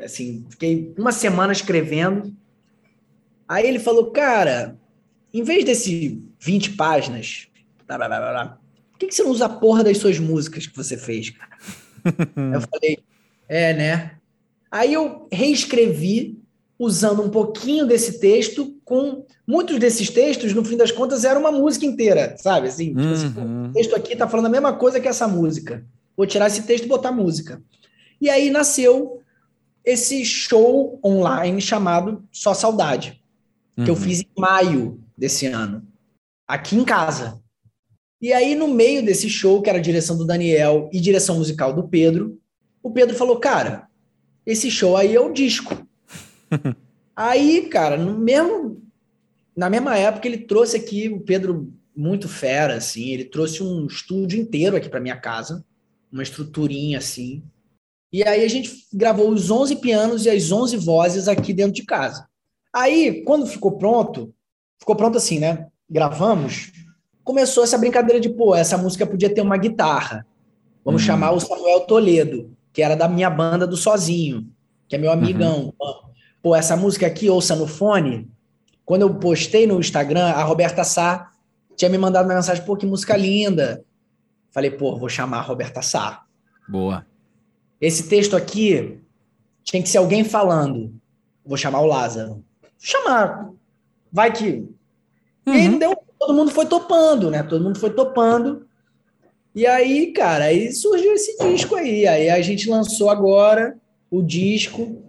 assim, 0.03 0.45
fiquei 0.49 0.93
uma 0.97 1.11
semana 1.11 1.53
escrevendo. 1.53 2.35
Aí 3.47 3.65
ele 3.65 3.79
falou, 3.79 4.11
cara, 4.11 4.77
em 5.33 5.43
vez 5.43 5.63
desse 5.63 6.21
20 6.39 6.71
páginas, 6.71 7.47
blá, 7.87 7.97
blá, 7.97 8.07
blá, 8.07 8.19
blá. 8.19 8.60
Por 9.01 9.05
que, 9.05 9.07
que 9.07 9.15
você 9.15 9.23
não 9.23 9.31
usa 9.31 9.45
a 9.45 9.49
porra 9.49 9.83
das 9.83 9.97
suas 9.97 10.19
músicas 10.19 10.67
que 10.67 10.75
você 10.77 10.95
fez, 10.95 11.31
cara? 11.31 11.57
Eu 12.53 12.61
falei, 12.61 12.99
é, 13.49 13.73
né? 13.73 14.11
Aí 14.69 14.93
eu 14.93 15.27
reescrevi 15.31 16.39
usando 16.79 17.21
um 17.23 17.29
pouquinho 17.29 17.85
desse 17.85 18.19
texto 18.19 18.75
com 18.85 19.25
muitos 19.45 19.77
desses 19.79 20.09
textos, 20.09 20.53
no 20.53 20.63
fim 20.63 20.77
das 20.77 20.91
contas, 20.91 21.23
era 21.25 21.37
uma 21.39 21.51
música 21.51 21.85
inteira, 21.85 22.35
sabe? 22.37 22.67
Assim, 22.67 22.89
tipo 22.95 23.11
assim, 23.11 23.33
Uhum. 23.37 23.69
o 23.69 23.73
texto 23.73 23.95
aqui 23.95 24.15
tá 24.15 24.27
falando 24.27 24.45
a 24.45 24.49
mesma 24.49 24.73
coisa 24.73 24.99
que 24.99 25.07
essa 25.07 25.27
música. 25.27 25.83
Vou 26.15 26.25
tirar 26.27 26.45
esse 26.47 26.61
texto 26.63 26.85
e 26.85 26.87
botar 26.87 27.11
música. 27.11 27.61
E 28.19 28.29
aí 28.29 28.49
nasceu 28.51 29.21
esse 29.83 30.23
show 30.23 30.99
online 31.03 31.59
chamado 31.59 32.23
Só 32.31 32.53
Saudade, 32.53 33.19
que 33.75 33.89
eu 33.89 33.95
Uhum. 33.95 33.99
fiz 33.99 34.21
em 34.21 34.27
maio 34.37 34.99
desse 35.17 35.47
ano, 35.47 35.83
aqui 36.47 36.75
em 36.75 36.85
casa. 36.85 37.40
E 38.21 38.31
aí, 38.31 38.53
no 38.53 38.67
meio 38.67 39.03
desse 39.03 39.27
show, 39.27 39.61
que 39.61 39.69
era 39.69 39.79
a 39.79 39.81
direção 39.81 40.15
do 40.15 40.25
Daniel 40.25 40.89
e 40.93 40.99
direção 40.99 41.37
musical 41.37 41.73
do 41.73 41.87
Pedro, 41.87 42.39
o 42.83 42.91
Pedro 42.91 43.15
falou: 43.15 43.39
Cara, 43.39 43.87
esse 44.45 44.69
show 44.69 44.95
aí 44.95 45.15
é 45.15 45.19
o 45.19 45.33
disco. 45.33 45.75
aí, 47.15 47.67
cara, 47.67 47.97
no 47.97 48.19
mesmo, 48.19 48.81
na 49.55 49.69
mesma 49.69 49.97
época, 49.97 50.27
ele 50.27 50.37
trouxe 50.37 50.77
aqui 50.77 51.09
o 51.09 51.19
Pedro 51.21 51.73
muito 51.95 52.29
fera, 52.29 52.75
assim. 52.75 53.09
Ele 53.09 53.25
trouxe 53.25 53.63
um 53.63 53.87
estúdio 53.87 54.39
inteiro 54.39 54.77
aqui 54.77 54.87
para 54.87 54.99
minha 54.99 55.17
casa, 55.17 55.65
uma 56.11 56.23
estruturinha 56.23 56.99
assim. 56.99 57.43
E 58.13 58.23
aí 58.23 58.43
a 58.43 58.47
gente 58.47 58.85
gravou 58.93 59.29
os 59.29 59.49
11 59.49 59.77
pianos 59.77 60.25
e 60.25 60.29
as 60.29 60.51
11 60.51 60.77
vozes 60.77 61.27
aqui 61.27 61.53
dentro 61.53 61.73
de 61.73 61.85
casa. 61.85 62.27
Aí, 62.73 63.23
quando 63.23 63.47
ficou 63.47 63.77
pronto, 63.77 64.33
ficou 64.79 64.95
pronto 64.95 65.17
assim, 65.17 65.39
né? 65.39 65.67
Gravamos, 65.89 66.71
começou 67.23 67.63
essa 67.63 67.77
brincadeira 67.77 68.19
de, 68.19 68.29
pô, 68.29 68.55
essa 68.55 68.77
música 68.77 69.05
podia 69.05 69.33
ter 69.33 69.41
uma 69.41 69.57
guitarra. 69.57 70.25
Vamos 70.83 71.01
Hum. 71.03 71.05
chamar 71.05 71.31
o 71.31 71.39
Samuel 71.39 71.81
Toledo, 71.81 72.51
que 72.73 72.81
era 72.81 72.95
da 72.95 73.07
minha 73.07 73.29
banda 73.29 73.67
do 73.67 73.77
Sozinho, 73.77 74.47
que 74.87 74.95
é 74.95 74.99
meu 74.99 75.11
amigão. 75.11 75.73
Pô, 76.41 76.55
essa 76.55 76.75
música 76.75 77.05
aqui, 77.07 77.29
ouça 77.29 77.55
no 77.55 77.67
fone. 77.67 78.29
Quando 78.83 79.03
eu 79.03 79.13
postei 79.15 79.67
no 79.67 79.79
Instagram, 79.79 80.25
a 80.25 80.43
Roberta 80.43 80.83
Sá 80.83 81.31
tinha 81.75 81.89
me 81.89 81.97
mandado 81.97 82.27
uma 82.27 82.35
mensagem, 82.35 82.65
pô, 82.65 82.75
que 82.75 82.85
música 82.85 83.15
linda. 83.15 83.83
Falei, 84.49 84.71
pô, 84.71 84.97
vou 84.97 85.07
chamar 85.07 85.37
a 85.37 85.41
Roberta 85.41 85.81
Sá. 85.81 86.23
Boa. 86.67 87.05
Esse 87.79 88.07
texto 88.09 88.35
aqui 88.35 88.99
tinha 89.63 89.81
que 89.81 89.87
ser 89.89 89.97
alguém 89.99 90.23
falando. 90.23 90.93
Vou 91.45 91.57
chamar 91.57 91.81
o 91.81 91.85
Lázaro. 91.85 92.43
Chamar. 92.79 93.49
Vai 94.11 94.31
que. 94.31 94.67
E 95.45 95.51
aí 95.51 95.67
Uhum. 95.69 95.79
deu, 95.79 95.97
todo 96.21 96.35
mundo 96.35 96.51
foi 96.51 96.67
topando, 96.67 97.31
né? 97.31 97.41
Todo 97.41 97.63
mundo 97.63 97.79
foi 97.79 97.89
topando. 97.89 98.67
E 99.55 99.65
aí, 99.65 100.13
cara, 100.13 100.45
aí 100.45 100.71
surgiu 100.71 101.13
esse 101.13 101.35
disco 101.39 101.75
aí. 101.75 102.07
Aí 102.07 102.29
a 102.29 102.41
gente 102.41 102.69
lançou 102.69 103.09
agora 103.09 103.75
o 104.09 104.21
disco. 104.21 105.01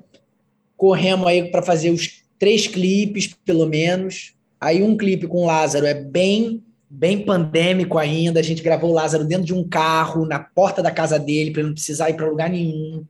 Corremos 0.75 1.27
aí 1.27 1.51
para 1.51 1.61
fazer 1.61 1.91
os 1.91 2.23
três 2.39 2.67
clipes, 2.67 3.37
pelo 3.45 3.67
menos. 3.67 4.33
Aí 4.59 4.83
um 4.83 4.97
clipe 4.97 5.27
com 5.27 5.43
o 5.43 5.47
Lázaro 5.47 5.85
é 5.87 5.95
bem 5.95 6.63
bem 6.89 7.25
pandêmico 7.25 7.99
ainda. 7.99 8.41
A 8.41 8.43
gente 8.43 8.63
gravou 8.63 8.91
o 8.91 8.95
Lázaro 8.95 9.25
dentro 9.25 9.45
de 9.45 9.55
um 9.55 9.67
carro, 9.67 10.27
na 10.27 10.39
porta 10.39 10.83
da 10.83 10.91
casa 10.91 11.19
dele, 11.19 11.51
para 11.51 11.61
ele 11.61 11.69
não 11.69 11.75
precisar 11.75 12.11
ir 12.11 12.15
para 12.15 12.29
lugar 12.29 12.51
nenhum. 12.51 13.05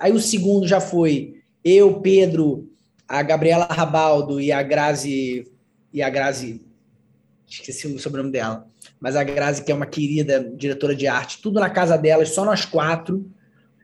Aí 0.00 0.12
o 0.12 0.20
segundo 0.20 0.66
já 0.66 0.80
foi 0.80 1.42
eu, 1.64 2.00
Pedro, 2.00 2.68
a 3.06 3.22
Gabriela 3.22 3.66
Rabaldo 3.66 4.40
e 4.40 4.52
a 4.52 4.62
Grazi. 4.62 5.46
E 5.92 6.02
a 6.02 6.08
Grazi. 6.08 6.71
Esqueci 7.52 7.86
o 7.86 7.98
sobrenome 7.98 8.32
dela. 8.32 8.66
Mas 8.98 9.14
a 9.14 9.22
Grazi, 9.22 9.64
que 9.64 9.70
é 9.70 9.74
uma 9.74 9.86
querida 9.86 10.42
diretora 10.56 10.94
de 10.94 11.06
arte, 11.06 11.40
tudo 11.42 11.60
na 11.60 11.68
casa 11.68 11.98
delas, 11.98 12.30
só 12.30 12.44
nós 12.44 12.64
quatro. 12.64 13.30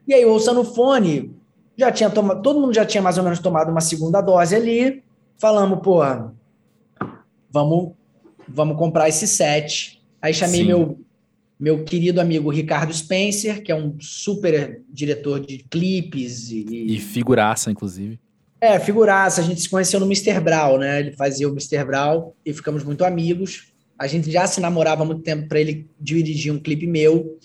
E 0.07 0.13
aí, 0.13 0.25
ouça 0.25 0.51
no 0.53 0.63
fone, 0.63 1.31
já 1.77 1.91
tinha 1.91 2.09
tomado, 2.09 2.41
todo 2.41 2.59
mundo 2.59 2.73
já 2.73 2.85
tinha 2.85 3.01
mais 3.01 3.17
ou 3.17 3.23
menos 3.23 3.39
tomado 3.39 3.69
uma 3.69 3.81
segunda 3.81 4.21
dose 4.21 4.55
ali. 4.55 5.03
Falamos, 5.37 5.79
pô, 5.83 5.99
vamos, 7.51 7.91
vamos 8.47 8.77
comprar 8.77 9.07
esse 9.07 9.27
set. 9.27 10.01
Aí 10.21 10.33
chamei 10.33 10.61
Sim. 10.61 10.67
meu, 10.67 10.99
meu 11.59 11.83
querido 11.83 12.19
amigo 12.19 12.49
Ricardo 12.49 12.93
Spencer, 12.93 13.63
que 13.63 13.71
é 13.71 13.75
um 13.75 13.95
super 13.99 14.81
diretor 14.89 15.39
de 15.39 15.59
clipes 15.69 16.49
e, 16.49 16.65
E 16.95 16.99
figuraça, 16.99 17.71
inclusive. 17.71 18.19
É, 18.61 18.79
figuraça. 18.79 19.41
A 19.41 19.43
gente 19.43 19.61
se 19.61 19.69
conheceu 19.69 19.99
no 19.99 20.05
Mr. 20.05 20.39
Brown, 20.39 20.77
né? 20.77 20.99
Ele 20.99 21.11
fazia 21.13 21.47
o 21.47 21.51
Mr. 21.51 21.83
Brown 21.85 22.33
e 22.45 22.53
ficamos 22.53 22.83
muito 22.83 23.05
amigos. 23.05 23.73
A 23.97 24.07
gente 24.07 24.31
já 24.31 24.47
se 24.47 24.61
namorava 24.61 25.03
há 25.03 25.05
muito 25.05 25.23
tempo 25.23 25.47
para 25.47 25.59
ele 25.59 25.89
dirigir 25.99 26.53
um 26.53 26.59
clipe 26.59 26.87
meu. 26.87 27.37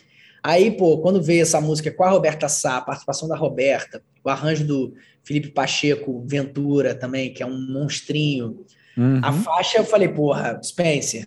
Aí, 0.43 0.71
pô, 0.71 0.99
quando 0.99 1.23
veio 1.23 1.43
essa 1.43 1.61
música 1.61 1.91
com 1.91 2.05
a 2.05 2.11
Roberta 2.11 2.49
Sá, 2.49 2.77
a 2.77 2.83
participação 2.83 3.29
da 3.29 3.37
Roberta, 3.37 4.03
o 4.23 4.29
arranjo 4.29 4.65
do 4.65 4.95
Felipe 5.23 5.49
Pacheco 5.49 6.23
Ventura 6.27 6.95
também, 6.95 7.33
que 7.33 7.43
é 7.43 7.47
um 7.47 7.59
monstrinho. 7.73 8.65
Uhum. 8.97 9.21
A 9.23 9.33
faixa 9.33 9.79
eu 9.79 9.85
falei, 9.85 10.09
porra, 10.09 10.61
Spencer, 10.63 11.25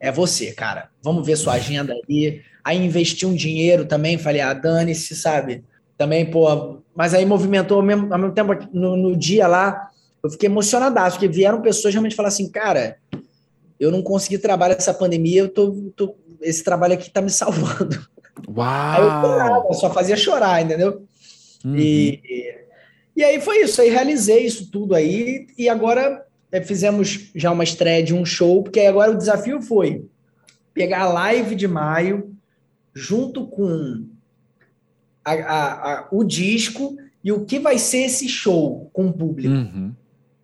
é 0.00 0.10
você, 0.10 0.52
cara. 0.52 0.90
Vamos 1.02 1.26
ver 1.26 1.36
sua 1.36 1.54
agenda 1.54 1.94
aí. 2.08 2.42
Aí 2.64 2.84
investi 2.84 3.24
um 3.24 3.34
dinheiro 3.34 3.84
também, 3.86 4.18
falei, 4.18 4.40
ah, 4.40 4.52
dane-se, 4.52 5.14
sabe? 5.14 5.64
Também, 5.96 6.30
pô, 6.30 6.78
mas 6.94 7.14
aí 7.14 7.24
movimentou 7.24 7.78
ao 7.78 7.82
mesmo, 7.82 8.12
ao 8.12 8.18
mesmo 8.18 8.34
tempo, 8.34 8.52
no, 8.72 8.96
no 8.96 9.16
dia 9.16 9.46
lá, 9.46 9.90
eu 10.22 10.30
fiquei 10.30 10.48
emocionadaço, 10.48 11.16
porque 11.18 11.28
vieram 11.28 11.62
pessoas 11.62 11.94
realmente 11.94 12.14
falar 12.16 12.28
assim, 12.28 12.50
cara, 12.50 12.96
eu 13.78 13.90
não 13.90 14.02
consegui 14.02 14.38
trabalhar 14.38 14.74
essa 14.74 14.92
pandemia, 14.94 15.42
eu 15.42 15.48
tô, 15.48 15.72
tô- 15.94 16.16
esse 16.40 16.62
trabalho 16.62 16.94
aqui 16.94 17.10
tá 17.10 17.20
me 17.22 17.30
salvando. 17.30 17.96
Aí 18.92 19.02
eu 19.02 19.10
Uau! 19.10 19.20
chorava, 19.20 19.72
só 19.72 19.92
fazia 19.92 20.16
chorar, 20.16 20.62
entendeu? 20.62 21.06
Uhum. 21.64 21.76
E, 21.76 22.20
e 23.16 23.24
aí 23.24 23.40
foi 23.40 23.62
isso, 23.62 23.80
aí 23.80 23.88
realizei 23.88 24.44
isso 24.44 24.70
tudo 24.70 24.94
aí, 24.94 25.46
e 25.56 25.68
agora 25.68 26.24
é, 26.52 26.60
fizemos 26.60 27.30
já 27.34 27.50
uma 27.50 27.64
estreia 27.64 28.02
de 28.02 28.14
um 28.14 28.24
show, 28.24 28.62
porque 28.62 28.80
aí 28.80 28.86
agora 28.86 29.10
o 29.12 29.16
desafio 29.16 29.62
foi 29.62 30.04
pegar 30.74 31.02
a 31.02 31.12
live 31.12 31.54
de 31.54 31.66
maio, 31.66 32.36
junto 32.94 33.46
com 33.46 34.06
a- 35.26 35.32
a- 35.32 35.92
a- 36.00 36.08
o 36.12 36.22
disco 36.22 36.96
e 37.22 37.32
o 37.32 37.44
que 37.44 37.58
vai 37.58 37.78
ser 37.78 38.04
esse 38.04 38.28
show 38.28 38.88
com 38.92 39.08
o 39.08 39.12
público. 39.12 39.52
Uhum. 39.52 39.92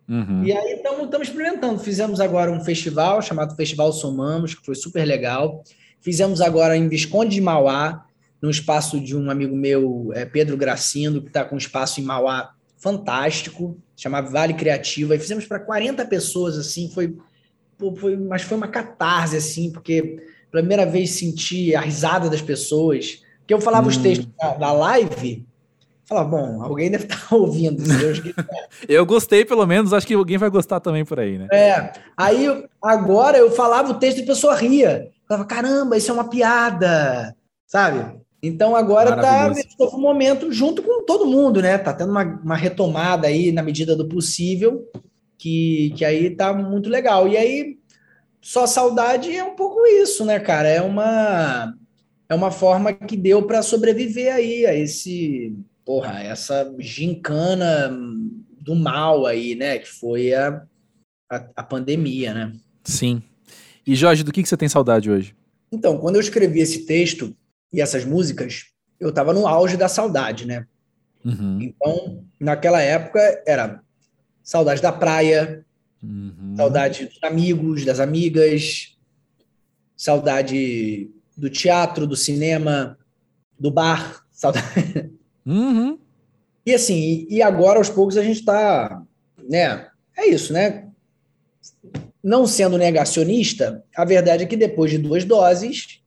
Uhum. 0.09 0.43
E 0.43 0.51
aí 0.51 0.73
estamos 0.73 1.27
experimentando. 1.27 1.79
Fizemos 1.79 2.19
agora 2.19 2.51
um 2.51 2.59
festival 2.59 3.21
chamado 3.21 3.55
Festival 3.55 3.93
Somamos, 3.93 4.53
que 4.53 4.65
foi 4.65 4.75
super 4.75 5.05
legal. 5.05 5.63
Fizemos 6.01 6.41
agora 6.41 6.75
em 6.75 6.89
Visconde 6.89 7.35
de 7.35 7.41
Mauá, 7.41 8.03
no 8.41 8.49
espaço 8.49 8.99
de 8.99 9.15
um 9.15 9.31
amigo 9.31 9.55
meu, 9.55 10.11
é, 10.13 10.25
Pedro 10.25 10.57
Gracindo, 10.57 11.21
que 11.21 11.29
está 11.29 11.45
com 11.45 11.55
um 11.55 11.57
espaço 11.57 12.01
em 12.01 12.03
Mauá 12.03 12.53
fantástico, 12.77 13.77
chamado 13.95 14.29
Vale 14.29 14.53
Criativa. 14.53 15.15
E 15.15 15.19
fizemos 15.19 15.45
para 15.45 15.61
40 15.61 16.05
pessoas, 16.05 16.57
assim, 16.57 16.89
foi, 16.89 17.15
foi, 17.95 18.17
mas 18.17 18.41
foi 18.41 18.57
uma 18.57 18.67
catarse, 18.67 19.37
assim, 19.37 19.71
porque 19.71 20.17
pela 20.51 20.61
primeira 20.61 20.85
vez 20.85 21.11
senti 21.11 21.73
a 21.73 21.79
risada 21.79 22.29
das 22.29 22.41
pessoas. 22.41 23.22
Porque 23.43 23.53
eu 23.53 23.61
falava 23.61 23.87
os 23.87 23.97
Hum. 23.97 24.01
textos 24.01 24.27
da, 24.39 24.53
da 24.53 24.71
live, 24.71 25.45
falava, 26.05 26.29
bom, 26.29 26.63
alguém 26.63 26.89
deve 26.89 27.03
estar 27.03 27.27
ouvindo. 27.35 27.81
Os 27.81 28.19
gritos 28.19 28.45
Eu 28.87 29.05
gostei, 29.05 29.43
pelo 29.43 29.65
menos. 29.65 29.93
Acho 29.93 30.07
que 30.07 30.13
alguém 30.13 30.37
vai 30.37 30.49
gostar 30.49 30.79
também 30.79 31.03
por 31.03 31.19
aí, 31.19 31.37
né? 31.37 31.47
É, 31.51 31.93
aí 32.15 32.47
agora 32.81 33.37
eu 33.37 33.51
falava 33.51 33.91
o 33.91 33.99
texto 33.99 34.19
e 34.19 34.23
a 34.23 34.27
pessoa 34.27 34.55
ria. 34.55 35.09
Falava, 35.27 35.45
caramba, 35.45 35.97
isso 35.97 36.09
é 36.09 36.13
uma 36.13 36.29
piada, 36.29 37.35
sabe? 37.67 38.21
Então 38.41 38.75
agora 38.75 39.15
tá 39.15 39.53
novo 39.79 39.97
momento 39.97 40.51
junto 40.51 40.83
com 40.83 41.05
todo 41.05 41.25
mundo, 41.25 41.61
né? 41.61 41.77
Tá 41.77 41.93
tendo 41.93 42.11
uma, 42.11 42.23
uma 42.23 42.55
retomada 42.55 43.27
aí 43.27 43.51
na 43.51 43.63
medida 43.63 43.95
do 43.95 44.07
possível, 44.07 44.85
que, 45.37 45.93
que 45.95 46.03
aí 46.03 46.29
tá 46.29 46.53
muito 46.53 46.89
legal. 46.89 47.27
E 47.27 47.37
aí, 47.37 47.77
só 48.41 48.67
saudade 48.67 49.33
é 49.33 49.43
um 49.43 49.55
pouco 49.55 49.85
isso, 49.85 50.25
né, 50.25 50.39
cara? 50.39 50.67
É 50.67 50.81
uma, 50.81 51.73
é 52.29 52.35
uma 52.35 52.51
forma 52.51 52.93
que 52.93 53.17
deu 53.17 53.43
para 53.43 53.61
sobreviver 53.61 54.33
aí 54.33 54.65
a 54.65 54.73
esse, 54.73 55.55
porra, 55.85 56.21
essa 56.21 56.73
gincana 56.79 57.91
do 58.59 58.75
mal 58.75 59.25
aí, 59.25 59.55
né? 59.55 59.79
Que 59.79 59.87
foi 59.87 60.33
a, 60.33 60.63
a, 61.29 61.47
a 61.57 61.63
pandemia, 61.63 62.33
né? 62.33 62.53
Sim. 62.83 63.21
E 63.85 63.95
Jorge, 63.95 64.23
do 64.23 64.31
que, 64.31 64.41
que 64.41 64.49
você 64.49 64.57
tem 64.57 64.69
saudade 64.69 65.11
hoje? 65.11 65.35
Então, 65.71 65.97
quando 65.97 66.15
eu 66.15 66.21
escrevi 66.21 66.59
esse 66.59 66.85
texto 66.85 67.35
e 67.71 67.81
essas 67.81 68.05
músicas, 68.05 68.65
eu 68.99 69.09
estava 69.09 69.33
no 69.33 69.47
auge 69.47 69.75
da 69.75 69.89
saudade, 69.89 70.45
né? 70.45 70.65
Uhum. 71.25 71.59
Então, 71.61 72.23
naquela 72.39 72.81
época, 72.81 73.19
era 73.45 73.81
saudade 74.41 74.81
da 74.81 74.91
praia, 74.91 75.65
Uhum. 76.03 76.53
saudade 76.57 77.05
dos 77.05 77.23
amigos, 77.23 77.85
das 77.85 78.01
amigas, 78.01 78.97
saudade 79.95 81.09
do 81.35 81.49
teatro, 81.49 82.07
do 82.07 82.15
cinema, 82.15 82.97
do 83.59 83.71
bar, 83.71 84.25
saudade. 84.31 85.11
Uhum. 85.45 85.97
E 86.65 86.73
assim, 86.73 87.27
e 87.29 87.41
agora 87.41 87.77
aos 87.77 87.89
poucos 87.89 88.17
a 88.17 88.23
gente 88.23 88.39
está, 88.39 89.01
né? 89.49 89.87
É 90.17 90.27
isso, 90.27 90.53
né? 90.53 90.87
não 92.23 92.47
sendo 92.47 92.77
negacionista, 92.77 93.83
a 93.93 94.05
verdade 94.05 94.43
é 94.43 94.47
que 94.47 94.55
depois 94.55 94.89
de 94.89 94.97
duas 94.97 95.25
doses, 95.25 95.99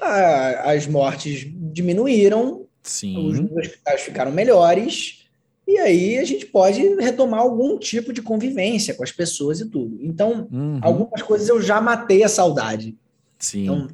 a, 0.00 0.72
as 0.72 0.86
mortes 0.86 1.44
diminuíram, 1.72 2.66
Sim. 2.82 3.26
os 3.26 3.40
hospitais 3.58 4.02
ficaram 4.02 4.30
melhores, 4.30 5.24
e 5.66 5.76
aí 5.78 6.18
a 6.18 6.24
gente 6.24 6.46
pode 6.46 6.80
retomar 7.00 7.40
algum 7.40 7.76
tipo 7.76 8.12
de 8.12 8.22
convivência 8.22 8.94
com 8.94 9.02
as 9.02 9.10
pessoas 9.10 9.60
e 9.60 9.68
tudo. 9.68 9.98
Então, 10.00 10.46
Uhum. 10.52 10.78
algumas 10.80 11.20
coisas 11.22 11.48
eu 11.48 11.60
já 11.60 11.80
matei 11.80 12.22
a 12.22 12.28
saudade. 12.28 12.96
Sim. 13.38 13.64
Então, 13.64 13.88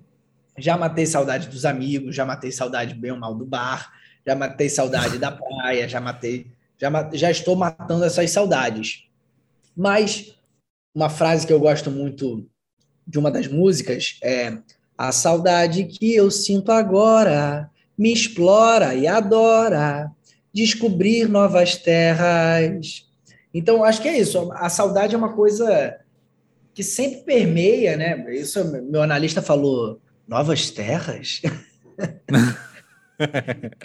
já 0.58 0.76
matei 0.76 1.06
saudade 1.06 1.48
dos 1.48 1.64
amigos, 1.64 2.14
já 2.14 2.24
matei 2.24 2.52
saudade 2.52 2.94
bem 2.94 3.12
ou 3.12 3.18
mal 3.18 3.34
do 3.34 3.44
bar, 3.44 3.92
já 4.26 4.34
matei 4.34 4.68
saudade 4.68 5.18
da 5.18 5.32
praia, 5.32 5.88
já 5.88 6.00
matei, 6.00 6.46
já, 6.78 7.10
já 7.12 7.30
estou 7.30 7.56
matando 7.56 8.04
essas 8.04 8.30
saudades. 8.30 9.04
Mas 9.76 10.34
uma 10.94 11.08
frase 11.08 11.46
que 11.46 11.52
eu 11.52 11.60
gosto 11.60 11.90
muito 11.90 12.46
de 13.06 13.18
uma 13.18 13.30
das 13.30 13.48
músicas 13.48 14.18
é 14.22 14.58
a 14.96 15.10
saudade 15.10 15.84
que 15.84 16.14
eu 16.14 16.30
sinto 16.30 16.70
agora 16.70 17.70
me 17.98 18.12
explora 18.12 18.94
e 18.94 19.06
adora 19.06 20.10
descobrir 20.52 21.28
novas 21.28 21.76
terras. 21.76 23.08
Então, 23.54 23.84
acho 23.84 24.02
que 24.02 24.08
é 24.08 24.18
isso. 24.18 24.50
A 24.52 24.68
saudade 24.68 25.14
é 25.14 25.18
uma 25.18 25.32
coisa 25.32 25.96
que 26.74 26.82
sempre 26.82 27.22
permeia, 27.22 27.96
né? 27.96 28.24
Isso 28.34 28.64
meu 28.64 29.02
analista 29.02 29.42
falou, 29.42 30.00
novas 30.26 30.70
terras. 30.70 31.42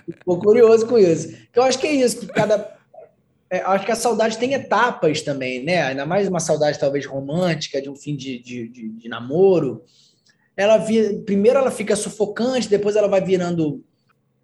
Ficou 0.05 0.39
curioso 0.39 0.87
com 0.87 0.97
isso. 0.97 1.29
Que 1.51 1.59
eu 1.59 1.63
acho 1.63 1.77
que 1.77 1.87
é 1.87 1.93
isso, 1.93 2.21
que 2.21 2.27
cada 2.27 2.77
é, 3.49 3.59
acho 3.61 3.85
que 3.85 3.91
a 3.91 3.95
saudade 3.95 4.37
tem 4.37 4.53
etapas 4.53 5.21
também, 5.21 5.63
né? 5.63 5.81
Ainda 5.83 6.05
mais 6.05 6.27
uma 6.27 6.39
saudade 6.39 6.79
talvez 6.79 7.05
romântica, 7.05 7.81
de 7.81 7.89
um 7.89 7.95
fim 7.95 8.15
de, 8.15 8.39
de, 8.39 8.67
de, 8.67 8.89
de 8.89 9.09
namoro. 9.09 9.83
Ela 10.55 10.83
primeiro 11.25 11.57
ela 11.57 11.71
fica 11.71 11.95
sufocante, 11.95 12.67
depois 12.67 12.95
ela 12.95 13.07
vai 13.07 13.21
virando 13.21 13.83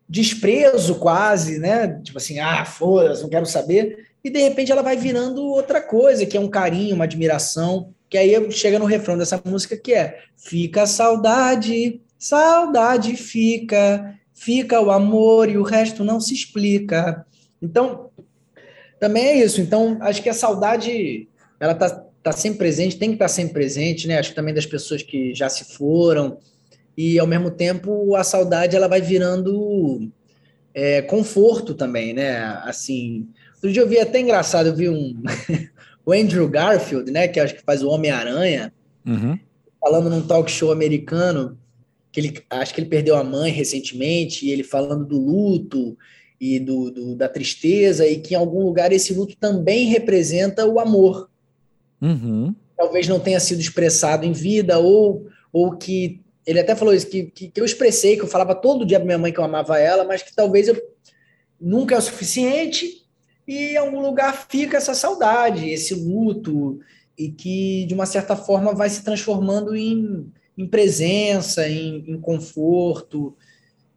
desprezo 0.07 0.95
quase, 0.95 1.59
né? 1.59 1.99
Tipo 2.01 2.17
assim, 2.17 2.39
ah, 2.39 2.63
foda-se, 2.63 3.23
não 3.23 3.29
quero 3.29 3.45
saber. 3.45 4.07
E 4.23 4.29
de 4.29 4.39
repente 4.39 4.71
ela 4.71 4.81
vai 4.81 4.95
virando 4.95 5.43
outra 5.43 5.81
coisa, 5.81 6.25
que 6.25 6.37
é 6.37 6.39
um 6.39 6.49
carinho, 6.49 6.95
uma 6.95 7.03
admiração. 7.03 7.93
Que 8.14 8.18
aí 8.20 8.51
chega 8.51 8.78
no 8.78 8.86
refrão 8.86 9.18
dessa 9.18 9.41
música 9.43 9.76
que 9.76 9.91
é 9.91 10.20
Fica 10.38 10.84
a 10.84 10.86
saudade, 10.86 11.99
saudade 12.16 13.16
fica, 13.16 14.14
fica 14.36 14.80
o 14.80 14.91
amor 14.91 15.49
e 15.49 15.57
o 15.57 15.64
resto 15.64 16.03
não 16.03 16.20
se 16.20 16.32
explica. 16.32 17.26
Então, 17.59 18.11
também 18.99 19.26
é 19.26 19.43
isso. 19.43 19.59
Então, 19.59 19.97
acho 19.99 20.22
que 20.22 20.30
a 20.30 20.34
saudade, 20.34 21.28
ela 21.59 21.74
tá, 21.74 21.89
tá 22.22 22.32
sempre 22.32 22.59
presente, 22.59 22.99
tem 22.99 23.09
que 23.09 23.16
estar 23.16 23.26
tá 23.26 23.30
sempre 23.30 23.53
presente, 23.53 24.07
né? 24.07 24.20
Acho 24.20 24.30
que 24.30 24.36
também 24.36 24.53
das 24.53 24.68
pessoas 24.68 25.01
que 25.01 25.34
já 25.34 25.49
se 25.49 25.74
foram. 25.74 26.38
E, 26.95 27.18
ao 27.18 27.26
mesmo 27.26 27.49
tempo, 27.49 28.16
a 28.16 28.24
saudade, 28.24 28.76
ela 28.76 28.88
vai 28.88 29.01
virando 29.01 30.07
é, 30.72 31.01
conforto 31.01 31.74
também, 31.74 32.14
né? 32.14 32.61
Assim, 32.64 33.28
outro 33.55 33.72
dia 33.72 33.82
eu 33.82 33.89
vi 33.89 33.97
até 33.97 34.20
engraçado, 34.20 34.68
eu 34.68 34.76
vi 34.76 34.88
um... 34.88 35.20
o 36.05 36.11
Andrew 36.11 36.47
Garfield, 36.47 37.11
né? 37.11 37.27
Que 37.27 37.39
acho 37.39 37.55
que 37.55 37.63
faz 37.63 37.81
o 37.83 37.89
Homem-Aranha, 37.89 38.73
Uhum. 39.05 39.37
falando 39.81 40.09
num 40.09 40.25
talk 40.25 40.49
show 40.49 40.71
americano, 40.71 41.57
que 42.11 42.19
ele, 42.19 42.43
acho 42.49 42.73
que 42.73 42.79
ele 42.79 42.89
perdeu 42.89 43.15
a 43.15 43.23
mãe 43.23 43.51
recentemente, 43.51 44.45
e 44.45 44.51
ele 44.51 44.63
falando 44.63 45.05
do 45.05 45.19
luto 45.19 45.97
e 46.39 46.59
do, 46.59 46.91
do, 46.91 47.15
da 47.15 47.27
tristeza, 47.27 48.07
e 48.07 48.17
que 48.19 48.33
em 48.33 48.37
algum 48.37 48.63
lugar 48.63 48.91
esse 48.93 49.13
luto 49.13 49.35
também 49.35 49.87
representa 49.87 50.65
o 50.65 50.79
amor. 50.79 51.29
Uhum. 52.01 52.53
Talvez 52.77 53.07
não 53.07 53.19
tenha 53.19 53.39
sido 53.39 53.59
expressado 53.59 54.25
em 54.25 54.31
vida, 54.31 54.77
ou, 54.79 55.27
ou 55.51 55.75
que. 55.75 56.21
Ele 56.45 56.59
até 56.59 56.75
falou 56.75 56.93
isso, 56.93 57.07
que, 57.07 57.23
que, 57.23 57.47
que 57.49 57.59
eu 57.59 57.65
expressei, 57.65 58.17
que 58.17 58.23
eu 58.23 58.27
falava 58.27 58.53
todo 58.53 58.85
dia 58.85 58.99
para 58.99 59.05
minha 59.05 59.17
mãe 59.17 59.31
que 59.31 59.39
eu 59.39 59.43
amava 59.45 59.79
ela, 59.79 60.03
mas 60.03 60.21
que 60.21 60.35
talvez 60.35 60.67
eu 60.67 60.81
nunca 61.59 61.95
é 61.95 61.97
o 61.97 62.01
suficiente, 62.01 63.02
e 63.47 63.73
em 63.73 63.77
algum 63.77 64.01
lugar 64.01 64.47
fica 64.49 64.77
essa 64.77 64.93
saudade, 64.93 65.69
esse 65.69 65.93
luto, 65.95 66.79
e 67.17 67.29
que 67.29 67.85
de 67.85 67.93
uma 67.93 68.05
certa 68.05 68.35
forma 68.35 68.73
vai 68.73 68.89
se 68.89 69.03
transformando 69.03 69.75
em, 69.75 70.31
em 70.57 70.67
presença, 70.67 71.67
em, 71.67 72.03
em 72.07 72.19
conforto, 72.19 73.35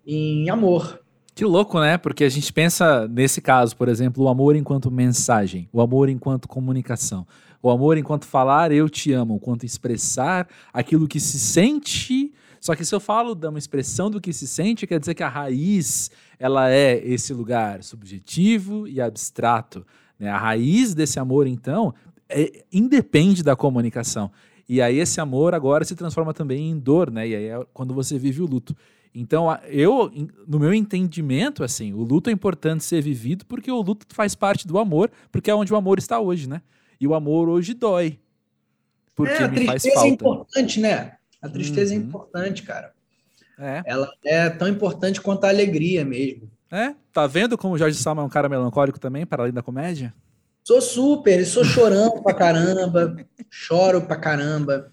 em 0.07 0.49
amor. 0.51 1.01
Que 1.35 1.45
louco, 1.45 1.79
né? 1.79 1.99
Porque 1.99 2.25
a 2.25 2.29
gente 2.31 2.51
pensa, 2.51 3.07
nesse 3.09 3.43
caso, 3.43 3.77
por 3.77 3.89
exemplo, 3.89 4.25
o 4.25 4.29
amor 4.29 4.57
enquanto 4.57 4.91
mensagem, 4.91 5.69
o 5.71 5.83
amor 5.83 6.09
enquanto 6.09 6.49
comunicação, 6.49 7.27
o 7.63 7.69
amor 7.69 7.99
enquanto 7.99 8.25
falar 8.25 8.73
eu 8.73 8.89
te 8.89 9.13
amo, 9.13 9.37
enquanto 9.37 9.65
expressar 9.65 10.49
aquilo 10.73 11.07
que 11.07 11.21
se 11.21 11.39
sente. 11.39 12.33
Só 12.67 12.75
que 12.75 12.85
se 12.85 12.93
eu 12.93 12.99
falo 12.99 13.37
de 13.37 13.47
uma 13.47 13.61
expressão 13.61 14.11
do 14.11 14.21
que 14.21 14.33
se 14.33 14.45
sente, 14.45 14.89
quer 14.89 14.99
dizer 14.99 15.15
que 15.15 15.23
a 15.23 15.29
raiz 15.29 16.11
ela 16.37 16.69
é 16.69 16.97
esse 16.97 17.33
lugar 17.33 17.81
subjetivo 17.85 18.89
e 18.89 19.01
abstrato. 19.01 19.87
Né? 20.19 20.29
A 20.29 20.37
raiz 20.37 20.93
desse 20.93 21.21
amor, 21.21 21.47
então, 21.47 21.95
é, 22.29 22.65
independe 22.73 23.45
da 23.45 23.55
comunicação. 23.55 24.33
E 24.69 24.83
aí 24.83 24.99
esse 24.99 25.21
amor 25.21 25.55
agora 25.55 25.85
se 25.85 25.95
transforma 25.95 26.35
também 26.35 26.69
em 26.69 26.77
dor, 26.77 27.09
né? 27.09 27.29
E 27.29 27.37
aí 27.37 27.45
é 27.45 27.67
quando 27.73 27.95
você 27.95 28.19
vive 28.19 28.43
o 28.43 28.47
luto. 28.47 28.77
Então, 29.15 29.47
eu, 29.69 30.11
no 30.45 30.59
meu 30.59 30.75
entendimento, 30.75 31.63
assim, 31.63 31.93
o 31.93 32.03
luto 32.03 32.31
é 32.31 32.33
importante 32.33 32.83
ser 32.83 33.01
vivido 33.01 33.47
porque 33.47 33.71
o 33.71 33.81
luto 33.81 34.13
faz 34.13 34.35
parte 34.35 34.67
do 34.67 34.77
amor, 34.77 35.09
porque 35.31 35.53
é 35.53 35.55
onde 35.55 35.73
o 35.73 35.77
amor 35.77 36.01
está 36.01 36.19
hoje, 36.19 36.49
né? 36.49 36.61
E 37.01 37.07
o 37.07 37.15
amor 37.15 37.49
hoje 37.49 37.75
dói. 37.75 38.19
Porque 39.15 39.35
é, 39.35 39.45
a 39.45 39.49
me 39.49 39.65
faz 39.65 39.83
tristeza 39.83 39.95
falta. 39.95 40.09
é 40.09 40.11
importante, 40.11 40.81
né? 40.81 41.16
A 41.47 41.51
tristeza 41.51 41.95
uhum. 41.95 42.01
é 42.01 42.03
importante, 42.03 42.63
cara. 42.63 42.93
É. 43.59 43.83
Ela 43.87 44.11
é 44.25 44.51
tão 44.51 44.69
importante 44.69 45.21
quanto 45.21 45.45
a 45.45 45.49
alegria 45.49 46.05
mesmo. 46.05 46.51
É, 46.71 46.95
tá 47.13 47.27
vendo 47.27 47.57
como 47.57 47.75
o 47.75 47.79
Jorge 47.79 47.97
Salma 47.97 48.23
é 48.23 48.25
um 48.25 48.29
cara 48.29 48.49
melancólico 48.49 49.01
também, 49.01 49.25
para 49.25 49.43
além 49.43 49.53
da 49.53 49.63
comédia? 49.63 50.13
Sou 50.63 50.81
super, 50.81 51.47
sou 51.47 51.65
chorão 51.65 52.23
pra 52.23 52.35
caramba, 52.35 53.17
choro 53.49 54.03
pra 54.03 54.17
caramba. 54.17 54.91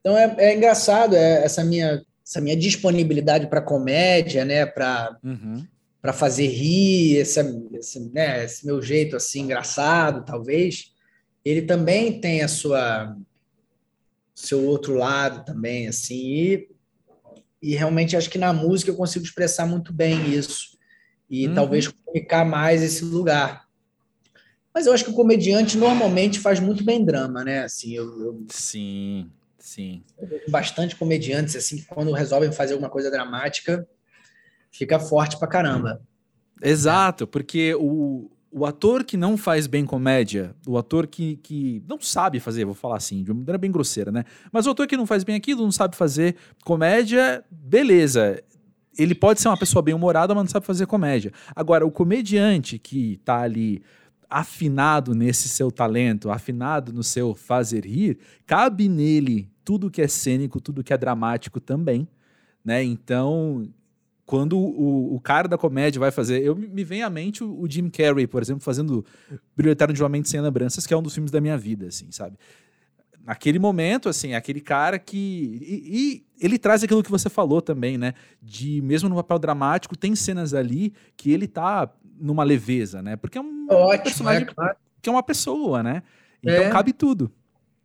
Então 0.00 0.16
é, 0.16 0.34
é 0.38 0.56
engraçado 0.56 1.14
é, 1.14 1.44
essa 1.44 1.62
minha 1.62 2.02
essa 2.26 2.40
minha 2.40 2.56
disponibilidade 2.56 3.46
para 3.46 3.60
comédia, 3.60 4.44
né, 4.44 4.66
para 4.66 5.16
uhum. 5.22 5.64
para 6.02 6.12
fazer 6.12 6.48
rir, 6.48 7.18
esse, 7.18 7.40
esse, 7.74 8.00
né, 8.12 8.44
esse 8.44 8.66
meu 8.66 8.82
jeito 8.82 9.14
assim 9.14 9.42
engraçado, 9.42 10.24
talvez, 10.24 10.92
ele 11.44 11.62
também 11.62 12.20
tem 12.20 12.42
a 12.42 12.48
sua 12.48 13.16
seu 14.36 14.62
outro 14.64 14.94
lado 14.94 15.44
também, 15.46 15.88
assim, 15.88 16.14
e, 16.14 16.68
e 17.62 17.74
realmente 17.74 18.16
acho 18.16 18.28
que 18.28 18.36
na 18.36 18.52
música 18.52 18.90
eu 18.90 18.96
consigo 18.96 19.24
expressar 19.24 19.66
muito 19.66 19.92
bem 19.92 20.32
isso 20.32 20.76
e 21.28 21.48
uhum. 21.48 21.54
talvez 21.54 21.88
comunicar 21.88 22.44
mais 22.44 22.82
esse 22.82 23.02
lugar. 23.02 23.66
Mas 24.74 24.86
eu 24.86 24.92
acho 24.92 25.04
que 25.04 25.10
o 25.10 25.14
comediante 25.14 25.78
normalmente 25.78 26.38
faz 26.38 26.60
muito 26.60 26.84
bem 26.84 27.02
drama, 27.02 27.42
né? 27.42 27.64
Assim, 27.64 27.94
eu, 27.94 28.04
eu... 28.20 28.44
sim. 28.50 29.30
Sim. 29.58 30.04
Bastante 30.48 30.94
comediantes, 30.94 31.56
assim, 31.56 31.78
que 31.78 31.86
quando 31.86 32.12
resolvem 32.12 32.52
fazer 32.52 32.74
alguma 32.74 32.90
coisa 32.90 33.10
dramática, 33.10 33.88
fica 34.70 35.00
forte 35.00 35.36
pra 35.38 35.48
caramba. 35.48 36.00
Exato, 36.62 37.26
porque 37.26 37.74
o, 37.74 38.30
o 38.56 38.64
ator 38.64 39.04
que 39.04 39.18
não 39.18 39.36
faz 39.36 39.66
bem 39.66 39.84
comédia, 39.84 40.56
o 40.66 40.78
ator 40.78 41.06
que, 41.06 41.36
que 41.42 41.82
não 41.86 42.00
sabe 42.00 42.40
fazer, 42.40 42.64
vou 42.64 42.72
falar 42.72 42.96
assim, 42.96 43.22
de 43.22 43.30
uma 43.30 43.40
maneira 43.40 43.58
bem 43.58 43.70
grosseira, 43.70 44.10
né? 44.10 44.24
Mas 44.50 44.66
o 44.66 44.70
ator 44.70 44.86
que 44.86 44.96
não 44.96 45.04
faz 45.04 45.24
bem 45.24 45.36
aquilo, 45.36 45.62
não 45.62 45.70
sabe 45.70 45.94
fazer 45.94 46.36
comédia, 46.64 47.44
beleza. 47.50 48.42
Ele 48.96 49.14
pode 49.14 49.42
ser 49.42 49.48
uma 49.48 49.58
pessoa 49.58 49.82
bem 49.82 49.94
humorada, 49.94 50.34
mas 50.34 50.44
não 50.44 50.50
sabe 50.50 50.64
fazer 50.64 50.86
comédia. 50.86 51.34
Agora, 51.54 51.84
o 51.84 51.90
comediante 51.90 52.78
que 52.78 53.20
tá 53.26 53.42
ali 53.42 53.82
afinado 54.28 55.14
nesse 55.14 55.50
seu 55.50 55.70
talento, 55.70 56.30
afinado 56.30 56.94
no 56.94 57.02
seu 57.02 57.34
fazer 57.34 57.84
rir, 57.84 58.18
cabe 58.46 58.88
nele 58.88 59.50
tudo 59.66 59.90
que 59.90 60.00
é 60.00 60.08
cênico, 60.08 60.62
tudo 60.62 60.82
que 60.82 60.94
é 60.94 60.96
dramático 60.96 61.60
também, 61.60 62.08
né? 62.64 62.82
Então, 62.82 63.68
quando 64.26 64.58
o, 64.58 65.14
o 65.14 65.20
cara 65.20 65.46
da 65.46 65.56
comédia 65.56 66.00
vai 66.00 66.10
fazer, 66.10 66.42
eu 66.42 66.56
me 66.56 66.82
vem 66.82 67.02
à 67.02 67.08
mente 67.08 67.44
o, 67.44 67.60
o 67.60 67.70
Jim 67.70 67.88
Carrey, 67.88 68.26
por 68.26 68.42
exemplo, 68.42 68.60
fazendo 68.60 69.06
Brilho 69.56 69.70
Eterno 69.70 69.94
de 69.94 70.02
uma 70.02 70.08
Mente 70.08 70.28
Sem 70.28 70.40
Lembranças, 70.40 70.84
que 70.84 70.92
é 70.92 70.96
um 70.96 71.02
dos 71.02 71.14
filmes 71.14 71.30
da 71.30 71.40
minha 71.40 71.56
vida, 71.56 71.86
assim, 71.86 72.10
sabe? 72.10 72.36
Naquele 73.24 73.58
momento, 73.58 74.08
assim, 74.08 74.34
aquele 74.34 74.60
cara 74.60 74.98
que. 74.98 75.16
E, 75.16 76.24
e, 76.38 76.44
ele 76.44 76.58
traz 76.58 76.82
aquilo 76.82 77.02
que 77.02 77.10
você 77.10 77.28
falou 77.28 77.62
também, 77.62 77.96
né? 77.96 78.14
De 78.42 78.80
mesmo 78.82 79.08
no 79.08 79.16
papel 79.16 79.38
dramático, 79.38 79.96
tem 79.96 80.14
cenas 80.14 80.54
ali 80.54 80.92
que 81.16 81.32
ele 81.32 81.46
tá 81.46 81.92
numa 82.20 82.44
leveza, 82.44 83.02
né? 83.02 83.16
Porque 83.16 83.38
é 83.38 83.40
um 83.40 83.66
Ótimo, 83.70 84.04
personagem 84.04 84.42
é, 84.42 84.46
claro. 84.46 84.76
que 85.00 85.08
é 85.08 85.12
uma 85.12 85.22
pessoa, 85.22 85.82
né? 85.82 86.02
Então 86.42 86.64
É. 86.64 86.70
cabe 86.70 86.92
tudo. 86.92 87.30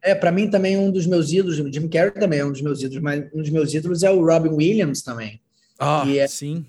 É, 0.04 0.16
para 0.16 0.32
mim 0.32 0.50
também 0.50 0.78
um 0.78 0.92
dos 0.92 1.06
meus 1.06 1.32
ídolos, 1.32 1.60
o 1.60 1.72
Jim 1.72 1.88
Carrey 1.88 2.12
também 2.12 2.40
é 2.40 2.46
um 2.46 2.52
dos 2.52 2.62
meus 2.62 2.82
ídolos, 2.82 3.02
mas 3.02 3.24
um 3.34 3.42
dos 3.42 3.50
meus 3.50 3.74
ídolos 3.74 4.02
é 4.04 4.10
o 4.10 4.24
Robin 4.24 4.50
Williams 4.50 5.02
também. 5.02 5.41
Ah, 5.84 6.04
E 6.06 6.20
é- 6.20 6.28
sim. 6.28 6.64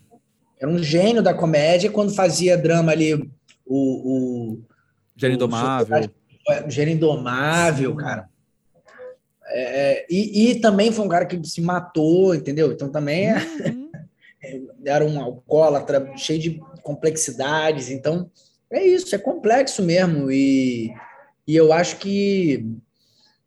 Era 0.58 0.70
um 0.70 0.82
gênio 0.82 1.22
da 1.22 1.34
comédia 1.34 1.90
quando 1.90 2.14
fazia 2.14 2.56
drama 2.56 2.92
ali, 2.92 3.14
o, 3.14 3.26
o, 3.66 4.62
Gênio 5.14 5.34
Indomável. 5.34 6.10
Gênio 6.68 6.94
Indomável, 6.94 7.94
cara. 7.94 8.30
é, 9.48 10.06
e, 10.08 10.50
e, 10.50 10.60
também 10.60 10.90
foi 10.90 11.04
um 11.04 11.08
cara 11.08 11.26
que 11.26 11.46
se 11.46 11.60
matou, 11.60 12.34
entendeu? 12.34 12.72
Então 12.72 12.90
também 12.90 13.28
é, 13.28 13.36
uhum. 13.66 13.90
era 14.86 15.04
um 15.04 15.20
alcoólatra 15.20 16.10
cheio 16.16 16.40
de 16.40 16.62
complexidades. 16.82 17.90
Então 17.90 18.30
é 18.70 18.86
isso, 18.86 19.14
é 19.14 19.18
complexo 19.18 19.82
mesmo. 19.82 20.30
E, 20.30 20.90
e 21.46 21.54
eu 21.54 21.70
acho 21.70 21.98
que 21.98 22.64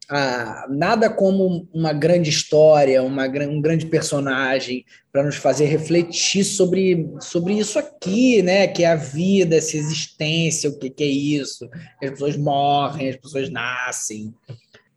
ah, 0.10 0.68
nada 0.70 1.10
como 1.10 1.68
uma 1.74 1.92
grande 1.92 2.30
história, 2.30 3.02
uma, 3.02 3.26
um 3.26 3.62
grande 3.62 3.88
personagem 3.88 4.86
para 5.12 5.24
nos 5.24 5.36
fazer 5.36 5.66
refletir 5.66 6.44
sobre, 6.44 7.10
sobre 7.20 7.54
isso 7.54 7.80
aqui, 7.80 8.42
né? 8.42 8.68
Que 8.68 8.84
é 8.84 8.92
a 8.92 8.96
vida, 8.96 9.56
essa 9.56 9.78
existência, 9.78 10.70
o 10.70 10.78
que, 10.78 10.90
que 10.90 11.04
é 11.04 11.08
isso. 11.08 11.68
As 12.02 12.12
pessoas 12.12 12.38
morrem, 12.38 13.10
as 13.10 13.16
pessoas 13.16 13.50
nascem, 13.50 14.34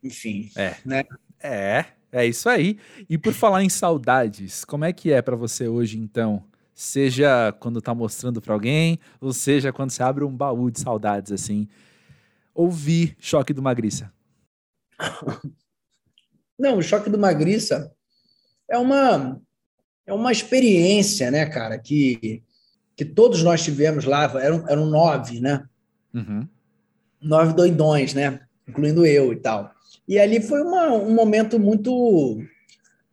enfim. 0.02 0.50
É. 0.56 0.74
Né? 0.84 1.04
É, 1.42 1.84
é 2.12 2.26
isso 2.26 2.48
aí. 2.48 2.78
E 3.08 3.16
por 3.16 3.32
falar 3.32 3.62
em 3.62 3.68
saudades, 3.68 4.64
como 4.64 4.84
é 4.84 4.92
que 4.92 5.12
é 5.12 5.22
para 5.22 5.36
você 5.36 5.68
hoje, 5.68 5.98
então? 5.98 6.44
Seja 6.74 7.52
quando 7.58 7.80
tá 7.80 7.94
mostrando 7.94 8.40
para 8.40 8.52
alguém, 8.52 8.98
ou 9.20 9.32
seja 9.32 9.72
quando 9.72 9.90
você 9.90 10.02
abre 10.02 10.22
um 10.22 10.36
baú 10.36 10.70
de 10.70 10.80
saudades, 10.80 11.32
assim. 11.32 11.66
Ouvir 12.54 13.16
Choque 13.18 13.52
do 13.52 13.62
Magriça. 13.62 14.12
Não, 16.58 16.78
o 16.78 16.82
choque 16.82 17.08
do 17.08 17.18
Magriça 17.18 17.92
é 18.68 18.76
uma 18.76 19.40
é 20.06 20.12
uma 20.12 20.32
experiência, 20.32 21.30
né, 21.30 21.44
cara, 21.44 21.78
que, 21.78 22.42
que 22.96 23.04
todos 23.04 23.42
nós 23.42 23.62
tivemos 23.62 24.06
lá, 24.06 24.24
eram, 24.42 24.66
eram 24.66 24.86
nove, 24.86 25.38
né? 25.38 25.68
Uhum. 26.14 26.48
Nove 27.20 27.52
doidões, 27.52 28.14
né? 28.14 28.40
Incluindo 28.66 29.04
eu 29.04 29.34
e 29.34 29.36
tal. 29.36 29.70
E 30.08 30.18
ali 30.18 30.40
foi 30.40 30.62
uma, 30.62 30.94
um 30.94 31.12
momento 31.12 31.58
muito 31.58 32.42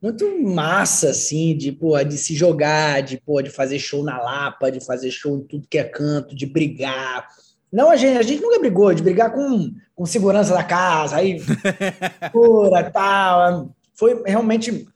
muito 0.01 0.39
massa, 0.41 1.09
assim, 1.09 1.57
de, 1.57 1.71
pô, 1.71 2.01
de 2.03 2.17
se 2.17 2.35
jogar, 2.35 3.01
de, 3.01 3.17
pô, 3.17 3.41
de 3.41 3.49
fazer 3.49 3.79
show 3.79 4.03
na 4.03 4.21
Lapa, 4.21 4.71
de 4.71 4.79
fazer 4.79 5.09
show 5.09 5.37
em 5.37 5.43
tudo 5.43 5.67
que 5.67 5.79
é 5.79 5.83
canto, 5.83 6.35
de 6.35 6.45
brigar, 6.45 7.27
não, 7.75 7.89
a 7.91 7.97
gente, 7.97 8.17
a 8.17 8.21
gente 8.21 8.41
nunca 8.41 8.57
brigou, 8.57 8.93
de 8.93 9.03
brigar 9.03 9.33
com, 9.33 9.73
com 9.93 10.05
segurança 10.05 10.53
da 10.53 10.63
casa, 10.63 11.17
aí 11.17 11.41
pura, 12.31 12.89
tal. 12.89 13.69
Foi 13.93 14.23
realmente. 14.25 14.87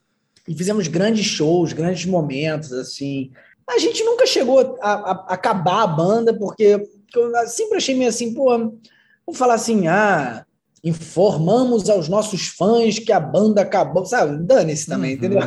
E 0.47 0.55
fizemos 0.55 0.87
grandes 0.87 1.25
shows, 1.25 1.73
grandes 1.73 2.05
momentos, 2.05 2.71
assim. 2.71 3.31
A 3.69 3.77
gente 3.79 4.01
nunca 4.05 4.25
chegou 4.25 4.77
a, 4.81 4.93
a, 4.93 5.11
a 5.11 5.33
acabar 5.33 5.83
a 5.83 5.87
banda, 5.87 6.33
porque 6.33 6.81
eu 7.13 7.47
sempre 7.47 7.77
achei 7.77 7.93
meio 7.95 8.09
assim, 8.09 8.33
pô, 8.33 8.49
vamos 8.49 9.37
falar 9.37 9.55
assim, 9.55 9.87
ah, 9.89 10.45
informamos 10.81 11.89
aos 11.89 12.07
nossos 12.07 12.47
fãs 12.47 12.97
que 12.97 13.11
a 13.11 13.19
banda 13.19 13.61
acabou, 13.61 14.05
sabe? 14.05 14.41
Dane-se 14.41 14.87
também, 14.87 15.11
uhum. 15.11 15.17
entendeu? 15.17 15.41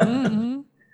Uhum. 0.00 0.49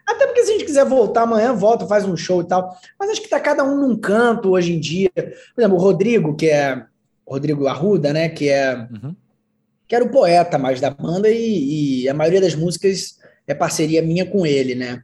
Até 0.07 0.27
porque 0.27 0.45
se 0.45 0.51
a 0.51 0.53
gente 0.55 0.65
quiser 0.65 0.85
voltar 0.85 1.23
amanhã, 1.23 1.53
volta, 1.53 1.87
faz 1.87 2.05
um 2.05 2.17
show 2.17 2.41
e 2.41 2.45
tal. 2.45 2.77
Mas 2.99 3.11
acho 3.11 3.23
que 3.23 3.29
tá 3.29 3.41
cada 3.41 3.65
um 3.65 3.77
num 3.77 3.97
canto 3.97 4.51
hoje 4.51 4.73
em 4.73 4.79
dia. 4.79 5.11
Por 5.13 5.61
exemplo, 5.61 5.77
o 5.77 5.81
Rodrigo, 5.81 6.37
que 6.37 6.49
é 6.49 6.85
Rodrigo 7.27 7.67
Arruda, 7.67 8.13
né? 8.13 8.29
Que 8.29 8.49
é 8.49 8.77
uhum. 8.77 9.15
que 9.89 9.97
era 9.97 10.05
o 10.05 10.11
poeta 10.11 10.59
mais 10.59 10.81
da 10.81 10.91
banda 10.91 11.29
e, 11.29 12.03
e, 12.03 12.09
a 12.09 12.15
maioria 12.15 12.41
das 12.41 12.55
músicas 12.55 13.19
é 13.47 13.55
parceria 13.55 14.01
minha 14.01 14.25
com 14.25 14.47
ele, 14.47 14.75
né? 14.75 15.03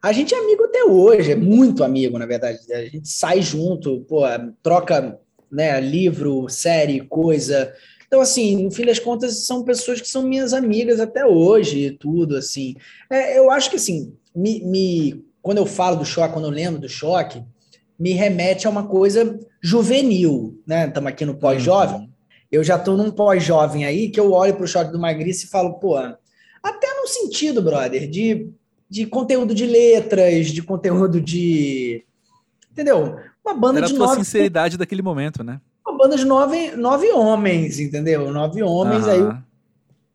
A 0.00 0.12
gente 0.12 0.34
é 0.34 0.38
amigo 0.38 0.62
até 0.64 0.84
hoje, 0.84 1.32
é 1.32 1.36
muito 1.36 1.82
amigo, 1.82 2.16
na 2.16 2.26
verdade. 2.26 2.60
A 2.72 2.84
gente 2.84 3.08
sai 3.08 3.42
junto, 3.42 4.04
pô, 4.08 4.22
troca 4.62 5.18
né, 5.50 5.80
livro, 5.80 6.48
série, 6.48 7.00
coisa. 7.00 7.72
Então, 8.06 8.20
assim, 8.20 8.62
no 8.62 8.70
fim 8.70 8.84
das 8.84 9.00
contas, 9.00 9.44
são 9.46 9.64
pessoas 9.64 10.00
que 10.00 10.08
são 10.08 10.22
minhas 10.22 10.52
amigas 10.52 11.00
até 11.00 11.26
hoje 11.26 11.86
e 11.86 11.90
tudo, 11.90 12.36
assim. 12.36 12.76
É, 13.10 13.36
eu 13.36 13.50
acho 13.50 13.68
que, 13.68 13.76
assim, 13.76 14.14
me, 14.36 14.62
me, 14.62 15.24
quando 15.40 15.58
eu 15.58 15.66
falo 15.66 15.96
do 15.96 16.04
choque, 16.04 16.34
quando 16.34 16.44
eu 16.44 16.50
lembro 16.50 16.80
do 16.80 16.88
choque, 16.88 17.42
me 17.98 18.12
remete 18.12 18.66
a 18.66 18.70
uma 18.70 18.86
coisa 18.86 19.40
juvenil, 19.62 20.60
né? 20.66 20.86
Estamos 20.86 21.08
aqui 21.08 21.24
no 21.24 21.34
pós-jovem. 21.34 22.00
Uhum. 22.00 22.08
Eu 22.52 22.62
já 22.62 22.76
estou 22.76 22.96
num 22.96 23.10
pós-jovem 23.10 23.86
aí 23.86 24.10
que 24.10 24.20
eu 24.20 24.32
olho 24.32 24.54
para 24.54 24.64
o 24.64 24.68
choque 24.68 24.92
do 24.92 24.98
Magrice 24.98 25.46
e 25.46 25.48
falo, 25.48 25.74
pô, 25.74 25.96
até 25.96 26.86
no 27.00 27.08
sentido, 27.08 27.62
brother, 27.62 28.08
de, 28.08 28.50
de 28.88 29.06
conteúdo 29.06 29.54
de 29.54 29.64
letras, 29.66 30.48
de 30.48 30.62
conteúdo 30.62 31.20
de. 31.20 32.04
Entendeu? 32.70 33.16
Uma 33.44 33.54
banda 33.54 33.78
Era 33.78 33.86
de 33.86 33.94
a 33.94 33.98
nove. 33.98 34.16
sinceridade 34.16 34.76
daquele 34.76 35.02
momento, 35.02 35.42
né? 35.42 35.60
Uma 35.86 35.96
banda 35.96 36.16
de 36.16 36.24
nove, 36.24 36.72
nove 36.72 37.10
homens, 37.12 37.80
entendeu? 37.80 38.30
Nove 38.30 38.62
homens, 38.62 39.08
aí. 39.08 39.20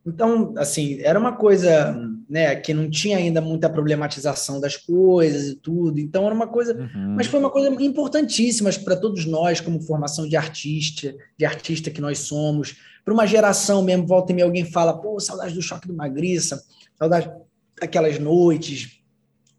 Então, 0.06 0.54
assim, 0.58 1.00
era 1.02 1.18
uma 1.18 1.32
coisa 1.32 1.96
né, 2.32 2.56
que 2.56 2.74
não 2.74 2.90
tinha 2.90 3.18
ainda 3.18 3.42
muita 3.42 3.70
problematização 3.70 4.58
das 4.58 4.78
coisas 4.78 5.50
e 5.50 5.56
tudo. 5.56 6.00
Então 6.00 6.26
era 6.26 6.34
uma 6.34 6.48
coisa, 6.48 6.74
uhum. 6.74 7.16
mas 7.18 7.28
foi 7.28 7.42
uma 7.42 7.50
coisa 7.50 7.68
importantíssima 7.84 8.72
para 8.86 8.96
todos 8.96 9.26
nós 9.26 9.60
como 9.60 9.82
formação 9.82 10.26
de 10.26 10.38
artista, 10.38 11.14
de 11.38 11.44
artista 11.44 11.92
que 11.92 12.00
nós 12.00 12.20
somos. 12.20 12.78
Para 13.04 13.14
uma 13.14 13.28
geração 13.28 13.84
mesmo, 13.84 14.08
volta 14.08 14.32
e 14.32 14.36
meia 14.36 14.46
alguém 14.46 14.64
fala, 14.64 14.94
pô, 14.94 15.20
saudade 15.20 15.54
do 15.54 15.62
choque 15.62 15.90
do 15.90 15.94
Magriça, 15.94 16.64
saudade 16.98 17.30
daquelas 17.78 18.18
noites 18.18 19.02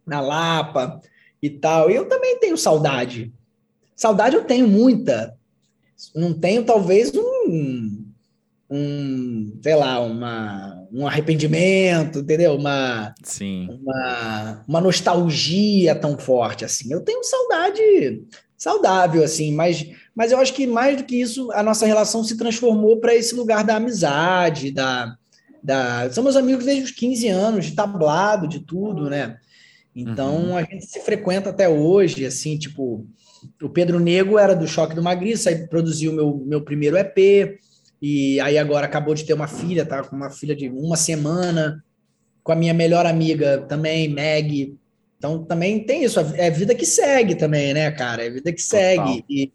na 0.06 0.22
Lapa 0.22 0.98
e 1.42 1.50
tal. 1.50 1.90
Eu 1.90 2.08
também 2.08 2.38
tenho 2.38 2.56
saudade. 2.56 3.30
Saudade 3.94 4.34
eu 4.34 4.44
tenho 4.44 4.66
muita. 4.66 5.36
Não 6.14 6.32
tenho 6.32 6.64
talvez 6.64 7.12
um 7.14 8.02
um, 8.70 9.58
sei 9.62 9.74
lá, 9.74 10.00
uma, 10.00 10.81
um 10.92 11.06
arrependimento, 11.06 12.18
entendeu? 12.18 12.54
Uma, 12.54 13.14
Sim. 13.22 13.68
Uma, 13.80 14.64
uma 14.68 14.80
nostalgia 14.80 15.94
tão 15.94 16.18
forte 16.18 16.64
assim. 16.64 16.92
Eu 16.92 17.00
tenho 17.00 17.24
saudade 17.24 18.22
saudável, 18.62 19.24
assim, 19.24 19.52
mas, 19.52 19.84
mas 20.14 20.30
eu 20.30 20.38
acho 20.38 20.52
que 20.52 20.68
mais 20.68 20.96
do 20.96 21.02
que 21.02 21.20
isso, 21.20 21.50
a 21.50 21.64
nossa 21.64 21.84
relação 21.84 22.22
se 22.22 22.36
transformou 22.36 22.98
para 22.98 23.12
esse 23.12 23.34
lugar 23.34 23.64
da 23.64 23.74
amizade, 23.74 24.70
da, 24.70 25.16
da. 25.60 26.08
Somos 26.12 26.36
amigos 26.36 26.64
desde 26.64 26.84
os 26.84 26.90
15 26.92 27.26
anos, 27.26 27.66
de 27.66 27.72
tablado, 27.72 28.46
de 28.46 28.60
tudo, 28.60 29.10
né? 29.10 29.38
Então 29.96 30.36
uhum. 30.36 30.56
a 30.56 30.62
gente 30.62 30.86
se 30.86 31.00
frequenta 31.00 31.50
até 31.50 31.68
hoje, 31.68 32.24
assim, 32.24 32.56
tipo, 32.56 33.04
o 33.60 33.68
Pedro 33.68 33.98
Nego 33.98 34.38
era 34.38 34.54
do 34.54 34.68
Choque 34.68 34.94
do 34.94 35.02
Magriça, 35.02 35.50
aí 35.50 35.66
produziu 35.66 36.12
meu, 36.12 36.42
meu 36.46 36.60
primeiro 36.62 36.96
EP. 36.96 37.58
E 38.02 38.40
aí 38.40 38.58
agora 38.58 38.84
acabou 38.84 39.14
de 39.14 39.24
ter 39.24 39.32
uma 39.32 39.46
filha, 39.46 39.86
tá 39.86 40.02
com 40.02 40.16
uma 40.16 40.28
filha 40.28 40.56
de 40.56 40.68
uma 40.68 40.96
semana, 40.96 41.84
com 42.42 42.50
a 42.50 42.56
minha 42.56 42.74
melhor 42.74 43.06
amiga 43.06 43.58
também, 43.68 44.08
Meg. 44.08 44.76
Então 45.16 45.44
também 45.44 45.86
tem 45.86 46.02
isso, 46.02 46.18
é 46.18 46.50
vida 46.50 46.74
que 46.74 46.84
segue 46.84 47.36
também, 47.36 47.72
né, 47.72 47.92
cara? 47.92 48.26
É 48.26 48.30
vida 48.30 48.52
que 48.52 48.60
segue. 48.60 49.24
E, 49.30 49.52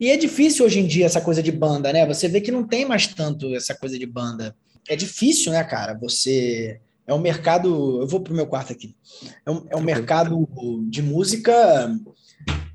e 0.00 0.10
é 0.10 0.16
difícil 0.16 0.66
hoje 0.66 0.80
em 0.80 0.86
dia 0.86 1.06
essa 1.06 1.20
coisa 1.20 1.40
de 1.40 1.52
banda, 1.52 1.92
né? 1.92 2.04
Você 2.06 2.26
vê 2.26 2.40
que 2.40 2.50
não 2.50 2.66
tem 2.66 2.84
mais 2.84 3.06
tanto 3.06 3.54
essa 3.54 3.72
coisa 3.72 3.96
de 3.96 4.04
banda. 4.04 4.56
É 4.88 4.96
difícil, 4.96 5.52
né, 5.52 5.62
cara? 5.62 5.96
Você 6.00 6.80
é 7.06 7.14
um 7.14 7.20
mercado. 7.20 8.00
Eu 8.00 8.08
vou 8.08 8.18
pro 8.18 8.34
meu 8.34 8.48
quarto 8.48 8.72
aqui. 8.72 8.96
É 9.46 9.50
um, 9.50 9.66
é 9.70 9.76
um 9.76 9.80
mercado 9.82 10.48
de 10.88 11.02
música, 11.02 11.54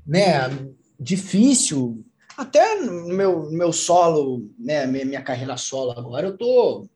né? 0.06 0.48
Difícil 0.98 2.02
até 2.42 2.80
no 2.80 3.08
meu, 3.08 3.50
meu 3.50 3.72
solo, 3.72 4.50
né, 4.58 4.86
minha, 4.86 5.04
minha 5.04 5.22
carreira 5.22 5.56
solo 5.56 5.92
agora, 5.92 6.26
eu 6.26 6.36
tô, 6.36 6.86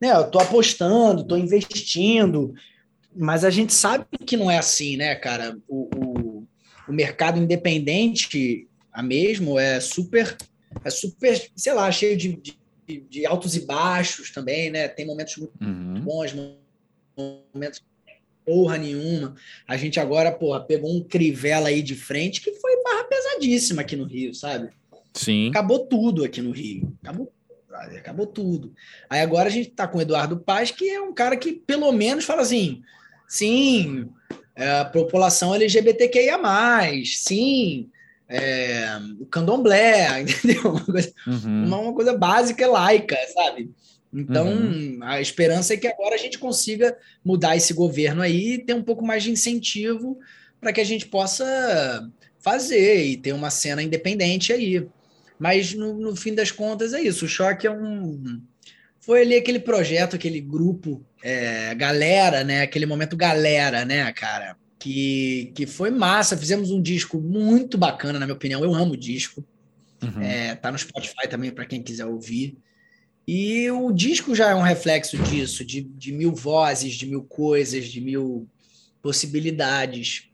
né, 0.00 0.12
eu 0.12 0.30
tô 0.30 0.38
apostando, 0.38 1.24
tô 1.24 1.36
investindo, 1.36 2.54
mas 3.14 3.44
a 3.44 3.50
gente 3.50 3.72
sabe 3.72 4.06
que 4.24 4.36
não 4.36 4.50
é 4.50 4.58
assim, 4.58 4.96
né, 4.96 5.14
cara? 5.14 5.58
O, 5.68 5.88
o, 5.96 6.46
o 6.88 6.92
mercado 6.92 7.38
independente, 7.38 8.68
a 8.92 9.02
mesmo, 9.02 9.58
é 9.58 9.80
super, 9.80 10.36
é 10.84 10.90
super, 10.90 11.50
sei 11.56 11.72
lá, 11.72 11.90
cheio 11.90 12.16
de, 12.16 12.40
de, 12.86 13.00
de 13.00 13.26
altos 13.26 13.56
e 13.56 13.66
baixos 13.66 14.30
também, 14.30 14.70
né? 14.70 14.86
Tem 14.88 15.06
momentos 15.06 15.36
muito 15.36 15.52
uhum. 15.60 16.00
bons, 16.00 16.34
momentos 17.54 17.82
porra 18.46 18.78
nenhuma. 18.78 19.34
A 19.66 19.76
gente 19.76 19.98
agora, 19.98 20.30
porra, 20.30 20.60
pegou 20.60 20.96
um 20.96 21.02
Crivella 21.02 21.68
aí 21.68 21.82
de 21.82 21.96
frente 21.96 22.40
que 22.40 22.52
foi 22.52 22.82
barra 22.84 23.04
pesadíssima 23.04 23.82
aqui 23.82 23.96
no 23.96 24.04
Rio, 24.04 24.32
sabe? 24.32 24.70
Sim. 25.12 25.48
Acabou 25.48 25.80
tudo 25.80 26.24
aqui 26.24 26.40
no 26.40 26.52
Rio. 26.52 26.96
Acabou, 27.02 27.32
acabou 27.96 28.26
tudo. 28.26 28.72
Aí 29.10 29.20
agora 29.20 29.48
a 29.48 29.52
gente 29.52 29.70
tá 29.70 29.88
com 29.88 29.98
o 29.98 30.00
Eduardo 30.00 30.38
Paz, 30.38 30.70
que 30.70 30.88
é 30.88 31.00
um 31.00 31.12
cara 31.12 31.36
que 31.36 31.52
pelo 31.52 31.90
menos 31.90 32.24
fala 32.24 32.42
assim: 32.42 32.82
sim, 33.26 34.08
é, 34.54 34.80
a 34.80 34.84
população 34.84 35.54
LGBTQIA, 35.54 36.38
sim, 37.04 37.90
é, 38.28 38.98
o 39.18 39.26
candomblé, 39.26 40.20
entendeu? 40.22 40.70
Uma 40.70 40.84
coisa, 40.84 41.12
uhum. 41.26 41.66
uma, 41.66 41.78
uma 41.78 41.94
coisa 41.94 42.16
básica, 42.16 42.66
laica, 42.66 43.16
sabe? 43.34 43.70
Então, 44.16 44.48
uhum. 44.48 44.98
a 45.02 45.20
esperança 45.20 45.74
é 45.74 45.76
que 45.76 45.86
agora 45.86 46.14
a 46.14 46.18
gente 46.18 46.38
consiga 46.38 46.96
mudar 47.22 47.54
esse 47.54 47.74
governo 47.74 48.22
aí 48.22 48.54
e 48.54 48.58
ter 48.58 48.72
um 48.72 48.82
pouco 48.82 49.04
mais 49.04 49.22
de 49.22 49.30
incentivo 49.30 50.18
para 50.58 50.72
que 50.72 50.80
a 50.80 50.84
gente 50.84 51.06
possa 51.06 52.10
fazer 52.38 53.04
e 53.04 53.16
ter 53.18 53.34
uma 53.34 53.50
cena 53.50 53.82
independente 53.82 54.54
aí. 54.54 54.86
Mas 55.38 55.74
no, 55.74 55.92
no, 55.92 56.16
fim 56.16 56.34
das 56.34 56.50
contas 56.50 56.94
é 56.94 57.02
isso. 57.02 57.26
O 57.26 57.28
choque 57.28 57.66
é 57.66 57.70
um 57.70 58.40
foi 59.00 59.20
ali 59.20 59.36
aquele 59.36 59.60
projeto, 59.60 60.16
aquele 60.16 60.40
grupo, 60.40 61.04
é, 61.22 61.72
galera, 61.76 62.42
né? 62.42 62.62
Aquele 62.62 62.86
momento 62.86 63.16
galera, 63.16 63.84
né, 63.84 64.10
cara? 64.12 64.56
Que, 64.80 65.52
que 65.54 65.64
foi 65.64 65.90
massa. 65.90 66.36
Fizemos 66.36 66.72
um 66.72 66.82
disco 66.82 67.20
muito 67.20 67.78
bacana, 67.78 68.18
na 68.18 68.26
minha 68.26 68.34
opinião. 68.34 68.64
Eu 68.64 68.74
amo 68.74 68.94
o 68.94 68.96
disco. 68.96 69.44
Uhum. 70.02 70.22
É, 70.22 70.56
tá 70.56 70.72
no 70.72 70.78
Spotify 70.78 71.28
também 71.28 71.52
para 71.52 71.66
quem 71.66 71.82
quiser 71.82 72.06
ouvir. 72.06 72.58
E 73.26 73.68
o 73.72 73.90
disco 73.90 74.34
já 74.34 74.50
é 74.50 74.54
um 74.54 74.62
reflexo 74.62 75.18
disso, 75.18 75.64
de, 75.64 75.82
de 75.82 76.12
mil 76.12 76.32
vozes, 76.32 76.94
de 76.94 77.06
mil 77.06 77.24
coisas, 77.24 77.86
de 77.86 78.00
mil 78.00 78.48
possibilidades. 79.02 80.28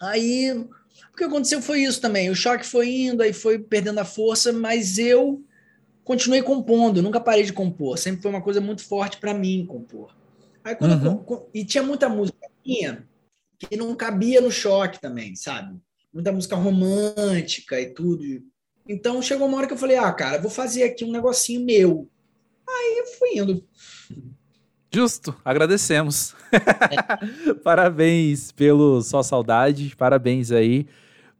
Aí 0.00 0.52
o 0.52 1.16
que 1.16 1.24
aconteceu 1.24 1.62
foi 1.62 1.82
isso 1.82 2.00
também. 2.00 2.28
O 2.28 2.34
choque 2.34 2.66
foi 2.66 2.90
indo, 2.90 3.22
aí 3.22 3.32
foi 3.32 3.58
perdendo 3.58 4.00
a 4.00 4.04
força, 4.04 4.52
mas 4.52 4.98
eu 4.98 5.42
continuei 6.04 6.42
compondo, 6.42 7.00
nunca 7.00 7.18
parei 7.18 7.44
de 7.44 7.52
compor. 7.52 7.96
Sempre 7.96 8.20
foi 8.20 8.30
uma 8.30 8.42
coisa 8.42 8.60
muito 8.60 8.84
forte 8.84 9.16
para 9.16 9.32
mim 9.32 9.64
compor. 9.64 10.14
Aí 10.62 10.74
quando 10.74 11.02
uhum. 11.02 11.24
eu, 11.28 11.50
e 11.54 11.64
tinha 11.64 11.82
muita 11.82 12.08
música 12.08 12.38
minha 12.64 13.06
que 13.58 13.76
não 13.76 13.94
cabia 13.94 14.40
no 14.40 14.50
choque 14.50 15.00
também, 15.00 15.34
sabe? 15.34 15.78
Muita 16.12 16.30
música 16.30 16.56
romântica 16.56 17.80
e 17.80 17.86
tudo. 17.86 18.22
Então 18.86 19.22
chegou 19.22 19.46
uma 19.46 19.56
hora 19.56 19.66
que 19.66 19.72
eu 19.72 19.78
falei: 19.78 19.96
"Ah, 19.96 20.12
cara, 20.12 20.40
vou 20.40 20.50
fazer 20.50 20.82
aqui 20.82 21.04
um 21.04 21.12
negocinho 21.12 21.64
meu". 21.64 22.10
Aí 22.68 22.98
eu 22.98 23.06
fui 23.18 23.38
indo. 23.38 23.64
Justo, 24.92 25.34
agradecemos. 25.44 26.34
É. 26.52 27.54
parabéns 27.64 28.52
pelo 28.52 29.02
Só 29.02 29.22
Saudade, 29.22 29.94
parabéns 29.96 30.52
aí 30.52 30.86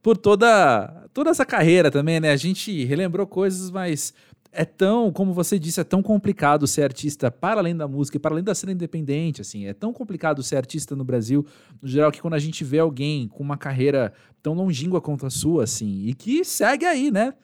por 0.02 0.16
toda 0.16 1.08
toda 1.14 1.30
essa 1.30 1.46
carreira 1.46 1.90
também, 1.90 2.18
né? 2.18 2.30
A 2.30 2.36
gente 2.36 2.84
relembrou 2.84 3.26
coisas, 3.26 3.70
mas 3.70 4.12
é 4.54 4.64
tão, 4.64 5.12
como 5.12 5.32
você 5.32 5.58
disse, 5.58 5.80
é 5.80 5.84
tão 5.84 6.02
complicado 6.02 6.66
ser 6.66 6.82
artista 6.82 7.30
para 7.30 7.60
além 7.60 7.76
da 7.76 7.88
música 7.88 8.16
e 8.16 8.20
para 8.20 8.32
além 8.34 8.44
da 8.44 8.54
cena 8.54 8.72
independente, 8.72 9.40
assim, 9.40 9.66
é 9.66 9.74
tão 9.74 9.92
complicado 9.92 10.42
ser 10.42 10.56
artista 10.56 10.94
no 10.94 11.04
Brasil, 11.04 11.44
no 11.82 11.88
geral, 11.88 12.12
que 12.12 12.20
quando 12.20 12.34
a 12.34 12.38
gente 12.38 12.62
vê 12.62 12.78
alguém 12.78 13.28
com 13.28 13.42
uma 13.42 13.56
carreira 13.56 14.12
tão 14.42 14.54
longínqua 14.54 15.00
quanto 15.00 15.26
a 15.26 15.30
sua, 15.30 15.64
assim, 15.64 16.06
e 16.06 16.14
que 16.14 16.44
segue 16.44 16.84
aí, 16.84 17.10
né? 17.10 17.34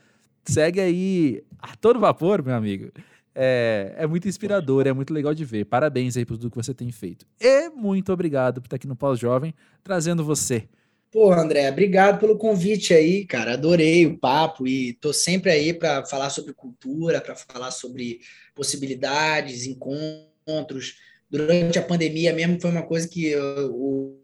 Segue 0.44 0.80
aí 0.80 1.42
a 1.58 1.74
todo 1.76 1.98
vapor, 1.98 2.44
meu 2.44 2.54
amigo. 2.54 2.90
É, 3.34 3.94
é 3.96 4.06
muito 4.06 4.28
inspirador, 4.28 4.86
é 4.86 4.92
muito 4.92 5.12
legal 5.12 5.34
de 5.34 5.44
ver. 5.44 5.64
Parabéns 5.64 6.16
aí 6.16 6.24
por 6.24 6.36
tudo 6.36 6.50
que 6.50 6.56
você 6.56 6.74
tem 6.74 6.90
feito. 6.90 7.26
E 7.40 7.68
muito 7.70 8.12
obrigado 8.12 8.60
por 8.60 8.66
estar 8.66 8.76
aqui 8.76 8.86
no 8.86 8.96
Pós-Jovem, 8.96 9.54
trazendo 9.82 10.24
você 10.24 10.68
Pô, 11.10 11.32
André, 11.32 11.68
obrigado 11.68 12.20
pelo 12.20 12.38
convite 12.38 12.94
aí, 12.94 13.26
cara. 13.26 13.54
Adorei 13.54 14.06
o 14.06 14.16
papo 14.16 14.64
e 14.64 14.92
tô 14.92 15.12
sempre 15.12 15.50
aí 15.50 15.74
para 15.74 16.04
falar 16.06 16.30
sobre 16.30 16.54
cultura, 16.54 17.20
para 17.20 17.34
falar 17.34 17.72
sobre 17.72 18.20
possibilidades, 18.54 19.66
encontros. 19.66 20.98
Durante 21.28 21.80
a 21.80 21.82
pandemia 21.82 22.32
mesmo 22.32 22.60
foi 22.60 22.70
uma 22.70 22.84
coisa 22.84 23.08
que 23.08 23.34
o 23.36 24.20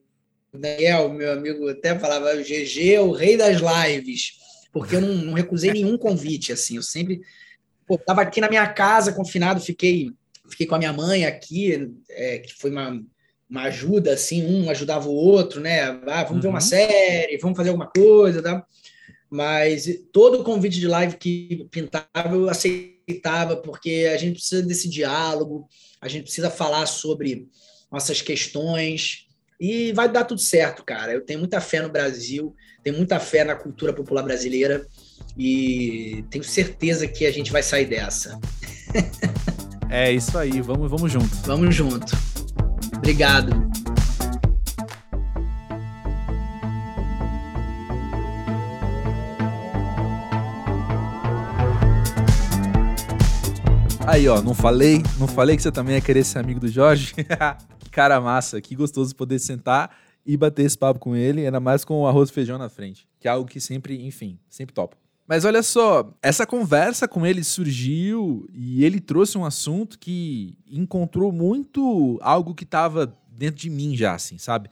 Daniel, 0.54 1.12
meu 1.12 1.32
amigo, 1.32 1.68
até 1.68 1.98
falava, 1.98 2.32
o 2.36 2.42
GG 2.44 2.94
é 2.94 3.00
o 3.00 3.10
rei 3.10 3.36
das 3.36 3.56
lives, 3.60 4.34
porque 4.72 4.94
eu 4.94 5.00
não, 5.00 5.14
não 5.14 5.32
recusei 5.32 5.72
nenhum 5.72 5.98
convite, 5.98 6.52
assim, 6.52 6.76
eu 6.76 6.82
sempre 6.82 7.20
pô, 7.86 7.96
tava 7.96 8.22
aqui 8.22 8.40
na 8.40 8.48
minha 8.48 8.66
casa, 8.68 9.12
confinado, 9.12 9.60
fiquei 9.60 10.10
fiquei 10.48 10.66
com 10.66 10.76
a 10.76 10.78
minha 10.78 10.92
mãe 10.92 11.26
aqui, 11.26 11.90
é, 12.08 12.38
que 12.38 12.54
foi 12.54 12.70
uma 12.70 13.00
uma 13.48 13.62
ajuda, 13.62 14.12
assim, 14.12 14.44
um 14.44 14.68
ajudava 14.68 15.08
o 15.08 15.14
outro, 15.14 15.60
né? 15.60 15.82
Ah, 16.08 16.24
vamos 16.24 16.30
uhum. 16.30 16.40
ver 16.40 16.48
uma 16.48 16.54
uhum. 16.54 16.60
série, 16.60 17.38
vamos 17.38 17.56
fazer 17.56 17.68
alguma 17.70 17.86
coisa, 17.86 18.42
tá? 18.42 18.66
Mas 19.30 19.86
todo 20.12 20.42
convite 20.42 20.80
de 20.80 20.88
live 20.88 21.16
que 21.16 21.66
pintava 21.70 22.34
eu 22.34 22.48
aceitava, 22.48 23.56
porque 23.56 24.08
a 24.12 24.16
gente 24.16 24.34
precisa 24.34 24.62
desse 24.62 24.88
diálogo, 24.88 25.68
a 26.00 26.08
gente 26.08 26.24
precisa 26.24 26.50
falar 26.50 26.86
sobre 26.86 27.48
nossas 27.90 28.20
questões 28.20 29.26
e 29.60 29.92
vai 29.92 30.10
dar 30.10 30.24
tudo 30.24 30.40
certo, 30.40 30.84
cara. 30.84 31.12
Eu 31.12 31.24
tenho 31.24 31.38
muita 31.38 31.60
fé 31.60 31.80
no 31.80 31.88
Brasil, 31.88 32.54
tenho 32.82 32.96
muita 32.96 33.18
fé 33.20 33.44
na 33.44 33.54
cultura 33.54 33.92
popular 33.92 34.22
brasileira 34.22 34.86
e 35.36 36.24
tenho 36.30 36.44
certeza 36.44 37.06
que 37.06 37.26
a 37.26 37.32
gente 37.32 37.52
vai 37.52 37.62
sair 37.62 37.86
dessa. 37.86 38.38
É 39.88 40.10
isso 40.10 40.36
aí, 40.36 40.60
vamos, 40.60 40.90
vamos 40.90 41.12
junto. 41.12 41.34
Vamos 41.44 41.74
junto. 41.74 42.12
Obrigado. 42.96 43.70
Aí, 54.06 54.28
ó, 54.28 54.40
não 54.40 54.54
falei? 54.54 55.02
Não 55.18 55.28
falei 55.28 55.56
que 55.56 55.62
você 55.62 55.70
também 55.70 55.94
ia 55.96 56.00
querer 56.00 56.24
ser 56.24 56.38
amigo 56.38 56.58
do 56.58 56.68
Jorge? 56.68 57.12
que 57.14 57.24
cara 57.90 58.20
massa, 58.20 58.60
que 58.60 58.74
gostoso 58.74 59.14
poder 59.14 59.38
sentar 59.38 59.90
e 60.24 60.36
bater 60.36 60.64
esse 60.64 60.76
papo 60.76 60.98
com 60.98 61.14
ele, 61.14 61.44
ainda 61.44 61.60
mais 61.60 61.84
com 61.84 62.00
o 62.00 62.06
arroz 62.06 62.30
e 62.30 62.32
feijão 62.32 62.56
na 62.56 62.68
frente, 62.68 63.06
que 63.20 63.28
é 63.28 63.30
algo 63.30 63.48
que 63.48 63.60
sempre, 63.60 64.06
enfim, 64.06 64.38
sempre 64.48 64.74
topo. 64.74 64.96
Mas 65.26 65.44
olha 65.44 65.62
só, 65.62 66.14
essa 66.22 66.46
conversa 66.46 67.08
com 67.08 67.26
ele 67.26 67.42
surgiu 67.42 68.48
e 68.54 68.84
ele 68.84 69.00
trouxe 69.00 69.36
um 69.36 69.44
assunto 69.44 69.98
que 69.98 70.56
encontrou 70.70 71.32
muito 71.32 72.18
algo 72.22 72.54
que 72.54 72.62
estava 72.62 73.12
dentro 73.28 73.60
de 73.60 73.68
mim 73.68 73.96
já, 73.96 74.14
assim, 74.14 74.38
sabe? 74.38 74.70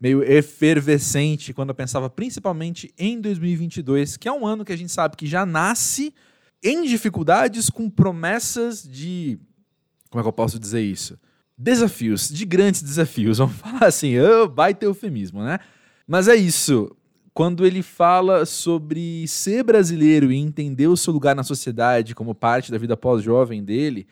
Meio 0.00 0.22
efervescente 0.22 1.52
quando 1.52 1.70
eu 1.70 1.74
pensava 1.74 2.08
principalmente 2.08 2.94
em 2.96 3.20
2022, 3.20 4.16
que 4.16 4.28
é 4.28 4.32
um 4.32 4.46
ano 4.46 4.64
que 4.64 4.72
a 4.72 4.76
gente 4.76 4.92
sabe 4.92 5.16
que 5.16 5.26
já 5.26 5.44
nasce 5.44 6.14
em 6.62 6.84
dificuldades 6.84 7.68
com 7.68 7.90
promessas 7.90 8.82
de. 8.82 9.38
Como 10.08 10.20
é 10.20 10.22
que 10.22 10.28
eu 10.28 10.32
posso 10.32 10.58
dizer 10.58 10.82
isso? 10.82 11.18
Desafios, 11.58 12.28
de 12.28 12.44
grandes 12.44 12.80
desafios. 12.80 13.38
Vamos 13.38 13.56
falar 13.56 13.86
assim, 13.86 14.18
oh, 14.20 14.48
baita 14.48 14.84
eufemismo, 14.84 15.42
né? 15.42 15.58
Mas 16.06 16.28
é 16.28 16.36
isso 16.36 16.94
quando 17.34 17.66
ele 17.66 17.82
fala 17.82 18.46
sobre 18.46 19.26
ser 19.26 19.64
brasileiro 19.64 20.30
e 20.30 20.36
entender 20.36 20.86
o 20.86 20.96
seu 20.96 21.12
lugar 21.12 21.34
na 21.34 21.42
sociedade 21.42 22.14
como 22.14 22.32
parte 22.32 22.70
da 22.70 22.78
vida 22.78 22.96
pós-jovem 22.96 23.64
dele, 23.64 24.06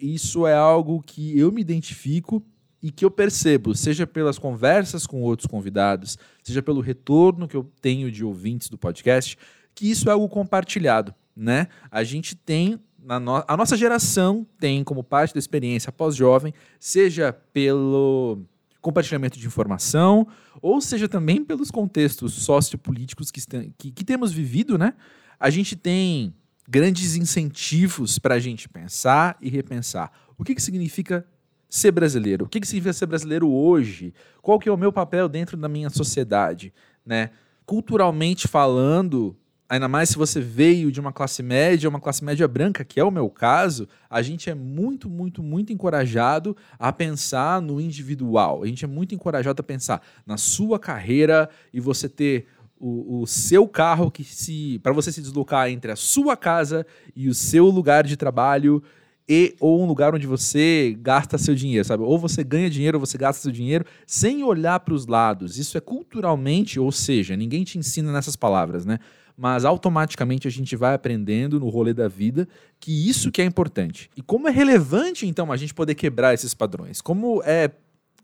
isso 0.00 0.46
é 0.46 0.54
algo 0.54 1.02
que 1.02 1.36
eu 1.36 1.50
me 1.50 1.60
identifico 1.60 2.40
e 2.80 2.92
que 2.92 3.04
eu 3.04 3.10
percebo, 3.10 3.74
seja 3.74 4.06
pelas 4.06 4.38
conversas 4.38 5.04
com 5.04 5.20
outros 5.20 5.48
convidados, 5.48 6.16
seja 6.40 6.62
pelo 6.62 6.80
retorno 6.80 7.48
que 7.48 7.56
eu 7.56 7.68
tenho 7.82 8.12
de 8.12 8.24
ouvintes 8.24 8.68
do 8.68 8.78
podcast, 8.78 9.36
que 9.74 9.90
isso 9.90 10.08
é 10.08 10.12
algo 10.12 10.28
compartilhado, 10.28 11.12
né? 11.34 11.66
A 11.90 12.04
gente 12.04 12.36
tem 12.36 12.78
no... 12.96 13.44
a 13.48 13.56
nossa 13.56 13.76
geração 13.76 14.46
tem 14.60 14.84
como 14.84 15.02
parte 15.02 15.34
da 15.34 15.40
experiência 15.40 15.90
pós-jovem, 15.90 16.54
seja 16.78 17.32
pelo 17.52 18.44
compartilhamento 18.80 19.38
de 19.38 19.46
informação, 19.46 20.26
ou 20.62 20.80
seja 20.80 21.08
também 21.08 21.44
pelos 21.44 21.70
contextos 21.70 22.34
sociopolíticos 22.34 23.30
que, 23.30 23.40
que, 23.76 23.90
que 23.90 24.04
temos 24.04 24.32
vivido, 24.32 24.78
né? 24.78 24.94
A 25.38 25.50
gente 25.50 25.76
tem 25.76 26.34
grandes 26.68 27.16
incentivos 27.16 28.18
para 28.18 28.34
a 28.34 28.38
gente 28.38 28.68
pensar 28.68 29.36
e 29.40 29.48
repensar. 29.48 30.12
O 30.36 30.44
que, 30.44 30.54
que 30.54 30.62
significa 30.62 31.26
ser 31.68 31.90
brasileiro? 31.92 32.44
O 32.44 32.48
que, 32.48 32.60
que 32.60 32.66
significa 32.66 32.92
ser 32.92 33.06
brasileiro 33.06 33.48
hoje? 33.48 34.12
Qual 34.42 34.58
que 34.58 34.68
é 34.68 34.72
o 34.72 34.76
meu 34.76 34.92
papel 34.92 35.28
dentro 35.28 35.56
da 35.56 35.68
minha 35.68 35.90
sociedade? 35.90 36.72
Né? 37.04 37.30
Culturalmente 37.64 38.46
falando, 38.46 39.36
ainda 39.68 39.86
mais 39.86 40.08
se 40.08 40.16
você 40.16 40.40
veio 40.40 40.90
de 40.90 40.98
uma 40.98 41.12
classe 41.12 41.42
média, 41.42 41.88
uma 41.88 42.00
classe 42.00 42.24
média 42.24 42.48
branca, 42.48 42.84
que 42.84 42.98
é 42.98 43.04
o 43.04 43.10
meu 43.10 43.28
caso, 43.28 43.86
a 44.08 44.22
gente 44.22 44.48
é 44.48 44.54
muito, 44.54 45.10
muito, 45.10 45.42
muito 45.42 45.72
encorajado 45.72 46.56
a 46.78 46.92
pensar 46.92 47.60
no 47.60 47.80
individual. 47.80 48.62
A 48.62 48.66
gente 48.66 48.84
é 48.84 48.88
muito 48.88 49.14
encorajado 49.14 49.60
a 49.60 49.64
pensar 49.64 50.02
na 50.26 50.36
sua 50.36 50.78
carreira 50.78 51.50
e 51.72 51.80
você 51.80 52.08
ter 52.08 52.46
o, 52.80 53.22
o 53.22 53.26
seu 53.26 53.66
carro 53.66 54.10
que 54.10 54.24
se 54.24 54.78
para 54.82 54.92
você 54.92 55.10
se 55.10 55.20
deslocar 55.20 55.68
entre 55.68 55.90
a 55.90 55.96
sua 55.96 56.36
casa 56.36 56.86
e 57.14 57.28
o 57.28 57.34
seu 57.34 57.66
lugar 57.66 58.04
de 58.04 58.16
trabalho 58.16 58.82
e 59.28 59.54
ou 59.60 59.82
um 59.82 59.84
lugar 59.84 60.14
onde 60.14 60.26
você 60.26 60.96
gasta 61.02 61.36
seu 61.36 61.54
dinheiro, 61.54 61.84
sabe? 61.84 62.02
Ou 62.02 62.18
você 62.18 62.42
ganha 62.42 62.70
dinheiro 62.70 62.96
ou 62.96 63.04
você 63.04 63.18
gasta 63.18 63.42
seu 63.42 63.52
dinheiro 63.52 63.84
sem 64.06 64.42
olhar 64.42 64.80
para 64.80 64.94
os 64.94 65.06
lados. 65.06 65.58
Isso 65.58 65.76
é 65.76 65.80
culturalmente, 65.80 66.80
ou 66.80 66.90
seja, 66.90 67.36
ninguém 67.36 67.62
te 67.62 67.76
ensina 67.76 68.10
nessas 68.10 68.36
palavras, 68.36 68.86
né? 68.86 68.98
Mas 69.38 69.64
automaticamente 69.64 70.48
a 70.48 70.50
gente 70.50 70.74
vai 70.74 70.94
aprendendo 70.94 71.60
no 71.60 71.68
rolê 71.68 71.94
da 71.94 72.08
vida 72.08 72.48
que 72.80 73.08
isso 73.08 73.30
que 73.30 73.40
é 73.40 73.44
importante. 73.44 74.10
E 74.16 74.20
como 74.20 74.48
é 74.48 74.50
relevante 74.50 75.28
então 75.28 75.52
a 75.52 75.56
gente 75.56 75.72
poder 75.72 75.94
quebrar 75.94 76.34
esses 76.34 76.52
padrões? 76.52 77.00
Como 77.00 77.40
é 77.44 77.70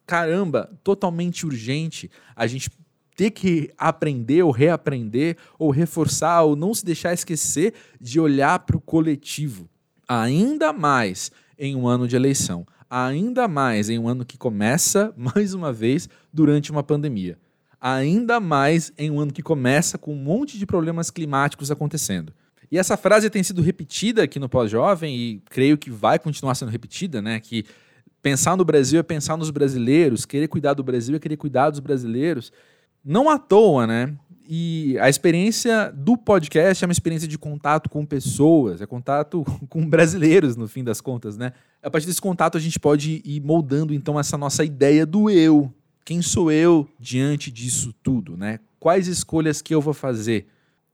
caramba, 0.04 0.68
totalmente 0.82 1.46
urgente 1.46 2.10
a 2.34 2.48
gente 2.48 2.68
ter 3.14 3.30
que 3.30 3.70
aprender 3.78 4.42
ou 4.42 4.50
reaprender 4.50 5.36
ou 5.56 5.70
reforçar 5.70 6.42
ou 6.42 6.56
não 6.56 6.74
se 6.74 6.84
deixar 6.84 7.14
esquecer 7.14 7.74
de 8.00 8.18
olhar 8.18 8.58
para 8.58 8.76
o 8.76 8.80
coletivo, 8.80 9.70
ainda 10.08 10.72
mais 10.72 11.30
em 11.56 11.76
um 11.76 11.86
ano 11.86 12.08
de 12.08 12.16
eleição, 12.16 12.66
ainda 12.90 13.46
mais 13.46 13.88
em 13.88 14.00
um 14.00 14.08
ano 14.08 14.24
que 14.24 14.36
começa 14.36 15.14
mais 15.16 15.54
uma 15.54 15.72
vez 15.72 16.08
durante 16.32 16.72
uma 16.72 16.82
pandemia 16.82 17.38
ainda 17.84 18.40
mais 18.40 18.90
em 18.96 19.10
um 19.10 19.20
ano 19.20 19.30
que 19.30 19.42
começa 19.42 19.98
com 19.98 20.14
um 20.14 20.16
monte 20.16 20.58
de 20.58 20.64
problemas 20.64 21.10
climáticos 21.10 21.70
acontecendo. 21.70 22.32
E 22.72 22.78
essa 22.78 22.96
frase 22.96 23.28
tem 23.28 23.42
sido 23.42 23.60
repetida 23.60 24.22
aqui 24.22 24.38
no 24.38 24.48
Pós-Jovem 24.48 25.14
e 25.14 25.42
creio 25.50 25.76
que 25.76 25.90
vai 25.90 26.18
continuar 26.18 26.54
sendo 26.54 26.70
repetida, 26.70 27.20
né? 27.20 27.38
Que 27.38 27.66
pensar 28.22 28.56
no 28.56 28.64
Brasil 28.64 28.98
é 28.98 29.02
pensar 29.02 29.36
nos 29.36 29.50
brasileiros, 29.50 30.24
querer 30.24 30.48
cuidar 30.48 30.72
do 30.72 30.82
Brasil 30.82 31.14
é 31.14 31.18
querer 31.18 31.36
cuidar 31.36 31.68
dos 31.68 31.78
brasileiros. 31.78 32.50
Não 33.04 33.28
à 33.28 33.38
toa, 33.38 33.86
né? 33.86 34.14
E 34.48 34.98
a 34.98 35.10
experiência 35.10 35.92
do 35.94 36.16
podcast 36.16 36.82
é 36.82 36.86
uma 36.86 36.92
experiência 36.92 37.28
de 37.28 37.36
contato 37.36 37.90
com 37.90 38.06
pessoas, 38.06 38.80
é 38.80 38.86
contato 38.86 39.44
com 39.68 39.86
brasileiros, 39.86 40.56
no 40.56 40.66
fim 40.66 40.82
das 40.82 41.02
contas, 41.02 41.36
né? 41.36 41.52
A 41.82 41.90
partir 41.90 42.06
desse 42.06 42.20
contato 42.20 42.56
a 42.56 42.60
gente 42.60 42.80
pode 42.80 43.20
ir 43.26 43.42
moldando 43.42 43.92
então 43.92 44.18
essa 44.18 44.38
nossa 44.38 44.64
ideia 44.64 45.04
do 45.04 45.28
eu. 45.28 45.70
Quem 46.04 46.20
sou 46.20 46.52
eu 46.52 46.88
diante 47.00 47.50
disso 47.50 47.94
tudo, 48.02 48.36
né? 48.36 48.60
Quais 48.78 49.08
escolhas 49.08 49.62
que 49.62 49.74
eu 49.74 49.80
vou 49.80 49.94
fazer? 49.94 50.46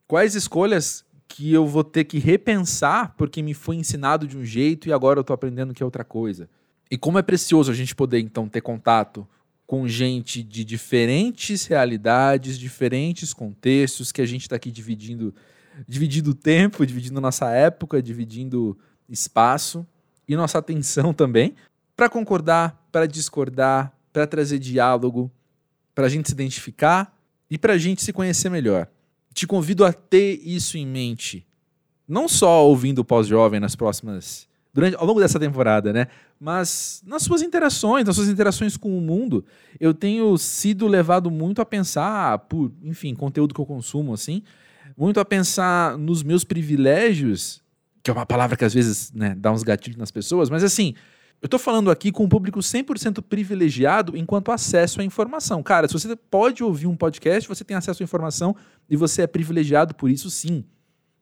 Quais 0.06 0.34
escolhas 0.34 1.04
que 1.26 1.52
eu 1.52 1.66
vou 1.66 1.82
ter 1.82 2.04
que 2.04 2.18
repensar 2.18 3.14
porque 3.16 3.42
me 3.42 3.54
foi 3.54 3.76
ensinado 3.76 4.26
de 4.26 4.36
um 4.38 4.44
jeito 4.44 4.88
e 4.88 4.92
agora 4.92 5.18
eu 5.18 5.22
estou 5.22 5.34
aprendendo 5.34 5.74
que 5.74 5.82
é 5.82 5.86
outra 5.86 6.04
coisa? 6.04 6.48
E 6.90 6.96
como 6.96 7.18
é 7.18 7.22
precioso 7.22 7.70
a 7.70 7.74
gente 7.74 7.94
poder 7.94 8.20
então 8.20 8.48
ter 8.48 8.60
contato 8.60 9.26
com 9.66 9.86
gente 9.86 10.42
de 10.42 10.64
diferentes 10.64 11.66
realidades, 11.66 12.58
diferentes 12.58 13.32
contextos, 13.32 14.10
que 14.10 14.20
a 14.20 14.26
gente 14.26 14.42
está 14.42 14.56
aqui 14.56 14.70
dividindo, 14.70 15.32
dividindo 15.86 16.34
tempo, 16.34 16.84
dividindo 16.84 17.20
nossa 17.20 17.50
época, 17.50 18.02
dividindo 18.02 18.76
espaço 19.08 19.86
e 20.26 20.34
nossa 20.34 20.58
atenção 20.58 21.14
também, 21.14 21.54
para 21.96 22.08
concordar, 22.08 22.84
para 22.90 23.06
discordar, 23.06 23.92
para 24.12 24.26
trazer 24.26 24.58
diálogo, 24.58 25.30
para 25.94 26.06
a 26.06 26.08
gente 26.08 26.28
se 26.28 26.34
identificar 26.34 27.16
e 27.50 27.58
para 27.58 27.74
a 27.74 27.78
gente 27.78 28.02
se 28.02 28.12
conhecer 28.12 28.48
melhor. 28.48 28.88
Te 29.32 29.46
convido 29.46 29.84
a 29.84 29.92
ter 29.92 30.40
isso 30.44 30.76
em 30.76 30.86
mente, 30.86 31.46
não 32.06 32.28
só 32.28 32.66
ouvindo 32.66 33.00
o 33.00 33.04
pós-jovem 33.04 33.60
nas 33.60 33.76
próximas 33.76 34.48
durante 34.72 34.96
ao 34.96 35.04
longo 35.04 35.20
dessa 35.20 35.38
temporada, 35.38 35.92
né? 35.92 36.06
Mas 36.38 37.02
nas 37.06 37.22
suas 37.22 37.42
interações, 37.42 38.04
nas 38.04 38.16
suas 38.16 38.28
interações 38.28 38.76
com 38.76 38.96
o 38.96 39.00
mundo, 39.00 39.44
eu 39.78 39.92
tenho 39.92 40.36
sido 40.38 40.86
levado 40.86 41.30
muito 41.30 41.60
a 41.60 41.66
pensar, 41.66 42.38
por, 42.40 42.72
enfim, 42.82 43.14
conteúdo 43.14 43.54
que 43.54 43.60
eu 43.60 43.66
consumo 43.66 44.14
assim, 44.14 44.42
muito 44.96 45.20
a 45.20 45.24
pensar 45.24 45.98
nos 45.98 46.22
meus 46.22 46.44
privilégios, 46.44 47.62
que 48.02 48.10
é 48.10 48.14
uma 48.14 48.26
palavra 48.26 48.56
que 48.56 48.64
às 48.64 48.72
vezes, 48.72 49.12
né, 49.12 49.34
dá 49.36 49.52
uns 49.52 49.62
gatilhos 49.62 49.98
nas 49.98 50.10
pessoas, 50.10 50.48
mas 50.48 50.64
assim, 50.64 50.94
eu 51.42 51.46
estou 51.46 51.58
falando 51.58 51.90
aqui 51.90 52.12
com 52.12 52.24
um 52.24 52.28
público 52.28 52.58
100% 52.58 53.22
privilegiado 53.22 54.16
enquanto 54.16 54.52
acesso 54.52 55.00
à 55.00 55.04
informação. 55.04 55.62
Cara, 55.62 55.88
se 55.88 55.94
você 55.94 56.14
pode 56.14 56.62
ouvir 56.62 56.86
um 56.86 56.94
podcast, 56.94 57.48
você 57.48 57.64
tem 57.64 57.76
acesso 57.76 58.02
à 58.02 58.04
informação 58.04 58.54
e 58.88 58.96
você 58.96 59.22
é 59.22 59.26
privilegiado 59.26 59.94
por 59.94 60.10
isso 60.10 60.30
sim. 60.30 60.64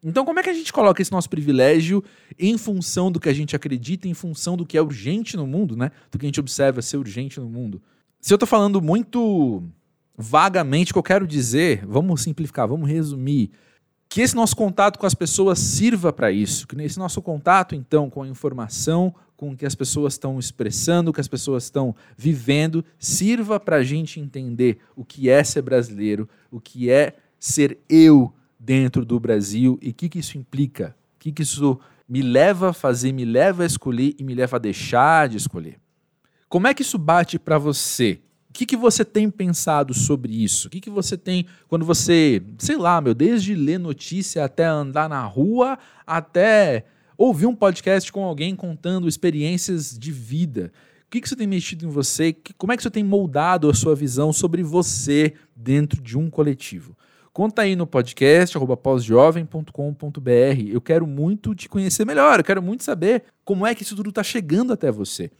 Então, 0.02 0.24
como 0.24 0.38
é 0.38 0.42
que 0.42 0.50
a 0.50 0.54
gente 0.54 0.72
coloca 0.72 1.00
esse 1.00 1.12
nosso 1.12 1.28
privilégio 1.30 2.02
em 2.38 2.56
função 2.58 3.10
do 3.10 3.20
que 3.20 3.28
a 3.28 3.32
gente 3.32 3.54
acredita, 3.54 4.08
em 4.08 4.14
função 4.14 4.56
do 4.56 4.66
que 4.66 4.76
é 4.76 4.82
urgente 4.82 5.36
no 5.36 5.46
mundo, 5.46 5.76
né? 5.76 5.90
Do 6.10 6.18
que 6.18 6.26
a 6.26 6.28
gente 6.28 6.40
observa 6.40 6.82
ser 6.82 6.96
urgente 6.96 7.38
no 7.38 7.48
mundo? 7.48 7.82
Se 8.20 8.32
eu 8.32 8.36
estou 8.36 8.46
falando 8.46 8.82
muito 8.82 9.62
vagamente, 10.16 10.90
o 10.90 10.94
que 10.94 10.98
eu 10.98 11.02
quero 11.02 11.26
dizer, 11.26 11.84
vamos 11.86 12.22
simplificar, 12.22 12.66
vamos 12.66 12.88
resumir, 12.88 13.50
que 14.08 14.20
esse 14.20 14.34
nosso 14.34 14.56
contato 14.56 14.98
com 14.98 15.06
as 15.06 15.14
pessoas 15.14 15.58
sirva 15.58 16.12
para 16.12 16.32
isso, 16.32 16.66
que 16.66 16.80
esse 16.82 16.98
nosso 16.98 17.20
contato, 17.20 17.74
então, 17.74 18.08
com 18.08 18.22
a 18.22 18.28
informação, 18.28 19.14
com 19.38 19.52
o 19.52 19.56
que 19.56 19.64
as 19.64 19.76
pessoas 19.76 20.14
estão 20.14 20.36
expressando, 20.36 21.10
o 21.10 21.14
que 21.14 21.20
as 21.20 21.28
pessoas 21.28 21.62
estão 21.62 21.94
vivendo, 22.16 22.84
sirva 22.98 23.60
para 23.60 23.76
a 23.76 23.84
gente 23.84 24.18
entender 24.18 24.78
o 24.96 25.04
que 25.04 25.30
é 25.30 25.44
ser 25.44 25.62
brasileiro, 25.62 26.28
o 26.50 26.60
que 26.60 26.90
é 26.90 27.14
ser 27.38 27.78
eu 27.88 28.34
dentro 28.58 29.04
do 29.04 29.20
Brasil 29.20 29.78
e 29.80 29.90
o 29.90 29.94
que, 29.94 30.08
que 30.08 30.18
isso 30.18 30.36
implica, 30.36 30.96
o 31.14 31.20
que, 31.20 31.30
que 31.30 31.42
isso 31.42 31.78
me 32.08 32.20
leva 32.20 32.70
a 32.70 32.72
fazer, 32.72 33.12
me 33.12 33.24
leva 33.24 33.62
a 33.62 33.66
escolher 33.66 34.16
e 34.18 34.24
me 34.24 34.34
leva 34.34 34.56
a 34.56 34.58
deixar 34.58 35.28
de 35.28 35.36
escolher. 35.36 35.78
Como 36.48 36.66
é 36.66 36.74
que 36.74 36.82
isso 36.82 36.98
bate 36.98 37.38
para 37.38 37.58
você? 37.58 38.18
O 38.50 38.52
que, 38.52 38.66
que 38.66 38.76
você 38.76 39.04
tem 39.04 39.30
pensado 39.30 39.94
sobre 39.94 40.42
isso? 40.42 40.66
O 40.66 40.70
que, 40.70 40.80
que 40.80 40.90
você 40.90 41.16
tem 41.16 41.46
quando 41.68 41.86
você, 41.86 42.42
sei 42.58 42.76
lá, 42.76 43.00
meu, 43.00 43.14
desde 43.14 43.54
ler 43.54 43.78
notícia 43.78 44.44
até 44.44 44.64
andar 44.64 45.08
na 45.08 45.22
rua, 45.22 45.78
até 46.04 46.86
ouvir 47.18 47.46
um 47.46 47.54
podcast 47.54 48.12
com 48.12 48.24
alguém 48.24 48.54
contando 48.54 49.08
experiências 49.08 49.98
de 49.98 50.12
vida? 50.12 50.72
O 51.04 51.10
que, 51.10 51.20
que 51.20 51.26
isso 51.26 51.36
tem 51.36 51.46
mexido 51.46 51.84
em 51.84 51.90
você? 51.90 52.36
Como 52.56 52.72
é 52.72 52.76
que 52.76 52.82
isso 52.82 52.90
tem 52.90 53.02
moldado 53.02 53.68
a 53.68 53.74
sua 53.74 53.96
visão 53.96 54.32
sobre 54.32 54.62
você 54.62 55.34
dentro 55.56 56.00
de 56.00 56.16
um 56.16 56.30
coletivo? 56.30 56.96
Conta 57.32 57.62
aí 57.62 57.74
no 57.74 57.86
podcast, 57.86 58.56
pósjovem.com.br. 58.82 60.60
Eu 60.68 60.80
quero 60.80 61.06
muito 61.06 61.54
te 61.54 61.68
conhecer 61.68 62.04
melhor, 62.04 62.40
eu 62.40 62.44
quero 62.44 62.62
muito 62.62 62.84
saber 62.84 63.24
como 63.44 63.66
é 63.66 63.74
que 63.74 63.82
isso 63.82 63.96
tudo 63.96 64.10
está 64.10 64.22
chegando 64.22 64.72
até 64.72 64.90
você. 64.90 65.30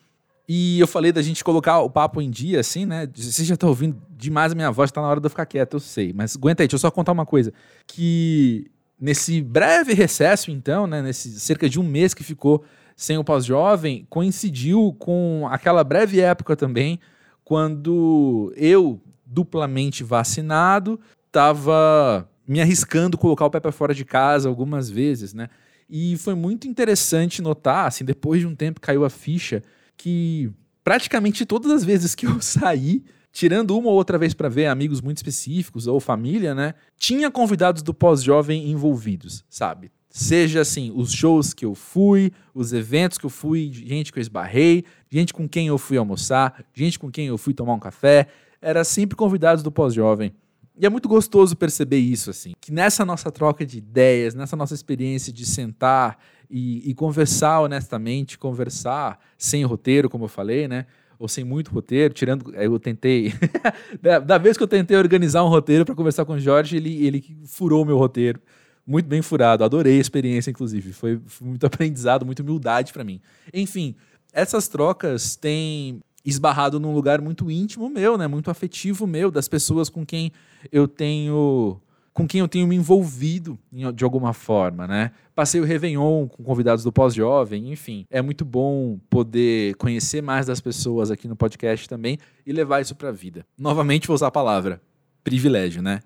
E 0.49 0.81
eu 0.81 0.87
falei 0.87 1.13
da 1.13 1.21
gente 1.21 1.45
colocar 1.45 1.81
o 1.81 1.91
papo 1.91 2.23
em 2.23 2.31
dia, 2.31 2.61
assim, 2.61 2.87
né? 2.87 3.07
Você 3.15 3.45
já 3.45 3.55
está 3.55 3.67
ouvindo 3.67 4.01
demais 4.17 4.53
a 4.53 4.55
minha 4.55 4.71
voz, 4.71 4.89
está 4.89 5.03
na 5.03 5.09
hora 5.09 5.21
de 5.21 5.27
eu 5.27 5.31
ficar 5.31 5.45
quieto, 5.45 5.75
eu 5.75 5.81
sei. 5.81 6.13
Mas 6.15 6.35
aguenta 6.35 6.63
aí, 6.63 6.67
deixa 6.67 6.77
eu 6.77 6.81
só 6.81 6.91
contar 6.91 7.13
uma 7.13 7.27
coisa. 7.27 7.53
Que 7.87 8.71
nesse 9.01 9.41
breve 9.41 9.95
recesso, 9.95 10.51
então, 10.51 10.87
né? 10.87 11.01
Nesse 11.03 11.39
cerca 11.39 11.69
de 11.69 11.79
um 11.79 11.85
mês 11.85 12.15
que 12.15 12.25
ficou 12.25 12.65
sem 12.97 13.17
o 13.17 13.25
pós-jovem, 13.25 14.07
coincidiu 14.11 14.95
com 14.99 15.47
aquela 15.51 15.85
breve 15.85 16.21
época 16.21 16.57
também, 16.57 16.99
quando 17.45 18.53
eu, 18.57 19.01
duplamente 19.25 20.03
vacinado, 20.03 20.99
estava 21.27 22.29
me 22.47 22.61
arriscando 22.61 23.17
colocar 23.17 23.47
o 23.47 23.51
pé 23.51 23.61
para 23.61 23.71
fora 23.71 23.95
de 23.95 24.05
casa 24.05 24.49
algumas 24.49 24.91
vezes, 24.91 25.33
né? 25.33 25.49
E 25.89 26.17
foi 26.19 26.35
muito 26.35 26.67
interessante 26.67 27.41
notar, 27.41 27.87
assim, 27.87 28.05
depois 28.05 28.41
de 28.41 28.47
um 28.47 28.55
tempo 28.55 28.81
caiu 28.81 29.05
a 29.05 29.11
ficha 29.11 29.63
que 29.97 30.51
praticamente 30.83 31.47
todas 31.47 31.71
as 31.71 31.85
vezes 31.85 32.15
que 32.15 32.27
eu 32.27 32.41
saí, 32.43 33.05
tirando 33.33 33.77
uma 33.77 33.89
ou 33.89 33.95
outra 33.95 34.19
vez 34.19 34.35
para 34.35 34.49
ver 34.49 34.67
amigos 34.67 35.01
muito 35.01 35.19
específicos 35.19 35.87
ou 35.87 36.01
família, 36.01 36.55
né, 36.55 36.75
tinha 36.97 37.31
convidados 37.31 37.83
do 37.83 37.95
pós-jovem 37.95 38.71
envolvidos, 38.71 39.45
sabe? 39.49 39.91
Seja 40.11 40.63
assim, 40.63 40.91
os 40.95 41.13
shows 41.13 41.53
que 41.53 41.65
eu 41.65 41.75
fui, 41.75 42.33
os 42.55 42.73
eventos 42.73 43.19
que 43.19 43.27
eu 43.27 43.31
fui, 43.31 43.71
gente 43.73 44.13
que 44.13 44.19
eu 44.19 44.23
esbarrei, 44.23 44.85
gente 45.11 45.33
com 45.33 45.49
quem 45.49 45.69
eu 45.69 45.79
fui 45.79 45.97
almoçar, 45.97 46.65
gente 46.75 46.99
com 46.99 47.11
quem 47.11 47.27
eu 47.27 47.39
fui 47.39 47.53
tomar 47.53 47.75
um 47.75 47.79
café, 47.79 48.27
era 48.61 48.83
sempre 48.85 49.15
convidados 49.17 49.63
do 49.63 49.71
pós-jovem. 49.71 50.33
E 50.81 50.87
é 50.87 50.89
muito 50.89 51.09
gostoso 51.09 51.57
perceber 51.57 51.99
isso, 51.99 52.31
assim. 52.31 52.53
Que 52.61 52.73
nessa 52.73 53.05
nossa 53.05 53.33
troca 53.33 53.67
de 53.67 53.79
ideias, 53.79 54.35
nessa 54.35 54.57
nossa 54.57 54.75
experiência 54.75 55.33
de 55.33 55.45
sentar 55.45 56.19
e, 56.49 56.89
e 56.89 56.95
conversar 56.95 57.61
honestamente, 57.61 58.39
conversar 58.39 59.19
sem 59.37 59.65
roteiro, 59.65 60.09
como 60.09 60.25
eu 60.25 60.29
falei, 60.29 60.69
né? 60.69 60.87
Ou 61.19 61.29
sem 61.29 61.45
muito 61.45 61.71
roteiro, 61.73 62.15
tirando. 62.15 62.55
Eu 62.55 62.79
tentei. 62.79 63.33
da, 64.01 64.19
da, 64.19 64.39
vez 64.39 64.57
que 64.57 64.63
eu 64.63 64.69
tentei 64.69 64.97
organizar 64.97 65.45
um 65.45 65.49
roteiro 65.49 65.85
para 65.85 65.95
conversar 65.95 66.25
com 66.25 66.35
o 66.35 66.41
Jorge, 66.41 66.77
ele, 66.77 67.05
ele 67.05 67.25
furou 67.45 67.83
o 67.83 67.85
meu 67.85 67.99
roteiro. 67.99 68.41
Muito 68.87 69.07
bem 69.07 69.21
furado. 69.21 69.65
Adorei 69.65 69.99
a 69.99 70.01
experiência, 70.01 70.51
inclusive. 70.51 70.93
Foi, 70.93 71.21
foi 71.27 71.49
muito 71.49 71.67
aprendizado, 71.67 72.25
muita 72.25 72.43
humildade 72.43 72.93
para 72.93 73.03
mim. 73.03 73.21
Enfim, 73.53 73.97
essas 74.33 74.69
trocas 74.69 75.35
têm 75.35 76.01
esbarrado 76.25 76.79
num 76.79 76.93
lugar 76.93 77.21
muito 77.21 77.51
íntimo 77.51 77.89
meu, 77.89 78.17
né? 78.17 78.27
Muito 78.27 78.51
afetivo 78.51 79.07
meu, 79.07 79.31
das 79.31 79.49
pessoas 79.49 79.89
com 79.89 80.05
quem 80.05 80.31
eu 80.71 80.87
tenho 80.87 81.81
com 82.19 82.27
quem 82.27 82.41
eu 82.41 82.49
tenho 82.49 82.67
me 82.67 82.75
envolvido 82.75 83.57
de 83.95 84.03
alguma 84.03 84.33
forma, 84.33 84.89
né? 84.89 85.13
Passei 85.37 85.61
o 85.61 85.65
Réveillon 85.65 86.27
com 86.27 86.43
convidados 86.43 86.83
do 86.83 86.91
Pós-Jovem, 86.91 87.71
enfim. 87.71 88.05
É 88.11 88.21
muito 88.21 88.45
bom 88.45 88.99
poder 89.09 89.77
conhecer 89.77 90.21
mais 90.21 90.45
das 90.45 90.61
pessoas 90.61 91.13
aqui 91.13 91.29
no 91.29 91.37
podcast 91.37 91.89
também 91.89 92.19
e 92.45 92.53
levar 92.53 92.81
isso 92.81 92.97
para 92.97 93.11
a 93.11 93.13
vida. 93.13 93.47
Novamente 93.57 94.09
vou 94.09 94.17
usar 94.17 94.27
a 94.27 94.33
palavra 94.33 94.83
privilégio, 95.23 95.81
né? 95.81 96.01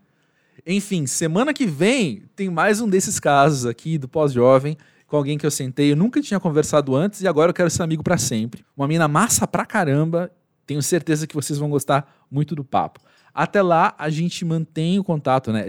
Enfim, 0.67 1.07
semana 1.07 1.55
que 1.55 1.65
vem 1.65 2.25
tem 2.37 2.51
mais 2.51 2.79
um 2.79 2.91
desses 2.91 3.19
casos 3.19 3.65
aqui 3.65 3.97
do 3.97 4.07
Pós-Jovem 4.07 4.77
com 5.07 5.17
alguém 5.17 5.39
que 5.39 5.47
eu 5.47 5.51
sentei, 5.51 5.93
eu 5.93 5.97
nunca 5.97 6.21
tinha 6.21 6.39
conversado 6.39 6.95
antes 6.95 7.23
e 7.23 7.27
agora 7.27 7.51
eu 7.51 7.55
quero 7.55 7.71
ser 7.71 7.85
amigo 7.85 8.03
para 8.03 8.19
sempre. 8.19 8.63
Uma 8.77 8.87
mina 8.87 9.09
massa 9.09 9.47
pra 9.47 9.65
caramba, 9.65 10.31
tenho 10.67 10.83
certeza 10.83 11.27
que 11.27 11.35
vocês 11.35 11.59
vão 11.59 11.71
gostar 11.71 12.27
muito 12.31 12.55
do 12.55 12.63
papo. 12.63 13.01
Até 13.35 13.63
lá, 13.63 13.95
a 13.99 14.11
gente 14.11 14.45
mantém 14.45 14.99
o 14.99 15.05
contato, 15.05 15.53
né? 15.53 15.67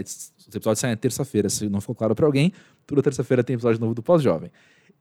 Os 0.54 0.56
episódios 0.56 0.78
saem 0.78 0.96
terça-feira, 0.96 1.48
se 1.48 1.68
não 1.68 1.80
for 1.80 1.96
claro 1.96 2.14
para 2.14 2.24
alguém, 2.24 2.52
toda 2.86 3.02
terça-feira 3.02 3.42
tem 3.42 3.54
episódio 3.54 3.80
novo 3.80 3.92
do 3.92 4.02
Pós-Jovem. 4.02 4.52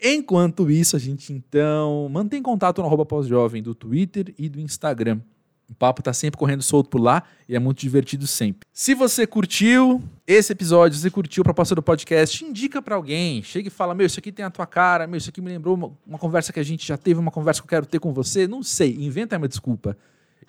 Enquanto 0.01 0.69
isso, 0.71 0.95
a 0.95 0.99
gente 0.99 1.31
então 1.31 2.09
mantém 2.09 2.41
contato 2.41 2.81
no 2.81 2.87
arroba 2.87 3.05
pós-jovem 3.05 3.61
do 3.61 3.75
Twitter 3.75 4.33
e 4.35 4.49
do 4.49 4.59
Instagram. 4.59 5.19
O 5.69 5.75
papo 5.75 6.01
tá 6.01 6.11
sempre 6.11 6.39
correndo 6.39 6.63
solto 6.63 6.89
por 6.89 6.99
lá 6.99 7.23
e 7.47 7.55
é 7.55 7.59
muito 7.59 7.79
divertido 7.79 8.25
sempre. 8.25 8.67
Se 8.73 8.95
você 8.95 9.27
curtiu 9.27 10.01
esse 10.25 10.51
episódio, 10.51 10.97
se 10.97 11.09
curtiu 11.11 11.41
a 11.41 11.43
proposta 11.43 11.75
do 11.75 11.83
podcast, 11.83 12.43
indica 12.43 12.81
para 12.81 12.95
alguém. 12.95 13.43
Chega 13.43 13.67
e 13.67 13.71
fala: 13.71 13.93
Meu, 13.93 14.07
isso 14.07 14.19
aqui 14.19 14.31
tem 14.31 14.43
a 14.43 14.49
tua 14.49 14.65
cara, 14.65 15.05
meu, 15.05 15.19
isso 15.19 15.29
aqui 15.29 15.39
me 15.39 15.49
lembrou 15.49 15.75
uma, 15.75 15.91
uma, 16.05 16.17
conversa 16.17 16.51
que 16.51 16.59
a 16.59 16.63
gente 16.63 16.85
já 16.85 16.97
teve, 16.97 17.19
uma 17.19 17.31
conversa 17.31 17.61
que 17.61 17.65
eu 17.65 17.69
quero 17.69 17.85
ter 17.85 17.99
com 17.99 18.11
você. 18.11 18.47
Não 18.47 18.63
sei, 18.63 18.95
inventa 18.95 19.37
uma 19.37 19.47
desculpa 19.47 19.95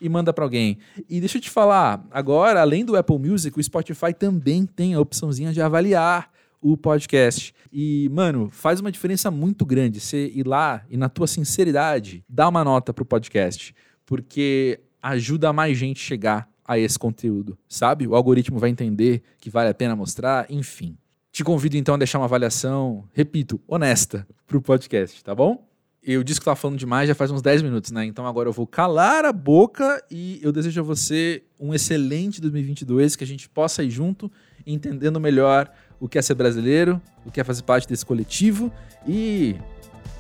e 0.01 0.09
manda 0.09 0.32
para 0.32 0.45
alguém. 0.45 0.78
E 1.09 1.20
deixa 1.20 1.38
eu 1.38 1.42
te 1.42 1.51
falar, 1.51 2.07
agora, 2.11 2.61
além 2.61 2.84
do 2.84 2.97
Apple 2.97 3.18
Music, 3.18 3.59
o 3.59 3.62
Spotify 3.62 4.12
também 4.12 4.66
tem 4.66 4.95
a 4.95 5.01
opçãozinha 5.01 5.53
de 5.53 5.61
avaliar 5.61 6.30
o 6.61 6.76
podcast. 6.76 7.55
E, 7.70 8.09
mano, 8.11 8.49
faz 8.51 8.80
uma 8.80 8.90
diferença 8.90 9.30
muito 9.30 9.66
grande 9.66 10.01
você 10.01 10.32
ir 10.34 10.47
lá 10.47 10.82
e, 10.88 10.97
na 10.97 11.09
tua 11.09 11.26
sinceridade, 11.26 12.24
dar 12.28 12.49
uma 12.49 12.64
nota 12.64 12.92
pro 12.92 13.05
podcast. 13.05 13.74
Porque 14.07 14.80
ajuda 15.03 15.53
mais 15.53 15.76
gente 15.76 16.01
chegar 16.01 16.49
a 16.66 16.78
esse 16.78 16.99
conteúdo, 16.99 17.59
sabe? 17.68 18.07
O 18.07 18.14
algoritmo 18.14 18.59
vai 18.59 18.70
entender 18.70 19.22
que 19.38 19.51
vale 19.51 19.68
a 19.68 19.74
pena 19.74 19.95
mostrar, 19.95 20.47
enfim. 20.49 20.97
Te 21.30 21.45
convido 21.45 21.76
então 21.76 21.97
a 21.97 21.99
deixar 21.99 22.18
uma 22.18 22.24
avaliação, 22.24 23.05
repito, 23.12 23.61
honesta 23.68 24.26
pro 24.47 24.62
podcast, 24.62 25.22
tá 25.22 25.34
bom? 25.34 25.66
Eu 26.07 26.23
disse 26.23 26.39
que 26.39 26.45
tava 26.45 26.57
falando 26.57 26.79
demais 26.79 27.09
já 27.09 27.15
faz 27.15 27.31
uns 27.31 27.41
10 27.41 27.63
minutos, 27.63 27.91
né? 27.91 28.05
Então 28.05 28.27
agora 28.27 28.47
eu 28.47 28.53
vou 28.53 28.67
calar 28.67 29.25
a 29.25 29.33
boca 29.33 30.05
e 30.11 30.39
eu 30.43 30.53
desejo 30.53 30.81
a 30.81 30.85
você 30.85 31.43
um 31.59 31.73
excelente 31.73 32.43
2022, 32.43 33.17
que 33.17 33.25
a 33.25 33.27
gente 33.27 33.49
possa 33.49 33.83
ir 33.83 33.89
junto, 33.89 34.31
entendendo 34.67 35.19
melhor 35.19 35.71
o 35.99 36.07
que 36.07 36.19
é 36.19 36.23
ser 36.23 36.35
brasileiro, 36.35 37.01
o 37.25 37.31
que 37.31 37.41
é 37.41 37.45
fazer 37.45 37.63
parte 37.63 37.89
desse 37.89 38.05
coletivo 38.05 38.71
e 39.09 39.57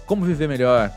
como 0.06 0.24
viver 0.24 0.48
melhor. 0.48 0.90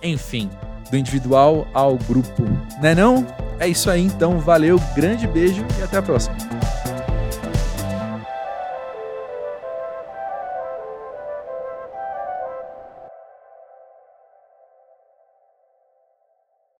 Enfim, 0.00 0.48
do 0.92 0.96
individual 0.96 1.66
ao 1.74 1.98
grupo. 1.98 2.44
Né 2.80 2.94
não? 2.94 3.26
É 3.58 3.66
isso 3.66 3.90
aí 3.90 4.00
então, 4.00 4.38
valeu, 4.38 4.80
grande 4.94 5.26
beijo 5.26 5.64
e 5.78 5.82
até 5.82 5.96
a 5.96 6.02
próxima. 6.02 6.36